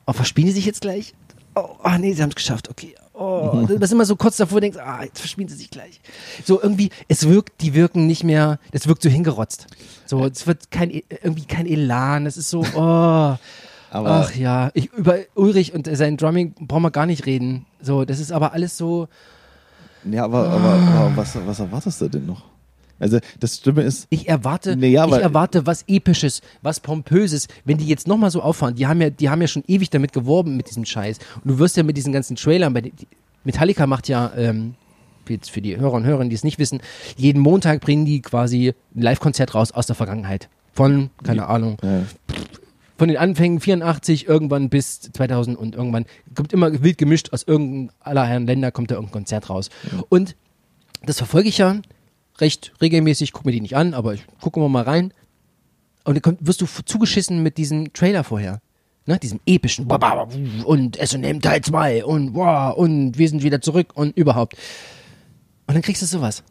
oh, 0.07 0.13
verspielen 0.13 0.49
die 0.49 0.53
sich 0.55 0.67
jetzt 0.67 0.83
gleich? 0.83 1.15
Oh, 1.55 1.71
ah, 1.83 1.97
nee, 1.99 2.13
sie 2.13 2.23
haben 2.23 2.29
es 2.29 2.35
geschafft, 2.35 2.69
okay. 2.69 2.95
Oh, 3.15 3.65
das 3.69 3.77
ist 3.89 3.93
immer 3.93 4.05
so 4.05 4.15
kurz 4.17 4.37
davor, 4.37 4.61
denkst, 4.61 4.77
ah, 4.79 5.05
jetzt 5.05 5.21
verspielen 5.21 5.49
sie 5.49 5.57
sich 5.57 5.71
gleich. 5.71 6.01
So 6.45 6.63
irgendwie, 6.63 6.91
es 7.09 7.27
wirkt, 7.27 7.63
die 7.63 7.73
wirken 7.73 8.07
nicht 8.07 8.25
mehr, 8.25 8.59
das 8.73 8.87
wirkt 8.87 9.03
so 9.03 9.09
hingerotzt. 9.09 9.67
So, 10.05 10.27
es 10.27 10.47
wird 10.47 10.71
kein, 10.71 10.91
E- 10.91 11.05
irgendwie 11.23 11.47
kein 11.47 11.67
Elan, 11.67 12.27
es 12.27 12.37
ist 12.37 12.51
so, 12.51 12.65
oh. 12.75 13.37
Aber 13.91 14.11
Ach 14.11 14.35
ja, 14.35 14.71
ich, 14.75 14.93
über 14.93 15.19
Ulrich 15.35 15.75
und 15.75 15.89
sein 15.97 16.17
Drumming 16.17 16.55
brauchen 16.61 16.83
wir 16.83 16.91
gar 16.91 17.07
nicht 17.07 17.27
reden. 17.27 17.67
So, 17.81 18.05
das 18.05 18.21
ist 18.21 18.33
aber 18.33 18.53
alles 18.53 18.77
so. 18.77 19.09
Ja, 20.11 20.25
aber, 20.25 20.49
aber, 20.49 20.75
aber 20.75 21.17
was, 21.17 21.37
was 21.47 21.61
erwartest 21.61 22.01
du 22.01 22.09
denn 22.09 22.27
noch? 22.27 22.43
Also, 22.99 23.19
das 23.41 23.57
Stimme 23.57 23.83
ist, 23.83 24.07
Ich 24.09 24.29
erwarte, 24.29 24.75
Nee, 24.77 24.89
ja, 24.89 25.07
ich 25.07 25.13
erwarte 25.13 25.67
was 25.67 25.85
Episches, 25.87 26.41
was 26.63 26.81
Pompöses. 26.81 27.47
Wenn 27.65 27.77
die 27.77 27.87
jetzt 27.87 28.09
nochmal 28.09 28.31
so 28.31 28.41
auffahren, 28.41 28.75
die 28.75 28.87
haben 28.87 29.03
ja, 29.03 29.11
die 29.11 29.29
haben 29.29 29.41
ja 29.43 29.49
schon 29.49 29.65
ewig 29.67 29.91
damit 29.91 30.13
geworben 30.13 30.57
mit 30.57 30.71
diesem 30.71 30.85
Scheiß. 30.85 31.19
Und 31.45 31.51
du 31.51 31.59
wirst 31.59 31.77
ja 31.77 31.83
mit 31.83 31.97
diesen 31.97 32.13
ganzen 32.13 32.37
Trailern, 32.37 32.73
bei 32.73 32.81
die, 32.81 32.93
Metallica 33.45 33.87
macht 33.87 34.09
ja, 34.09 34.33
ähm, 34.37 34.75
jetzt 35.29 35.51
für 35.51 35.61
die 35.61 35.77
Hörer 35.77 35.93
und 35.93 36.05
Hörerinnen, 36.05 36.31
die 36.31 36.37
es 36.37 36.45
nicht 36.45 36.59
wissen, 36.59 36.81
jeden 37.17 37.41
Montag 37.41 37.81
bringen 37.81 38.07
die 38.07 38.23
quasi 38.23 38.73
ein 38.95 39.03
Live-Konzert 39.03 39.55
raus 39.55 39.73
aus 39.73 39.87
der 39.87 39.97
Vergangenheit. 39.97 40.49
Von, 40.73 41.11
keine 41.23 41.47
Ahnung, 41.47 41.79
äh, 41.83 42.03
von 42.99 43.09
den 43.09 43.17
Anfängen 43.17 43.61
84 43.61 44.27
irgendwann 44.27 44.69
bis 44.69 45.01
2000 45.01 45.59
und 45.59 45.75
irgendwann 45.75 46.07
kommt 46.35 46.53
immer 46.53 46.83
wild 46.83 46.99
gemischt 46.99 47.33
aus 47.33 47.43
irgendeinem 47.43 47.91
aller 48.01 48.27
Herren 48.27 48.47
Länder 48.47 48.71
kommt 48.71 48.91
da 48.91 48.95
irgendein 48.95 49.13
Konzert 49.13 49.51
raus. 49.51 49.71
Und 50.09 50.37
das 51.05 51.19
verfolge 51.19 51.49
ich 51.49 51.59
ja 51.59 51.81
recht 52.39 52.73
regelmäßig, 52.81 53.33
gucke 53.33 53.49
mir 53.49 53.53
die 53.53 53.61
nicht 53.61 53.77
an, 53.77 53.95
aber 53.95 54.15
ich 54.15 54.25
gucke 54.41 54.61
immer 54.61 54.69
mal 54.69 54.85
rein. 54.85 55.13
Und 56.05 56.25
dann 56.25 56.39
wirst 56.41 56.61
du 56.61 56.67
zugeschissen 56.67 57.43
mit 57.43 57.59
diesem 57.59 57.93
Trailer 57.93 58.25
vorher. 58.25 58.61
Ne, 59.09 59.21
diesem 59.21 59.39
epischen 59.47 59.87
und 60.65 60.99
S&M 60.99 61.41
Teil 61.41 61.61
2 61.61 62.05
und 62.05 62.35
wow, 62.35 62.77
und 62.77 63.17
wir 63.17 63.29
sind 63.29 63.45
wieder 63.45 63.61
zurück 63.61 63.93
und 63.95 64.17
überhaupt. 64.17 64.55
Und 65.69 65.75
dann 65.75 65.83
kriegst 65.83 66.03
du 66.03 66.07
sowas. 66.07 66.43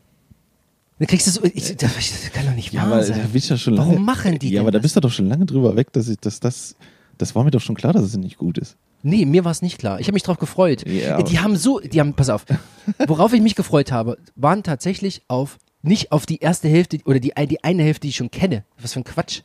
Dann 0.97 1.07
kriegst 1.07 1.27
du 1.27 1.31
so, 1.31 1.43
ich, 1.43 1.75
das, 1.75 2.31
kann 2.31 2.45
doch 2.45 2.55
nicht 2.55 2.71
ja, 2.71 2.89
wahr 2.89 3.03
sein. 3.03 3.29
da 3.33 3.57
schon 3.57 3.73
lange. 3.73 3.89
Warum 3.89 4.05
machen 4.05 4.39
die 4.39 4.49
Ja, 4.49 4.61
aber 4.61 4.71
da 4.71 4.77
das? 4.77 4.83
bist 4.83 4.95
du 4.95 5.01
doch 5.01 5.11
schon 5.11 5.27
lange 5.27 5.45
drüber 5.45 5.75
weg, 5.75 5.91
dass 5.91 6.07
ich, 6.07 6.17
dass 6.17 6.39
das, 6.39 6.75
das 7.17 7.35
war 7.35 7.43
mir 7.43 7.51
doch 7.51 7.59
schon 7.59 7.75
klar, 7.75 7.91
dass 7.91 8.03
es 8.03 8.15
nicht 8.15 8.37
gut 8.37 8.57
ist. 8.57 8.77
Nee, 9.03 9.25
mir 9.25 9.43
war 9.43 9.51
es 9.51 9.61
nicht 9.61 9.77
klar. 9.77 9.99
Ich 9.99 10.07
habe 10.07 10.13
mich 10.13 10.23
drauf 10.23 10.39
gefreut. 10.39 10.87
Ja, 10.87 11.21
die 11.21 11.39
haben 11.39 11.57
so, 11.57 11.79
die 11.79 11.99
haben, 11.99 12.13
pass 12.13 12.29
auf, 12.29 12.45
worauf 13.07 13.33
ich 13.33 13.41
mich 13.41 13.55
gefreut 13.55 13.91
habe, 13.91 14.17
waren 14.35 14.63
tatsächlich 14.63 15.21
auf, 15.27 15.57
nicht 15.81 16.11
auf 16.13 16.25
die 16.25 16.39
erste 16.39 16.69
Hälfte 16.69 16.99
oder 17.05 17.19
die, 17.19 17.33
die 17.47 17.63
eine 17.63 17.83
Hälfte, 17.83 18.01
die 18.01 18.09
ich 18.09 18.15
schon 18.15 18.31
kenne. 18.31 18.63
Was 18.79 18.93
für 18.93 19.01
ein 19.01 19.03
Quatsch. 19.03 19.41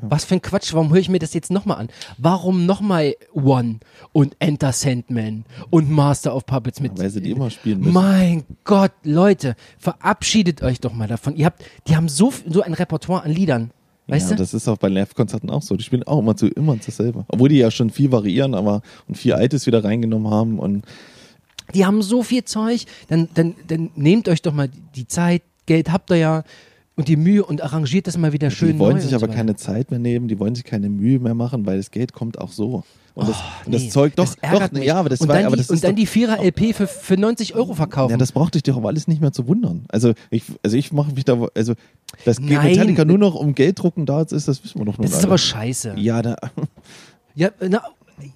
Was 0.00 0.24
für 0.24 0.34
ein 0.34 0.42
Quatsch, 0.42 0.72
warum 0.74 0.90
höre 0.90 0.98
ich 0.98 1.08
mir 1.08 1.18
das 1.18 1.34
jetzt 1.34 1.50
nochmal 1.50 1.78
an? 1.78 1.88
Warum 2.18 2.66
nochmal 2.66 3.14
One 3.32 3.78
und 4.12 4.36
Enter 4.38 4.72
Sandman 4.72 5.44
und 5.70 5.90
Master 5.90 6.34
of 6.34 6.46
Puppets 6.46 6.80
mit. 6.80 6.98
Weil 6.98 7.10
sie 7.10 7.22
die 7.22 7.30
immer 7.30 7.50
spielen 7.50 7.80
müssen. 7.80 7.92
Mein 7.92 8.44
Gott, 8.64 8.92
Leute, 9.04 9.56
verabschiedet 9.78 10.62
euch 10.62 10.80
doch 10.80 10.92
mal 10.92 11.08
davon. 11.08 11.36
Ihr 11.36 11.46
habt, 11.46 11.64
die 11.88 11.96
haben 11.96 12.08
so, 12.08 12.32
so 12.48 12.62
ein 12.62 12.74
Repertoire 12.74 13.22
an 13.22 13.30
Liedern. 13.30 13.70
Weißt 14.06 14.30
ja, 14.30 14.36
du? 14.36 14.42
das 14.42 14.52
ist 14.52 14.68
auch 14.68 14.76
bei 14.76 14.88
Live-Konzerten 14.88 15.48
auch 15.48 15.62
so. 15.62 15.76
Die 15.76 15.84
spielen 15.84 16.02
auch 16.02 16.18
immer 16.18 16.36
zu 16.36 16.48
immer 16.48 16.76
dasselbe. 16.76 17.24
Obwohl 17.28 17.48
die 17.48 17.56
ja 17.56 17.70
schon 17.70 17.88
viel 17.88 18.12
variieren, 18.12 18.54
aber 18.54 18.82
und 19.08 19.16
viel 19.16 19.32
Altes 19.32 19.66
wieder 19.66 19.82
reingenommen 19.82 20.30
haben 20.30 20.58
und 20.58 20.84
Die 21.72 21.86
haben 21.86 22.02
so 22.02 22.22
viel 22.22 22.44
Zeug, 22.44 22.84
dann, 23.08 23.28
dann, 23.34 23.54
dann 23.66 23.90
nehmt 23.94 24.28
euch 24.28 24.42
doch 24.42 24.52
mal 24.52 24.68
die 24.94 25.06
Zeit, 25.06 25.42
Geld 25.66 25.90
habt 25.90 26.10
ihr 26.10 26.16
ja, 26.16 26.44
und 26.96 27.08
die 27.08 27.16
Mühe 27.16 27.44
und 27.44 27.60
arrangiert 27.62 28.06
das 28.06 28.16
mal 28.16 28.32
wieder 28.32 28.50
schön 28.50 28.74
die 28.74 28.78
wollen 28.78 29.00
sich 29.00 29.14
aber 29.14 29.26
so 29.26 29.32
keine 29.32 29.56
Zeit 29.56 29.90
mehr 29.90 29.98
nehmen, 30.00 30.28
die 30.28 30.38
wollen 30.38 30.54
sich 30.54 30.64
keine 30.64 30.88
Mühe 30.88 31.18
mehr 31.18 31.34
machen, 31.34 31.66
weil 31.66 31.76
das 31.78 31.90
Geld 31.90 32.12
kommt 32.12 32.38
auch 32.40 32.52
so. 32.52 32.84
Und 33.14 33.28
das, 33.28 33.36
Oh, 33.36 33.66
und 33.66 33.74
das 33.74 33.82
nee, 33.82 33.88
Zeug 33.90 34.16
doch, 34.16 34.24
das 34.24 34.36
doch, 34.52 34.72
mich. 34.72 34.84
ja, 34.84 34.96
aber 34.96 35.08
das 35.08 35.20
und 35.20 35.28
war, 35.28 35.36
dann 35.36 35.46
aber 35.46 35.54
die, 35.56 35.62
das 35.62 35.70
und 35.70 35.84
dann 35.84 35.92
doch, 35.92 35.96
die 36.00 36.06
Vierer-LP 36.06 36.74
für, 36.74 36.86
für 36.88 37.16
90 37.16 37.54
Euro 37.54 37.72
verkaufen. 37.74 38.10
ja, 38.10 38.16
das 38.16 38.32
braucht 38.32 38.54
dich 38.56 38.64
doch 38.64 38.76
aber 38.76 38.88
alles 38.88 39.06
nicht 39.06 39.20
mehr 39.20 39.30
zu 39.32 39.46
wundern. 39.46 39.84
Also 39.88 40.14
ich, 40.30 40.42
also 40.64 40.76
ich 40.76 40.92
mache 40.92 41.12
mich 41.12 41.24
da, 41.24 41.46
also 41.54 41.74
dass 42.24 42.40
Nein. 42.40 42.70
Metallica 42.70 43.04
nur 43.04 43.18
noch 43.18 43.36
um 43.36 43.54
Gelddrucken 43.54 44.04
da 44.04 44.22
ist, 44.22 44.32
das 44.32 44.64
wissen 44.64 44.80
wir 44.80 44.84
doch 44.86 44.98
nun 44.98 45.02
das 45.02 45.12
ist 45.12 45.18
alle. 45.18 45.26
aber 45.28 45.38
scheiße. 45.38 45.94
ja, 45.96 46.22
da, 46.22 46.36
Ja, 47.36 47.50
na, 47.68 47.82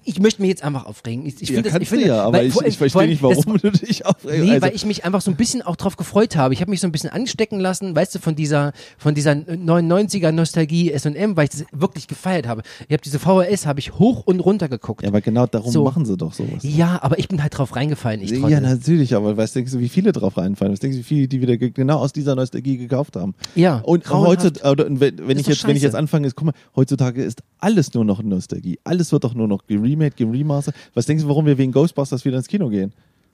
ich 0.03 0.19
möchte 0.19 0.41
mich 0.41 0.49
jetzt 0.49 0.63
einfach 0.63 0.85
aufregen. 0.85 1.25
Ich, 1.25 1.41
ich 1.41 1.49
ja, 1.49 1.55
finde 1.55 1.69
das, 1.71 1.81
ich 1.81 1.89
finde, 1.89 2.07
ja, 2.07 2.23
aber 2.23 2.43
ich, 2.43 2.53
vor 2.53 2.65
ich 2.65 2.77
verstehe 2.77 3.07
nicht, 3.07 3.23
das- 3.23 3.37
warum 3.45 3.57
du 3.57 3.71
dich 3.71 4.05
aufregst. 4.05 4.39
Nee, 4.43 4.51
also, 4.51 4.61
weil 4.61 4.75
ich 4.75 4.85
mich 4.85 5.05
einfach 5.05 5.21
so 5.21 5.31
ein 5.31 5.37
bisschen 5.37 5.61
auch 5.61 5.75
drauf 5.75 5.97
gefreut 5.97 6.35
habe. 6.35 6.53
Ich 6.53 6.61
habe 6.61 6.69
mich 6.71 6.79
so 6.81 6.87
ein 6.87 6.91
bisschen 6.91 7.09
anstecken 7.09 7.59
lassen, 7.59 7.95
weißt 7.95 8.15
du, 8.15 8.19
von 8.19 8.35
dieser, 8.35 8.73
von 8.97 9.15
dieser 9.15 9.31
99er 9.31 10.31
Nostalgie 10.31 10.91
S&M, 10.91 11.35
weil 11.37 11.45
ich 11.45 11.49
das 11.51 11.65
wirklich 11.71 12.07
gefeiert 12.07 12.47
habe. 12.47 12.61
Ich 12.87 12.93
habe 12.93 13.01
diese 13.03 13.19
VHS, 13.19 13.65
habe 13.65 13.79
ich 13.79 13.93
hoch 13.97 14.23
und 14.25 14.39
runter 14.39 14.67
geguckt. 14.69 15.01
ja, 15.01 15.07
Ja, 15.07 15.11
aber 15.11 15.21
genau 15.21 15.45
darum 15.47 15.71
So. 15.71 15.83
machen 15.83 16.05
sie 16.05 16.17
doch 16.17 16.33
sowas. 16.33 16.63
aber 17.01 17.19
ich 17.19 17.27
bin 17.27 17.41
halt 17.41 17.57
drauf 17.57 17.75
reingefallen. 17.75 18.21
Ich 18.21 18.31
Ja, 18.31 18.59
natürlich, 18.59 19.15
aber 19.15 19.37
denkst 19.53 19.71
du, 19.71 19.79
wie 19.79 19.89
viele 19.89 20.11
drauf 20.11 20.37
reinfallen? 20.37 20.73
Was 20.73 20.79
denkst 20.79 20.95
du, 20.97 20.99
wie 20.99 21.03
viele, 21.03 21.27
die 21.27 21.41
wieder 21.41 21.57
ge- 21.57 21.71
genau 21.71 21.99
aus 21.99 22.13
dieser 22.13 22.35
Nostalgie 22.35 22.77
gekauft 22.77 23.15
haben? 23.15 23.33
Ja, 23.55 23.77
Und 23.79 24.09
heutzutage, 24.09 24.85
wenn, 24.89 25.27
wenn 25.27 25.37
ich 25.39 25.47
jetzt, 25.47 25.65
wenn 25.67 25.75
ich 25.75 25.83
jetzt 25.83 25.95
anfange, 25.95 26.27
ist, 26.27 26.35
guck 26.35 26.47
mal, 26.47 26.53
heutzutage 26.75 27.23
ist 27.23 27.41
alles 27.59 27.93
nur 27.93 28.05
noch 28.05 28.21
Nostalgie. 28.23 28.79
Alles 28.83 29.11
wird 29.11 29.23
doch 29.23 29.33
nur 29.33 29.47
noch 29.47 29.63
geremade, 29.69 30.11
geremastert. 30.15 30.75
Was 30.93 31.05
denkst 31.05 31.23
du, 31.23 31.29
warum 31.29 31.45
wir 31.45 31.57
wegen 31.57 31.71
Ghostbusters 31.71 32.25
wieder 32.25 32.35
ins 32.37 32.47
Kino 32.47 32.67
gehen? 32.67 32.91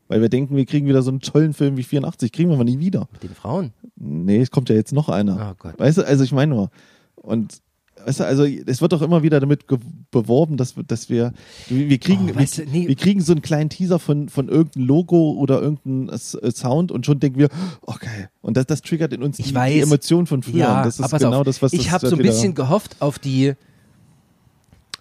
Weil 0.07 0.21
wir 0.21 0.29
denken, 0.29 0.55
wir 0.55 0.65
kriegen 0.67 0.87
wieder 0.87 1.01
so 1.01 1.09
einen 1.09 1.19
tollen 1.21 1.53
Film 1.53 1.77
wie 1.77 1.83
84, 1.83 2.31
kriegen 2.31 2.49
wir 2.49 2.55
aber 2.55 2.63
nie 2.63 2.77
wieder. 2.77 3.07
Mit 3.11 3.23
den 3.23 3.33
Frauen. 3.33 3.71
Nee, 3.95 4.41
es 4.41 4.51
kommt 4.51 4.69
ja 4.69 4.75
jetzt 4.75 4.93
noch 4.93 5.09
einer. 5.09 5.51
Oh 5.51 5.55
Gott. 5.57 5.79
Weißt 5.79 5.97
du, 5.97 6.03
also 6.05 6.23
ich 6.23 6.31
meine 6.31 6.53
nur. 6.53 6.69
Und 7.15 7.57
weißt 8.05 8.19
du, 8.19 8.25
also 8.27 8.43
es 8.45 8.81
wird 8.81 8.93
doch 8.93 9.01
immer 9.01 9.23
wieder 9.23 9.39
damit 9.39 9.65
beworben, 10.11 10.57
dass, 10.57 10.77
wir- 10.77 10.83
dass 10.83 11.09
wir, 11.09 11.33
wir 11.69 11.97
kriegen, 11.97 12.29
Oh, 12.31 12.35
weißt 12.35 12.59
du, 12.59 12.65
nee. 12.65 12.87
wir 12.87 12.95
kriegen 12.95 13.19
so 13.19 13.31
einen 13.31 13.41
kleinen 13.41 13.71
Teaser 13.71 13.97
von, 13.97 14.29
von 14.29 14.47
irgendeinem 14.47 14.85
Logo 14.85 15.31
oder 15.39 15.59
irgendeinem 15.59 16.09
äh, 16.09 16.51
Sound 16.51 16.91
und 16.91 17.03
schon 17.07 17.19
denken 17.19 17.39
wir, 17.39 17.49
okay. 17.81 18.27
Und 18.41 18.57
das, 18.57 18.67
das 18.67 18.83
triggert 18.83 19.11
in 19.11 19.23
uns 19.23 19.37
die, 19.37 19.43
die 19.43 19.79
Emotion 19.79 20.27
von 20.27 20.43
früher. 20.43 20.55
Ja, 20.57 20.77
und 20.77 20.85
das 20.85 20.99
ist 20.99 21.17
genau 21.17 21.39
auf, 21.39 21.45
das, 21.45 21.63
was 21.63 21.73
ich 21.73 21.89
habe 21.89 22.07
so 22.07 22.15
ein 22.15 22.21
bisschen 22.21 22.53
gehofft 22.53 22.97
auf 22.99 23.17
die, 23.17 23.53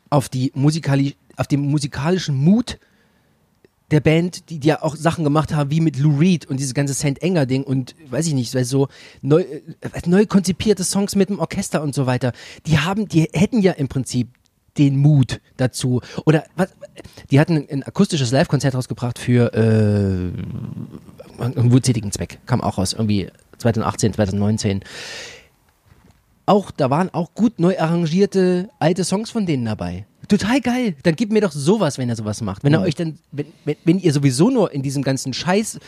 auf 0.08 0.30
die 0.30 0.50
musikali 0.54 1.14
auf 1.36 1.46
den 1.46 1.60
musikalischen 1.60 2.36
Mut 2.36 2.78
der 3.90 4.00
Band, 4.00 4.50
die, 4.50 4.58
die 4.58 4.68
ja 4.68 4.82
auch 4.82 4.96
Sachen 4.96 5.24
gemacht 5.24 5.54
haben, 5.54 5.70
wie 5.70 5.80
mit 5.80 5.98
Lou 5.98 6.18
Reed 6.18 6.46
und 6.46 6.58
dieses 6.58 6.74
ganze 6.74 6.94
St. 6.94 7.22
Enger 7.22 7.46
Ding 7.46 7.62
und 7.64 7.94
weiß 8.10 8.26
ich 8.26 8.34
nicht, 8.34 8.50
so 8.50 8.88
neu, 9.22 9.42
äh, 9.42 9.62
neu 10.06 10.26
konzipierte 10.26 10.84
Songs 10.84 11.14
mit 11.16 11.28
dem 11.28 11.38
Orchester 11.38 11.82
und 11.82 11.94
so 11.94 12.06
weiter. 12.06 12.32
Die 12.66 12.78
haben, 12.78 13.08
die 13.08 13.28
hätten 13.32 13.60
ja 13.60 13.72
im 13.72 13.88
Prinzip 13.88 14.28
den 14.78 14.96
Mut 14.96 15.40
dazu. 15.56 16.00
Oder 16.24 16.44
was, 16.56 16.70
die 17.30 17.38
hatten 17.38 17.56
ein, 17.56 17.70
ein 17.70 17.82
akustisches 17.82 18.32
Live-Konzert 18.32 18.74
rausgebracht 18.74 19.18
für 19.18 19.52
äh, 19.54 20.32
einen 21.42 21.72
wohltätigen 21.72 22.10
Zweck. 22.10 22.38
Kam 22.46 22.60
auch 22.60 22.78
raus, 22.78 22.92
irgendwie 22.92 23.30
2018, 23.58 24.14
2019 24.14 24.80
auch, 26.46 26.70
da 26.70 26.90
waren 26.90 27.12
auch 27.12 27.34
gut 27.34 27.58
neu 27.58 27.78
arrangierte 27.78 28.68
alte 28.78 29.04
Songs 29.04 29.30
von 29.30 29.46
denen 29.46 29.64
dabei. 29.64 30.06
Total 30.28 30.60
geil. 30.60 30.94
Dann 31.02 31.16
gebt 31.16 31.32
mir 31.32 31.40
doch 31.40 31.52
sowas, 31.52 31.98
wenn 31.98 32.08
er 32.08 32.16
sowas 32.16 32.40
macht. 32.40 32.64
Wenn 32.64 32.72
er 32.72 32.80
euch 32.80 32.94
dann, 32.94 33.18
wenn, 33.30 33.46
wenn, 33.64 33.76
wenn 33.84 33.98
ihr 33.98 34.12
sowieso 34.12 34.50
nur 34.50 34.72
in 34.72 34.82
diesem 34.82 35.02
ganzen 35.02 35.32
Scheiß 35.34 35.78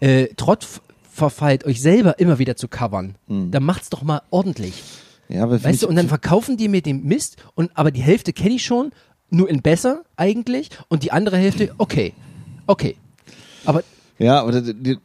äh, 0.00 0.26
Trott 0.36 0.66
verfallt, 1.12 1.64
euch 1.64 1.80
selber 1.80 2.18
immer 2.18 2.38
wieder 2.38 2.56
zu 2.56 2.68
covern, 2.68 3.14
dann 3.28 3.62
macht's 3.62 3.88
doch 3.88 4.02
mal 4.02 4.22
ordentlich. 4.30 4.82
Ja, 5.28 5.44
aber 5.44 5.62
Weißt 5.62 5.82
du, 5.82 5.88
und 5.88 5.96
dann 5.96 6.08
verkaufen 6.08 6.56
die 6.56 6.68
mir 6.68 6.82
den 6.82 7.04
Mist 7.04 7.36
und 7.54 7.70
aber 7.74 7.90
die 7.90 8.02
Hälfte 8.02 8.32
kenne 8.32 8.54
ich 8.56 8.64
schon, 8.64 8.92
nur 9.30 9.48
in 9.48 9.62
besser 9.62 10.04
eigentlich 10.16 10.70
und 10.88 11.02
die 11.02 11.12
andere 11.12 11.36
Hälfte, 11.36 11.72
okay. 11.78 12.12
Okay. 12.66 12.96
Aber 13.64 13.82
Ja, 14.18 14.40
aber 14.40 14.62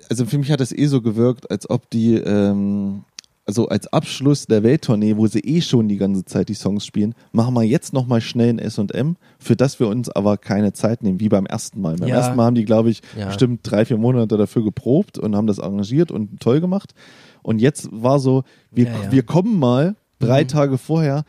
also 0.10 0.26
für 0.26 0.38
mich 0.38 0.52
hat 0.52 0.60
das 0.60 0.72
eh 0.72 0.86
so 0.88 1.02
gewirkt, 1.02 1.50
als 1.50 1.70
ob 1.70 1.90
die, 1.90 2.16
ähm, 2.16 3.04
also 3.46 3.68
als 3.68 3.92
Abschluss 3.92 4.46
der 4.46 4.64
Welttournee, 4.64 5.18
wo 5.18 5.28
sie 5.28 5.40
eh 5.40 5.62
schon 5.62 5.88
die 5.90 5.98
ganze 5.98 6.24
Zeit 6.26 6.48
die 6.50 6.54
Songs 6.54 6.86
spielen, 6.86 7.16
machen 7.32 7.54
wir 7.56 7.64
jetzt 7.64 7.92
nochmal 7.92 8.22
schnell 8.22 8.50
ein 8.50 8.60
S&M, 8.60 9.18
für 9.40 9.56
das 9.56 9.80
wir 9.80 9.88
uns 9.88 10.10
aber 10.10 10.38
keine 10.38 10.74
Zeit 10.74 11.02
nehmen, 11.04 11.20
wie 11.20 11.30
beim 11.30 11.46
ersten 11.48 11.82
Mal. 11.82 11.96
Beim 11.96 12.10
Ja. 12.10 12.16
ersten 12.18 12.36
Mal 12.36 12.46
haben 12.46 12.56
die, 12.56 12.66
glaube 12.66 12.90
ich, 12.92 13.02
Ja. 13.18 13.26
bestimmt 13.28 13.62
drei, 13.64 13.84
vier 13.86 13.98
Monate 13.98 14.38
dafür 14.38 14.64
geprobt 14.64 15.18
und 15.18 15.36
haben 15.36 15.48
das 15.48 15.60
arrangiert 15.60 16.12
und 16.12 16.40
toll 16.40 16.62
gemacht. 16.62 16.94
Und 17.42 17.60
jetzt 17.60 17.90
war 17.92 18.20
so, 18.20 18.44
wir, 18.72 18.86
Ja, 18.86 19.12
wir 19.12 19.24
kommen 19.24 19.58
mal 19.58 19.96
drei 20.20 20.44
Mhm. 20.44 20.48
Tage 20.48 20.78
vorher 20.78 21.24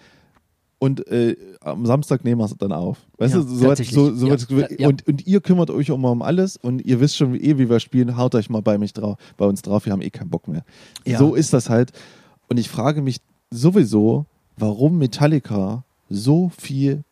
und 0.82 1.06
äh, 1.06 1.36
am 1.60 1.86
Samstag 1.86 2.24
nehmen 2.24 2.40
wir 2.40 2.46
es 2.46 2.56
dann 2.58 2.72
auf. 2.72 2.98
Weißt 3.18 3.34
Ja, 3.34 3.40
du, 3.40 3.46
so, 3.46 4.14
so, 4.16 4.36
so 4.36 4.58
Ja, 4.58 4.66
ja. 4.78 4.88
und, 4.88 5.06
und 5.06 5.24
ihr 5.24 5.40
kümmert 5.40 5.70
euch 5.70 5.92
um, 5.92 6.04
um 6.04 6.22
alles 6.22 6.56
und 6.56 6.84
ihr 6.84 6.98
wisst 6.98 7.16
schon 7.16 7.36
eh, 7.36 7.56
wie 7.56 7.70
wir 7.70 7.78
spielen, 7.78 8.16
haut 8.16 8.34
euch 8.34 8.50
mal 8.50 8.62
bei 8.62 8.78
mich 8.78 8.92
drauf, 8.92 9.16
bei 9.36 9.46
uns 9.46 9.62
drauf, 9.62 9.86
wir 9.86 9.92
haben 9.92 10.02
eh 10.02 10.10
keinen 10.10 10.30
Bock 10.30 10.48
mehr. 10.48 10.64
So 11.06 11.36
ist 11.36 11.52
das 11.52 11.70
halt. 11.70 11.92
Und 12.48 12.58
ich 12.58 12.68
frage 12.68 13.00
mich 13.00 13.18
sowieso, 13.52 14.26
warum 14.56 14.98
Metallica 14.98 15.84
so 16.10 16.50
viel 16.58 17.04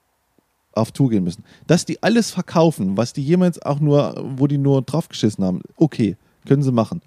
auf 0.73 0.91
Tour 0.91 1.11
gehen 1.11 1.23
müssen. 1.23 1.45
Dass 1.69 1.85
die 1.85 2.03
alles 2.03 2.33
verkaufen, 2.33 2.97
was 2.97 3.13
die 3.13 3.23
jemals 3.23 3.63
auch 3.63 3.79
nur, 3.79 4.21
wo 4.37 4.49
die 4.49 4.59
nur 4.59 4.83
draufgeschissen 4.83 5.45
haben, 5.45 5.61
okay, 5.77 6.17
können 6.45 6.65
sie 6.65 6.73
machen. 6.73 7.03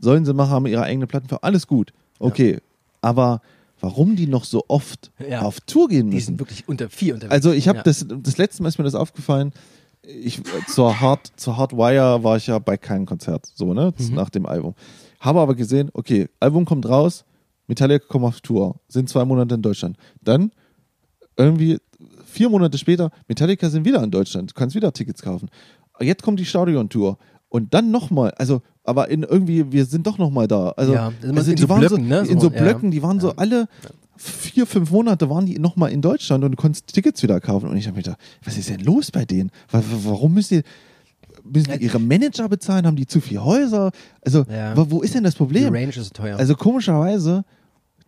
Sollen 0.00 0.26
sie 0.26 0.34
machen, 0.34 0.50
haben 0.50 0.66
ihre 0.66 0.82
eigene 0.82 1.06
Platten 1.06 1.28
für 1.28 1.42
alles 1.42 1.66
gut. 1.66 1.94
Okay. 2.18 2.58
Aber 3.00 3.40
warum 3.80 4.16
die 4.16 4.26
noch 4.26 4.44
so 4.44 4.64
oft 4.68 5.12
Ja. 5.28 5.42
auf 5.42 5.60
Tour 5.60 5.88
gehen 5.88 6.10
die 6.10 6.16
müssen? 6.16 6.26
sind 6.26 6.40
wirklich 6.40 6.68
unter 6.68 6.88
vier 6.88 7.14
unterwegs. 7.14 7.32
Also 7.34 7.52
ich 7.52 7.68
habe 7.68 7.78
Ja. 7.78 7.82
das, 7.84 8.06
das 8.08 8.38
letzte 8.38 8.62
Mal 8.62 8.68
ist 8.70 8.78
mir 8.78 8.84
das 8.84 8.94
aufgefallen. 8.94 9.52
Ich, 10.02 10.42
zur 10.68 11.00
Hard, 11.00 11.32
zur 11.36 11.56
Hardwire 11.56 12.22
war 12.22 12.36
ich 12.36 12.46
ja 12.46 12.58
bei 12.58 12.76
keinem 12.76 13.06
Konzert, 13.06 13.46
so, 13.54 13.72
ne, 13.72 13.92
Mhm. 13.98 14.14
nach 14.14 14.28
dem 14.30 14.44
Album. 14.46 14.74
Habe 15.20 15.40
aber 15.40 15.54
gesehen, 15.54 15.90
okay, 15.94 16.28
Album 16.40 16.66
kommt 16.66 16.86
raus, 16.86 17.24
Metallica 17.66 18.04
kommt 18.06 18.26
auf 18.26 18.40
Tour, 18.42 18.80
sind 18.88 19.08
zwei 19.08 19.24
Monate 19.24 19.54
in 19.54 19.62
Deutschland. 19.62 19.96
Dann 20.20 20.52
irgendwie 21.36 21.78
vier 22.26 22.50
Monate 22.50 22.76
später, 22.78 23.10
Metallica 23.28 23.70
sind 23.70 23.84
wieder 23.86 24.02
in 24.02 24.10
Deutschland, 24.10 24.50
du 24.50 24.54
kannst 24.54 24.76
wieder 24.76 24.92
Tickets 24.92 25.22
kaufen. 25.22 25.48
Jetzt 26.00 26.22
kommt 26.22 26.38
die 26.40 26.44
Stadion-Tour. 26.44 27.16
Und 27.54 27.72
dann 27.72 27.92
nochmal, 27.92 28.32
also, 28.32 28.62
aber 28.82 29.10
in 29.10 29.22
irgendwie, 29.22 29.70
wir 29.70 29.84
sind 29.84 30.08
doch 30.08 30.18
nochmal 30.18 30.48
da. 30.48 30.70
Also, 30.70 30.92
Ja, 30.94 31.12
also 31.22 31.34
also 31.36 31.50
in 31.52 31.56
die 31.56 31.62
so 31.62 31.68
waren 31.68 31.78
Blöcken, 31.86 32.08
ne? 32.08 32.18
In 32.22 32.40
So, 32.40 32.48
so 32.48 32.50
ja. 32.52 32.60
Blöcken, 32.62 32.90
die 32.90 33.00
waren 33.00 33.20
so 33.20 33.30
alle 33.36 33.68
vier, 34.16 34.66
fünf 34.66 34.90
Monate 34.90 35.30
waren 35.30 35.46
die 35.46 35.60
nochmal 35.60 35.92
in 35.92 36.02
Deutschland 36.02 36.42
und 36.42 36.50
du 36.50 36.56
konntest 36.56 36.88
Tickets 36.88 37.22
wieder 37.22 37.40
kaufen. 37.40 37.68
Und 37.68 37.76
ich 37.76 37.86
habe 37.86 37.96
mir 37.96 38.02
gedacht, 38.02 38.18
was 38.44 38.58
ist 38.58 38.70
denn 38.70 38.80
los 38.80 39.12
bei 39.12 39.24
denen? 39.24 39.52
Wa- 39.70 39.78
wa- 39.78 40.10
Warum 40.10 40.34
müssen 40.34 40.62
die, 40.62 41.48
müssen 41.48 41.78
die 41.78 41.84
ihre 41.84 42.00
Manager 42.00 42.48
bezahlen? 42.48 42.86
Haben 42.86 42.96
die 42.96 43.06
zu 43.06 43.20
viele 43.20 43.44
Häuser? 43.44 43.92
Also, 44.22 44.44
wo 44.90 45.02
ist 45.02 45.14
denn 45.14 45.22
das 45.22 45.34
die 45.34 45.38
Problem? 45.38 45.72
Range 45.72 45.88
ist 45.90 45.94
so 46.06 46.10
teuer. 46.10 46.36
Also 46.36 46.56
komischerweise, 46.56 47.44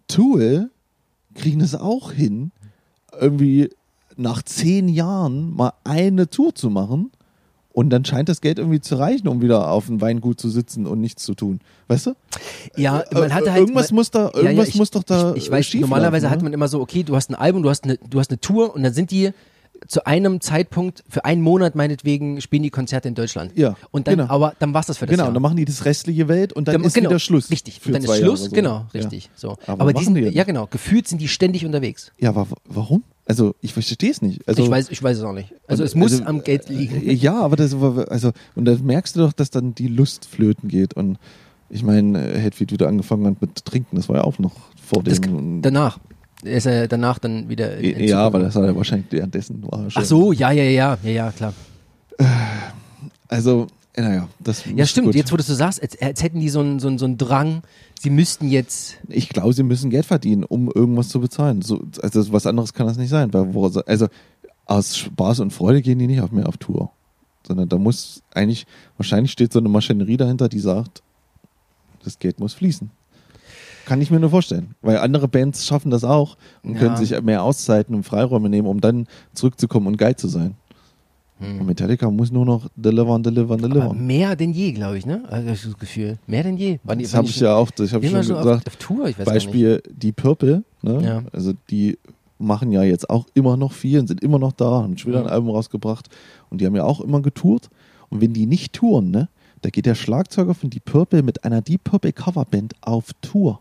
Tool 0.08 0.70
kriegen 1.34 1.60
es 1.60 1.76
auch 1.76 2.10
hin, 2.10 2.50
irgendwie 3.20 3.70
nach 4.16 4.42
zehn 4.42 4.88
Jahren 4.88 5.54
mal 5.54 5.72
eine 5.84 6.28
Tour 6.28 6.52
zu 6.54 6.68
machen. 6.68 7.12
Und 7.76 7.90
dann 7.90 8.06
scheint 8.06 8.30
das 8.30 8.40
Geld 8.40 8.58
irgendwie 8.58 8.80
zu 8.80 8.94
reichen, 8.94 9.28
um 9.28 9.42
wieder 9.42 9.70
auf 9.70 9.84
dem 9.88 10.00
Weingut 10.00 10.40
zu 10.40 10.48
sitzen 10.48 10.86
und 10.86 10.98
nichts 10.98 11.24
zu 11.24 11.34
tun. 11.34 11.60
Weißt 11.88 12.06
du? 12.06 12.14
ja, 12.74 13.04
man 13.12 13.34
hatte 13.34 13.48
Äh, 13.48 13.50
halt 13.50 13.60
irgendwas 13.60 13.92
muss 13.92 14.10
da, 14.10 14.30
Ja, 14.34 14.36
ja, 14.36 14.42
irgendwas 14.44 14.68
ich- 14.68 14.76
muss 14.76 14.90
doch 14.90 15.02
da. 15.02 15.34
Ich, 15.34 15.44
ich 15.44 15.50
weiß, 15.50 15.74
normalerweise 15.74 16.24
laufen, 16.24 16.32
hat 16.32 16.38
ne? 16.38 16.44
man 16.44 16.52
immer 16.54 16.68
so, 16.68 16.80
okay, 16.80 17.02
du 17.02 17.14
hast 17.14 17.28
ein 17.30 17.34
Album, 17.34 17.62
du 17.62 17.68
hast 17.68 17.84
eine, 17.84 17.98
du 17.98 18.18
hast 18.18 18.30
eine 18.30 18.40
Tour 18.40 18.74
und 18.74 18.82
dann 18.82 18.94
sind 18.94 19.10
die 19.10 19.30
zu 19.86 20.06
einem 20.06 20.40
Zeitpunkt, 20.40 21.04
für 21.08 21.24
einen 21.24 21.42
Monat 21.42 21.74
meinetwegen, 21.74 22.40
spielen 22.40 22.62
die 22.62 22.70
Konzerte 22.70 23.08
in 23.08 23.14
Deutschland. 23.14 23.52
Ja, 23.56 23.76
Und 23.90 24.08
dann, 24.08 24.18
genau. 24.18 24.30
aber 24.30 24.54
dann 24.58 24.74
war's 24.74 24.86
das 24.86 24.98
für 24.98 25.06
das 25.06 25.12
Genau, 25.12 25.24
Jahr. 25.24 25.32
dann 25.32 25.42
machen 25.42 25.56
die 25.56 25.64
das 25.64 25.84
restliche 25.84 26.28
Welt 26.28 26.52
und 26.52 26.68
dann 26.68 26.74
Dann- 26.76 26.84
ist 26.84 26.94
genau, 26.94 27.10
wieder 27.10 27.18
Schluss. 27.18 27.50
Richtig. 27.50 27.80
für 27.80 27.88
Und 27.88 27.94
dann 27.94 28.02
ist 28.04 28.16
Schluss, 28.18 28.44
so. 28.44 28.50
genau, 28.50 28.86
Ja. 28.92 29.00
richtig. 29.00 29.30
So. 29.34 29.56
Aber 29.66 29.82
Aber, 29.82 29.92
die 29.92 30.04
sind, 30.04 30.14
die 30.14 30.22
ja 30.22 30.44
genau, 30.44 30.66
gefühlt 30.66 31.06
sind 31.08 31.20
die 31.20 31.28
ständig 31.28 31.64
unterwegs. 31.64 32.12
Ja, 32.18 32.30
aber 32.30 32.46
warum? 32.64 33.04
Also 33.26 33.54
ich 33.60 33.72
verstehe 33.72 34.10
es 34.10 34.22
nicht. 34.22 34.46
Also, 34.48 34.62
ich, 34.62 34.70
weiß, 34.70 34.90
ich 34.90 35.02
weiß 35.02 35.18
es 35.18 35.22
auch 35.24 35.32
nicht. 35.32 35.52
Also 35.66 35.82
es 35.82 35.94
muss 35.94 36.12
also, 36.12 36.24
am 36.24 36.42
Geld 36.44 36.68
liegen. 36.68 37.02
äh, 37.08 37.12
Ja, 37.12 37.40
aber 37.40 37.56
das 37.56 37.74
also 37.74 38.32
und 38.54 38.64
da 38.64 38.76
merkst 38.80 39.16
du 39.16 39.20
doch, 39.20 39.32
dass 39.32 39.50
dann 39.50 39.74
die 39.74 39.88
Lust 39.88 40.26
flöten 40.26 40.68
geht 40.68 40.94
und 40.94 41.18
ich 41.68 41.82
meine, 41.82 42.24
äh, 42.34 42.38
Hedwig 42.38 42.70
wieder 42.70 42.86
angefangen 42.86 43.26
hat 43.26 43.40
mit 43.42 43.64
Trinken, 43.64 43.96
das 43.96 44.08
war 44.08 44.16
ja 44.16 44.22
auch 44.24 44.38
noch 44.38 44.52
vor 44.80 45.02
Das, 45.02 45.20
dem. 45.20 45.62
danach. 45.62 45.98
Er 46.44 46.52
ist 46.58 46.64
ja 46.64 46.86
danach 46.86 47.18
dann 47.18 47.48
wieder. 47.48 47.76
in- 47.78 47.96
in 47.96 48.08
ja, 48.08 48.18
Zukunft. 48.26 48.32
weil 48.34 48.42
das 48.42 48.54
war 48.56 48.66
ja 48.66 48.76
wahrscheinlich 48.76 49.06
währenddessen 49.10 49.62
war 49.62 49.80
er. 49.84 49.88
Ach 49.94 50.04
so, 50.04 50.32
ja, 50.32 50.50
ja, 50.50 50.62
ja, 50.64 50.98
ja, 51.02 51.10
ja, 51.10 51.32
klar. 51.32 51.52
Also, 53.28 53.66
äh, 53.94 54.02
naja, 54.02 54.28
das 54.40 54.64
Ja, 54.74 54.86
stimmt. 54.86 55.06
gut. 55.08 55.14
Jetzt, 55.14 55.32
wo 55.32 55.36
du 55.36 55.42
so 55.42 55.54
sagst, 55.54 55.82
als, 55.82 56.00
als 56.00 56.22
hätten 56.22 56.40
die 56.40 56.48
so 56.48 56.60
einen, 56.60 56.78
so, 56.78 56.88
einen, 56.88 56.98
so 56.98 57.04
einen 57.06 57.18
Drang, 57.18 57.62
sie 58.00 58.10
müssten 58.10 58.48
jetzt. 58.48 58.96
Ich 59.08 59.28
glaube, 59.28 59.52
sie 59.52 59.62
müssen 59.62 59.90
Geld 59.90 60.06
verdienen, 60.06 60.44
um 60.44 60.70
irgendwas 60.72 61.08
zu 61.08 61.20
bezahlen. 61.20 61.62
So, 61.62 61.82
also 62.02 62.32
was 62.32 62.46
anderes 62.46 62.72
kann 62.72 62.86
das 62.86 62.96
nicht 62.98 63.08
sein. 63.10 63.32
Weil, 63.32 63.48
also 63.86 64.08
aus 64.66 64.96
Spaß 64.96 65.40
und 65.40 65.52
Freude 65.52 65.82
gehen 65.82 65.98
die 65.98 66.06
nicht 66.06 66.20
auf 66.20 66.30
mehr 66.32 66.48
auf 66.48 66.56
Tour. 66.58 66.90
Sondern 67.46 67.68
da 67.68 67.78
muss 67.78 68.22
eigentlich, 68.34 68.66
wahrscheinlich 68.96 69.32
steht 69.32 69.52
so 69.52 69.58
eine 69.60 69.68
Maschinerie 69.68 70.16
dahinter, 70.16 70.48
die 70.48 70.58
sagt, 70.60 71.02
das 72.04 72.18
Geld 72.18 72.38
muss 72.40 72.54
fließen. 72.54 72.90
Kann 73.86 74.02
ich 74.02 74.10
mir 74.10 74.20
nur 74.20 74.28
vorstellen. 74.30 74.74
Weil 74.82 74.98
andere 74.98 75.28
Bands 75.28 75.64
schaffen 75.66 75.90
das 75.90 76.04
auch 76.04 76.36
und 76.62 76.74
Ja. 76.74 76.80
können 76.80 76.96
sich 76.96 77.18
mehr 77.22 77.42
Auszeiten 77.42 77.94
und 77.94 78.02
Freiräume 78.02 78.48
nehmen, 78.50 78.68
um 78.68 78.80
dann 78.82 79.06
zurückzukommen 79.32 79.86
und 79.86 79.96
geil 79.96 80.14
zu 80.16 80.28
sein. 80.28 80.54
Und 81.38 81.66
Metallica 81.66 82.10
muss 82.10 82.30
nur 82.32 82.46
noch 82.46 82.66
delivern, 82.76 83.22
delivern, 83.22 83.58
Aber 83.62 83.68
delivern. 83.68 84.06
mehr 84.06 84.34
denn 84.36 84.52
je, 84.52 84.72
glaube 84.72 84.96
ich, 84.96 85.04
ne? 85.04 85.22
Also 85.28 85.50
das 85.68 85.78
Gefühl. 85.78 86.18
Mehr 86.26 86.42
denn 86.42 86.56
je. 86.56 86.78
Wann, 86.82 86.98
Das 86.98 87.14
habe 87.14 87.26
ich 87.28 87.38
ja 87.38 87.54
auch, 87.54 87.70
das 87.70 87.92
habe 87.92 88.04
ich 88.06 88.10
schon 88.10 88.20
gesagt. 88.20 88.46
auf, 88.46 88.66
auf 88.66 88.76
Tour, 88.76 89.06
ich 89.08 89.18
weiß 89.18 89.26
Beispiel 89.26 89.82
die 89.94 90.12
Purple, 90.12 90.64
ne? 90.82 91.02
Ja. 91.02 91.22
also 91.32 91.52
die 91.70 91.98
machen 92.38 92.72
ja 92.72 92.82
jetzt 92.84 93.08
auch 93.10 93.26
immer 93.34 93.56
noch 93.58 93.72
viel 93.72 94.00
und 94.00 94.06
sind 94.08 94.22
immer 94.22 94.38
noch 94.38 94.52
da, 94.52 94.64
haben 94.82 94.96
schon 94.96 95.10
wieder 95.12 95.20
ein. 95.20 95.28
Album 95.28 95.50
rausgebracht 95.50 96.08
und 96.48 96.60
die 96.62 96.66
haben 96.66 96.74
ja 96.74 96.84
auch 96.84 97.00
immer 97.02 97.20
getourt. 97.20 97.68
Und 98.08 98.22
wenn 98.22 98.32
die 98.32 98.46
nicht 98.46 98.72
touren, 98.72 99.10
ne, 99.10 99.28
da 99.60 99.68
geht 99.70 99.84
der 99.86 99.94
Schlagzeuger 99.94 100.54
von 100.54 100.70
Deep 100.70 100.86
Purple 100.86 101.22
mit 101.22 101.44
einer 101.44 101.60
Deep 101.60 101.84
Purple 101.84 102.12
Coverband 102.14 102.74
auf 102.80 103.10
Tour. 103.20 103.60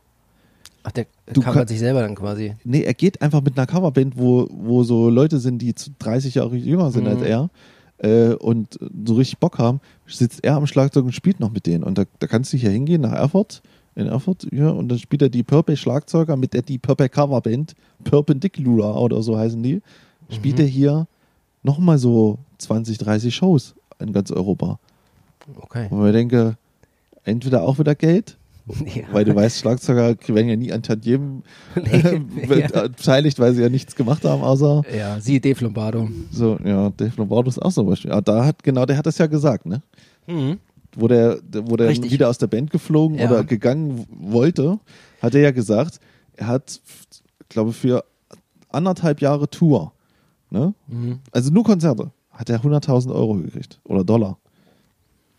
Ach, 0.88 0.92
der 0.92 1.08
Du 1.34 1.42
covert 1.42 1.68
sich 1.68 1.80
selber 1.80 2.02
dann 2.02 2.14
quasi. 2.16 2.54
Nee, 2.64 2.84
er 2.84 2.94
geht 2.94 3.22
einfach 3.22 3.42
mit 3.42 3.58
einer 3.58 3.66
Coverband, 3.66 4.18
wo, 4.18 4.48
wo 4.52 4.84
so 4.84 5.10
Leute 5.10 5.40
sind, 5.40 5.60
die 5.60 5.74
zu 5.74 5.90
30 5.98 6.36
Jahre 6.36 6.56
jünger 6.56 6.92
sind 6.92 7.06
Mhm. 7.06 7.10
als 7.10 7.22
er 7.24 7.50
äh, 7.98 8.36
und 8.36 8.78
so 9.06 9.16
richtig 9.16 9.40
Bock 9.40 9.58
haben, 9.58 9.80
sitzt 10.06 10.44
er 10.44 10.56
am 10.56 10.68
Schlagzeug 10.68 11.06
und 11.06 11.12
spielt 11.14 11.40
noch 11.40 11.52
mit 11.52 11.66
denen. 11.66 11.84
Und 11.84 11.98
da, 11.98 12.04
da 12.20 12.28
kannst 12.28 12.54
du 12.54 12.58
hier 12.58 12.70
hingehen 12.70 13.02
nach 13.02 13.14
Erfurt, 13.14 13.64
in 13.96 14.06
Erfurt, 14.08 14.46
ja, 14.52 14.70
und 14.70 14.90
dann 14.90 15.00
spielt 15.00 15.22
er 15.24 15.30
die 15.30 15.42
Purple 15.44 15.76
Schlagzeuger 15.78 16.36
mit 16.36 16.54
der 16.54 16.62
die 16.62 16.78
Purple 16.78 17.10
Coverband, 17.10 17.74
Perpendicular 18.04 19.02
oder 19.02 19.24
so 19.24 19.38
heißen 19.38 19.62
die, 19.64 19.82
spielt 20.30 20.58
Mhm. 20.58 20.62
er 20.64 20.68
hier 20.68 21.08
nochmal 21.64 21.98
so 21.98 22.38
20, 22.60 22.98
30 23.00 23.34
Shows 23.36 23.74
in 24.00 24.14
ganz 24.14 24.30
Europa. 24.32 24.78
Okay. 25.62 25.88
Wo 25.90 26.06
ich 26.06 26.12
denke, 26.12 26.58
entweder 27.24 27.64
auch 27.64 27.80
wieder 27.80 27.96
Geld, 27.96 28.38
Ja. 28.96 29.04
weil 29.12 29.26
du 29.26 29.36
weißt, 29.36 29.60
Schlagzeuger 29.60 30.16
werden 30.28 30.50
ja 30.50 30.56
nie 30.56 30.72
an 30.74 30.82
Tantiemen 30.82 31.44
Nee, 31.76 32.60
ja. 32.74 32.88
beteiligt, 32.88 33.38
weil 33.40 33.54
sie 33.54 33.62
ja 33.62 33.70
nichts 33.70 33.96
gemacht 33.96 34.24
haben, 34.26 34.42
außer 34.42 34.82
ja, 34.96 35.20
siehe 35.20 35.40
Dave 35.40 35.64
Lombardo. 35.64 36.10
so, 36.32 36.58
ja, 36.64 36.90
Dave 36.90 37.14
Lombardo 37.18 37.50
ist 37.50 37.62
auch 37.62 37.72
so 37.72 37.82
ein 37.82 37.88
Beispiel. 37.88 38.12
Ja, 38.12 38.22
da 38.22 38.44
hat, 38.46 38.64
genau, 38.64 38.86
der 38.86 38.98
hat 38.98 39.06
das 39.06 39.18
ja 39.20 39.28
gesagt, 39.28 39.66
ne? 39.68 39.82
Mhm. 40.28 40.58
Wo 40.96 41.08
der, 41.08 41.40
wo 41.66 41.76
der 41.76 41.90
Richtig. 41.90 42.12
wieder 42.12 42.30
aus 42.30 42.38
der 42.38 42.48
Band 42.48 42.72
geflogen 42.72 43.20
Ja. 43.20 43.30
oder 43.30 43.44
gegangen 43.44 44.06
wollte, 44.10 44.80
hat 45.22 45.36
er 45.36 45.42
ja 45.42 45.52
gesagt, 45.52 46.00
er 46.38 46.48
hat, 46.48 46.82
glaube 47.50 47.72
für 47.74 48.04
anderthalb 48.72 49.22
Jahre 49.22 49.50
Tour, 49.50 49.92
ne? 50.50 50.74
Mhm. 50.88 51.20
Also 51.32 51.52
nur 51.52 51.64
Konzerte, 51.66 52.12
hat 52.32 52.50
er 52.50 52.62
100.000 52.62 53.14
Euro 53.14 53.36
gekriegt 53.36 53.80
oder 53.84 54.04
Dollar. 54.04 54.38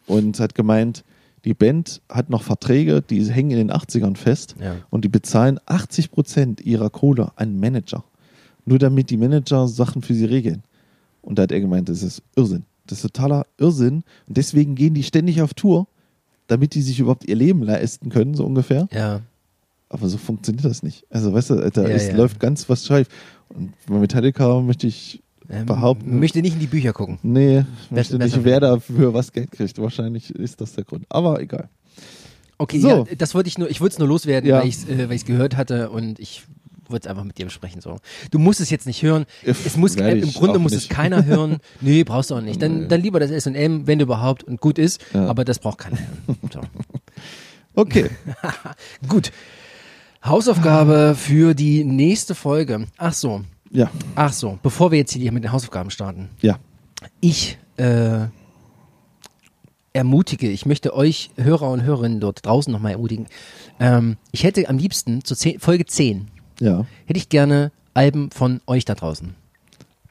Und 0.06 0.38
hat 0.38 0.54
gemeint, 0.54 1.02
die 1.46 1.54
Band 1.54 2.02
hat 2.10 2.28
noch 2.28 2.42
Verträge, 2.42 3.00
die 3.02 3.24
hängen 3.24 3.52
in 3.52 3.56
den 3.68 3.70
80ern 3.72 4.16
fest 4.16 4.56
Ja. 4.60 4.76
und 4.90 5.04
die 5.04 5.08
bezahlen 5.08 5.58
80 5.66 6.10
Prozent 6.10 6.60
ihrer 6.60 6.90
Kohle 6.90 7.30
an 7.36 7.58
Manager. 7.58 8.04
Nur 8.64 8.78
damit 8.78 9.10
die 9.10 9.16
Manager 9.16 9.68
Sachen 9.68 10.02
für 10.02 10.12
sie 10.14 10.24
regeln. 10.24 10.62
Und 11.22 11.38
da 11.38 11.44
hat 11.44 11.52
er 11.52 11.60
gemeint, 11.60 11.88
das 11.88 12.02
ist 12.02 12.22
Irrsinn. 12.36 12.64
Das 12.86 12.98
ist 12.98 13.02
totaler 13.02 13.46
Irrsinn. 13.58 14.02
Und 14.28 14.36
deswegen 14.36 14.74
gehen 14.74 14.94
die 14.94 15.02
ständig 15.04 15.40
auf 15.40 15.54
Tour, 15.54 15.86
damit 16.48 16.74
die 16.74 16.82
sich 16.82 16.98
überhaupt 17.00 17.28
ihr 17.28 17.36
Leben 17.36 17.62
leisten 17.62 18.10
können, 18.10 18.34
so 18.34 18.44
ungefähr. 18.44 18.88
Ja. 18.92 19.20
Aber 19.88 20.08
so 20.08 20.18
funktioniert 20.18 20.64
das 20.64 20.82
nicht. 20.82 21.04
Also, 21.10 21.32
weißt 21.32 21.50
du, 21.50 21.70
da 21.70 21.88
Ja, 21.88 22.16
läuft 22.16 22.40
ganz 22.40 22.68
was 22.68 22.84
schief. 22.86 23.06
Und 23.48 23.72
bei 23.86 23.98
Metallica 23.98 24.60
möchte 24.60 24.88
ich 24.88 25.22
Ähm, 25.48 25.66
behaupten, 25.66 26.18
Möchte 26.18 26.40
nicht 26.40 26.54
in 26.54 26.60
die 26.60 26.66
Bücher 26.66 26.92
gucken. 26.92 27.18
Nee, 27.22 27.64
Wer- 27.90 27.98
möchte 27.98 28.18
nicht, 28.18 28.44
wer 28.44 28.60
dafür 28.60 29.14
was 29.14 29.32
Geld 29.32 29.50
kriegt. 29.52 29.78
Wahrscheinlich 29.80 30.30
ist 30.30 30.60
das 30.60 30.72
der 30.74 30.84
Grund. 30.84 31.04
Aber 31.08 31.40
egal. 31.40 31.68
Okay, 32.58 32.80
So. 32.80 32.88
ja, 32.88 33.04
das 33.16 33.34
wollte 33.34 33.48
ich 33.48 33.58
nur, 33.58 33.70
ich 33.70 33.80
wollte 33.80 33.94
es 33.94 33.98
nur 33.98 34.08
loswerden, 34.08 34.48
Ja. 34.48 34.60
weil 34.60 34.68
ich 34.68 34.76
es 34.76 34.88
äh, 34.88 35.24
gehört 35.26 35.56
hatte 35.56 35.90
und 35.90 36.18
ich 36.18 36.42
wollte 36.88 37.06
es 37.06 37.10
einfach 37.10 37.24
mit 37.24 37.36
dir 37.38 37.44
besprechen. 37.46 37.80
So. 37.80 37.98
Du 38.30 38.38
musst 38.38 38.60
es 38.60 38.70
jetzt 38.70 38.86
nicht 38.86 39.02
hören. 39.02 39.26
If- 39.46 39.66
Es 39.66 39.76
muss, 39.76 39.94
äh, 39.96 40.18
Im 40.18 40.32
Grunde 40.32 40.58
muss 40.58 40.72
es 40.72 40.82
nicht. 40.84 40.90
keiner 40.90 41.24
hören. 41.26 41.58
Nee, 41.80 42.02
brauchst 42.04 42.30
du 42.30 42.34
auch 42.36 42.40
nicht. 42.40 42.62
Dann, 42.62 42.82
Nee. 42.82 42.86
dann 42.88 43.00
lieber 43.02 43.20
das 43.20 43.30
SM, 43.30 43.86
wenn 43.86 44.00
überhaupt 44.00 44.42
und 44.44 44.60
gut 44.60 44.78
ist, 44.78 45.00
Ja. 45.12 45.26
aber 45.26 45.44
das 45.44 45.58
braucht 45.58 45.78
keiner 45.78 45.98
hören. 45.98 46.38
So. 46.52 46.60
Okay. 47.74 48.08
Gut. 49.08 49.32
Hausaufgabe 50.24 51.14
für 51.16 51.54
die 51.54 51.84
nächste 51.84 52.34
Folge. 52.34 52.86
Ach 52.96 53.12
so, 53.12 53.42
ja, 53.70 53.90
ach 54.14 54.32
so, 54.32 54.58
bevor 54.62 54.90
wir 54.90 54.98
jetzt 54.98 55.12
hier 55.12 55.32
mit 55.32 55.44
den 55.44 55.52
Hausaufgaben 55.52 55.90
starten. 55.90 56.28
ja. 56.40 56.58
ich 57.20 57.58
äh, 57.76 58.26
ermutige, 59.92 60.48
ich 60.50 60.66
möchte 60.66 60.94
euch 60.94 61.30
Hörer 61.36 61.70
und 61.70 61.82
Hörerinnen 61.82 62.20
dort 62.20 62.44
draußen 62.44 62.72
nochmal 62.72 62.92
ermutigen. 62.92 63.26
Ähm, 63.80 64.16
ich 64.32 64.44
hätte 64.44 64.68
am 64.68 64.76
liebsten 64.78 65.24
zu 65.24 65.34
10, 65.34 65.58
Folge 65.60 65.86
10, 65.86 66.28
Ja. 66.60 66.84
hätte 67.06 67.18
ich 67.18 67.28
gerne 67.28 67.72
Alben 67.94 68.30
von 68.30 68.60
euch 68.66 68.84
da 68.84 68.94
draußen. 68.94 69.34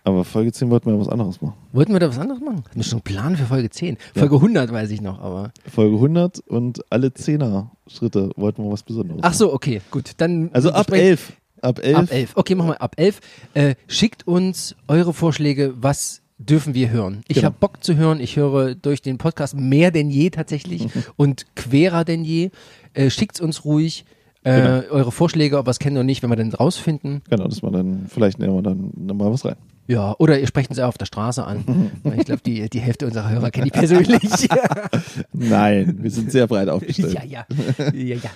Aber 0.03 0.23
Folge 0.23 0.51
10 0.51 0.69
wollten 0.69 0.91
wir 0.91 0.99
was 0.99 1.07
anderes 1.09 1.41
machen. 1.41 1.55
Wollten 1.71 1.93
wir 1.93 1.99
da 1.99 2.09
was 2.09 2.19
anderes 2.19 2.41
machen? 2.41 2.63
Hatten 2.65 2.75
wir 2.75 2.83
schon 2.83 2.93
einen 2.97 3.01
Plan 3.03 3.35
für 3.35 3.45
Folge 3.45 3.69
10? 3.69 3.97
Folge 4.15 4.35
100 4.35 4.71
weiß 4.71 4.89
ich 4.91 5.01
noch, 5.01 5.19
aber. 5.19 5.51
Folge 5.71 5.95
100 5.95 6.39
und 6.47 6.81
alle 6.91 7.07
10er 7.07 7.67
Schritte 7.87 8.29
wollten 8.35 8.63
wir 8.63 8.71
was 8.71 8.83
Besonderes 8.83 9.21
Ach 9.23 9.33
so, 9.33 9.53
okay, 9.53 9.81
gut. 9.91 10.11
Dann 10.17 10.49
Also 10.53 10.71
ab 10.71 10.87
besprechen- 10.87 11.05
11. 11.09 11.33
Ab 11.61 11.79
11. 11.83 11.95
Ab 11.97 12.07
11. 12.11 12.31
Okay, 12.35 12.55
machen 12.55 12.69
wir 12.69 12.81
ab 12.81 12.95
11. 12.97 13.19
Äh, 13.53 13.75
schickt 13.87 14.27
uns 14.27 14.75
eure 14.87 15.13
Vorschläge, 15.13 15.73
was 15.77 16.21
dürfen 16.37 16.73
wir 16.73 16.89
hören. 16.89 17.21
Ich 17.27 17.35
Genau. 17.35 17.45
habe 17.47 17.55
Bock 17.59 17.83
zu 17.83 17.95
hören. 17.95 18.19
Ich 18.19 18.35
höre 18.35 18.75
durch 18.75 19.01
den 19.01 19.17
Podcast 19.17 19.55
mehr 19.55 19.91
denn 19.91 20.09
je 20.09 20.29
tatsächlich 20.29 20.87
und 21.15 21.45
querer 21.55 22.03
denn 22.03 22.23
je. 22.25 22.49
Äh, 22.93 23.09
schickt's 23.09 23.39
uns 23.39 23.63
ruhig. 23.65 24.05
Äh, 24.43 24.61
Genau. 24.61 24.93
Eure 24.93 25.11
Vorschläge, 25.11 25.57
ob 25.57 25.65
wir 25.65 25.71
es 25.71 25.79
kennen 25.79 25.95
oder 25.97 26.03
nicht, 26.03 26.21
wenn 26.23 26.29
wir 26.29 26.35
dann 26.35 26.51
rausfinden. 26.53 27.21
Genau, 27.29 27.47
dass 27.47 27.63
wir 27.63 27.71
dann, 27.71 28.05
vielleicht 28.09 28.37
nehmen 28.37 28.53
wir 28.55 28.61
dann 28.61 28.91
nochmal 28.95 29.31
was 29.31 29.43
rein. 29.45 29.55
Ja, 29.88 30.15
oder 30.17 30.39
ihr 30.39 30.47
sprecht 30.47 30.69
uns 30.71 30.79
auch 30.79 30.88
auf 30.88 30.97
der 30.97 31.05
Straße 31.05 31.43
an. 31.43 31.91
Ich 32.17 32.25
glaube, 32.25 32.41
die, 32.45 32.69
die 32.69 32.79
Hälfte 32.79 33.05
unserer 33.05 33.29
Hörer 33.29 33.51
kenne 33.51 33.67
ich 33.67 33.73
persönlich. 33.73 34.21
Nein, 35.33 35.97
wir 36.01 36.09
sind 36.11 36.31
sehr 36.31 36.47
breit 36.47 36.69
aufgestellt. 36.69 37.13
ja, 37.13 37.23
ja, 37.23 37.45
ja, 37.93 38.15
ja. 38.15 38.29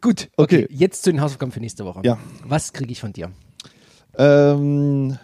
Gut, 0.00 0.28
okay. 0.36 0.64
Okay. 0.64 0.66
Jetzt 0.70 1.02
zu 1.04 1.12
den 1.12 1.20
Hausaufgaben 1.20 1.52
für 1.52 1.60
nächste 1.60 1.84
Woche. 1.84 2.00
Ja. 2.04 2.18
Was 2.44 2.72
kriege 2.72 2.90
ich 2.90 3.00
von 3.00 3.12
dir? 3.12 3.30
Ähm, 4.16 5.16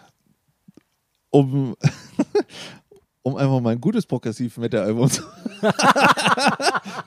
um, 1.31 1.75
um 3.23 3.37
einfach 3.37 3.61
mal 3.61 3.71
ein 3.71 3.81
gutes 3.81 4.07
Progressiv-Metal-Album 4.07 5.11
zu- 5.11 5.23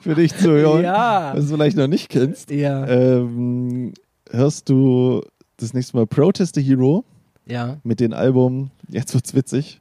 für 0.00 0.14
dich 0.14 0.34
zu 0.36 0.50
hören, 0.50 0.82
Ja. 0.82 1.32
was 1.34 1.46
du 1.48 1.54
vielleicht 1.54 1.76
noch 1.76 1.86
nicht 1.88 2.08
kennst, 2.10 2.50
Ja. 2.50 2.86
ähm, 2.86 3.94
hörst 4.30 4.68
du 4.68 5.22
das 5.56 5.72
nächste 5.74 5.96
Mal 5.96 6.06
Protest 6.06 6.56
the 6.56 6.62
Hero 6.62 7.04
Ja. 7.48 7.78
mit 7.82 8.00
dem 8.00 8.12
Album, 8.12 8.70
jetzt 8.88 9.14
wird's 9.14 9.34
witzig, 9.34 9.80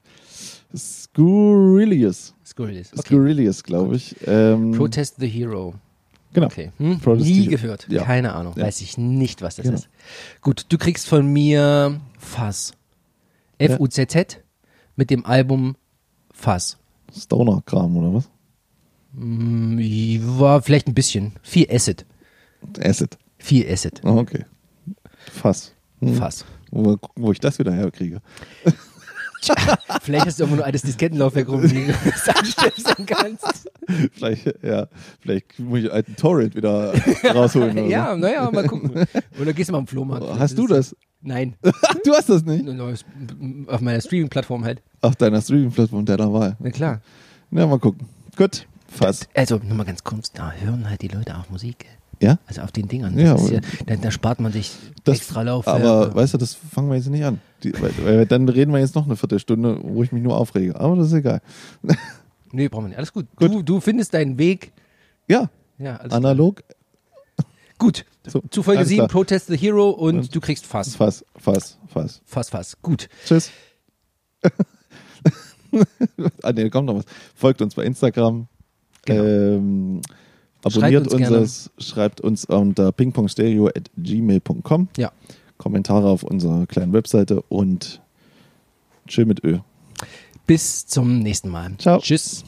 Scurilius. 0.75 2.33
Skurrilous. 2.45 2.91
Okay. 2.93 3.01
Scurilius, 3.01 3.63
glaube 3.63 3.95
ich. 3.95 4.15
Ähm, 4.25 4.71
Protest 4.71 5.15
the 5.19 5.27
Hero. 5.27 5.73
genau. 6.33 6.47
Okay. 6.47 6.71
Hm? 6.77 6.99
Nie 7.17 7.47
gehört. 7.47 7.87
Ja. 7.89 8.03
Keine 8.03 8.33
Ahnung. 8.33 8.53
Ja. 8.57 8.63
Weiß 8.65 8.81
ich 8.81 8.97
nicht, 8.97 9.41
was 9.41 9.55
das 9.55 9.63
Genau. 9.65 9.75
ist. 9.77 9.89
Gut, 10.41 10.65
du 10.69 10.77
kriegst 10.77 11.07
von 11.07 11.25
mir 11.31 11.99
Fass. 12.19 12.73
F-U-Z-Z 13.59 14.41
mit 14.95 15.09
dem 15.09 15.25
Album 15.25 15.75
Fass. 16.31 16.77
Stoner-Kram 17.15 17.95
oder 17.97 18.13
was? 18.13 18.29
War 19.13 20.61
vielleicht 20.61 20.87
ein 20.87 20.93
bisschen. 20.93 21.33
Viel 21.41 21.67
Acid. 21.71 22.05
Acid. 22.79 23.17
Viel 23.39 23.69
Acid. 23.71 24.01
Oh, 24.03 24.17
okay. 24.17 24.45
Fass. 25.31 25.73
Hm. 26.01 26.13
Fass. 26.15 26.45
Wo, 26.71 26.97
wo 27.15 27.31
ich 27.31 27.39
das 27.39 27.59
wieder 27.59 27.73
herkriege. 27.73 28.21
Vielleicht 30.01 30.25
hast 30.25 30.39
du 30.39 30.43
irgendwo 30.43 30.57
nur 30.57 30.65
altes 30.65 30.81
Diskettenlaufwerk 30.81 31.47
rumliegen, 31.47 31.93
das 32.05 32.23
du 32.23 32.35
anstöpseln 32.35 33.05
kannst. 33.05 33.69
Vielleicht, 34.13 34.63
ja, 34.63 34.87
vielleicht 35.19 35.59
muss 35.59 35.79
ich 35.79 35.85
einen 35.85 35.93
alten 35.93 36.15
Torrent 36.15 36.55
wieder 36.55 36.93
rausholen. 37.23 37.77
Ja, 37.89 38.15
naja, 38.15 38.49
mal 38.51 38.67
gucken. 38.67 39.05
Oder 39.39 39.53
gehst 39.53 39.69
du 39.69 39.73
mal 39.73 39.79
am 39.79 39.87
Flohmarkt. 39.87 40.27
Hast 40.39 40.57
du 40.57 40.67
das? 40.67 40.95
Nein. 41.21 41.55
du 41.61 42.13
hast 42.13 42.29
das 42.29 42.43
nicht? 42.43 42.65
Auf 43.67 43.81
meiner 43.81 44.01
Streaming-Plattform 44.01 44.65
halt. 44.65 44.81
Auf 45.01 45.15
deiner 45.15 45.41
Streaming-Plattform 45.41 46.05
deiner 46.05 46.33
Wahl. 46.33 46.57
Na 46.59 46.69
klar. 46.71 47.01
Na, 47.49 47.65
mal 47.67 47.79
gucken. 47.79 48.07
Gut. 48.35 48.67
Fass. 48.89 49.27
Also, 49.35 49.57
nur 49.57 49.77
mal 49.77 49.85
ganz 49.85 50.03
kurz, 50.03 50.31
da 50.31 50.51
hören 50.51 50.89
halt 50.89 51.01
die 51.01 51.09
Leute 51.09 51.37
auch 51.37 51.49
Musik. 51.49 51.85
Ja? 52.19 52.39
Also 52.47 52.61
auf 52.61 52.71
den 52.71 52.87
Dingern. 52.87 53.17
Ja, 53.17 53.35
ja, 53.35 53.59
da, 53.85 53.95
da 53.95 54.11
spart 54.11 54.39
man 54.39 54.51
sich 54.51 54.71
Das, 55.03 55.17
extra 55.17 55.43
Laufwerke. 55.43 55.87
aber 55.87 56.15
weißt 56.15 56.33
du, 56.33 56.37
das 56.37 56.55
fangen 56.55 56.89
wir 56.89 56.95
jetzt 56.95 57.09
nicht 57.09 57.23
an. 57.23 57.39
Die, 57.63 57.73
weil, 57.81 57.91
weil 58.03 58.25
dann 58.25 58.47
reden 58.49 58.71
wir 58.73 58.79
jetzt 58.79 58.95
noch 58.95 59.05
eine 59.05 59.15
Viertelstunde, 59.15 59.79
wo 59.83 60.01
ich 60.03 60.11
mich 60.11 60.23
nur 60.23 60.35
aufrege. 60.37 60.79
Aber 60.79 60.95
das 60.95 61.07
ist 61.07 61.13
egal. 61.13 61.41
nee, 62.51 62.67
brauchen 62.69 62.85
wir 62.85 62.89
nicht. 62.89 62.97
Alles 62.97 63.13
gut. 63.13 63.27
Gut. 63.35 63.51
Du, 63.51 63.61
du 63.61 63.79
findest 63.79 64.13
deinen 64.13 64.37
Weg. 64.37 64.71
Ja, 65.27 65.49
Ja, 65.77 65.97
analog. 65.97 66.63
Gut. 67.77 68.05
So, 68.29 68.41
Zu 68.49 68.61
Folge 68.61 68.79
alles 68.79 68.89
7, 68.89 68.97
klar. 68.97 69.07
Protest 69.07 69.47
the 69.47 69.55
Hero 69.57 69.89
und, 69.89 70.17
Und- 70.19 70.35
du 70.35 70.41
kriegst 70.41 70.65
Fass. 70.65 70.95
Fass, 70.97 71.23
Fass, 71.37 71.77
Fass. 71.87 72.21
Fass, 72.25 72.49
Fass. 72.49 72.77
Gut. 72.81 73.07
Tschüss. 73.25 73.51
ah, 76.43 76.51
nee, 76.51 76.69
kommt 76.69 76.87
noch 76.87 76.95
was. 76.97 77.05
Folgt 77.35 77.61
uns 77.61 77.75
bei 77.75 77.83
Instagram. 77.85 78.47
Genau. 79.05 79.23
Ähm, 79.23 80.01
Abonniert 80.67 81.07
uns 81.07 81.17
gerne. 81.17 81.39
uns, 81.39 81.71
schreibt 81.77 82.21
uns 82.21 82.45
unter 82.45 82.91
pingpongstereo.gmail.com. 82.91 84.89
Ja. 84.97 85.11
Kommentare 85.57 86.07
auf 86.07 86.23
unserer 86.23 86.65
kleinen 86.67 86.93
Webseite 86.93 87.41
und 87.49 88.01
chill 89.07 89.25
mit 89.25 89.43
Ö. 89.43 89.59
Bis 90.45 90.85
zum 90.85 91.19
nächsten 91.19 91.49
Mal. 91.49 91.71
Ciao. 91.77 91.99
Tschüss. 91.99 92.43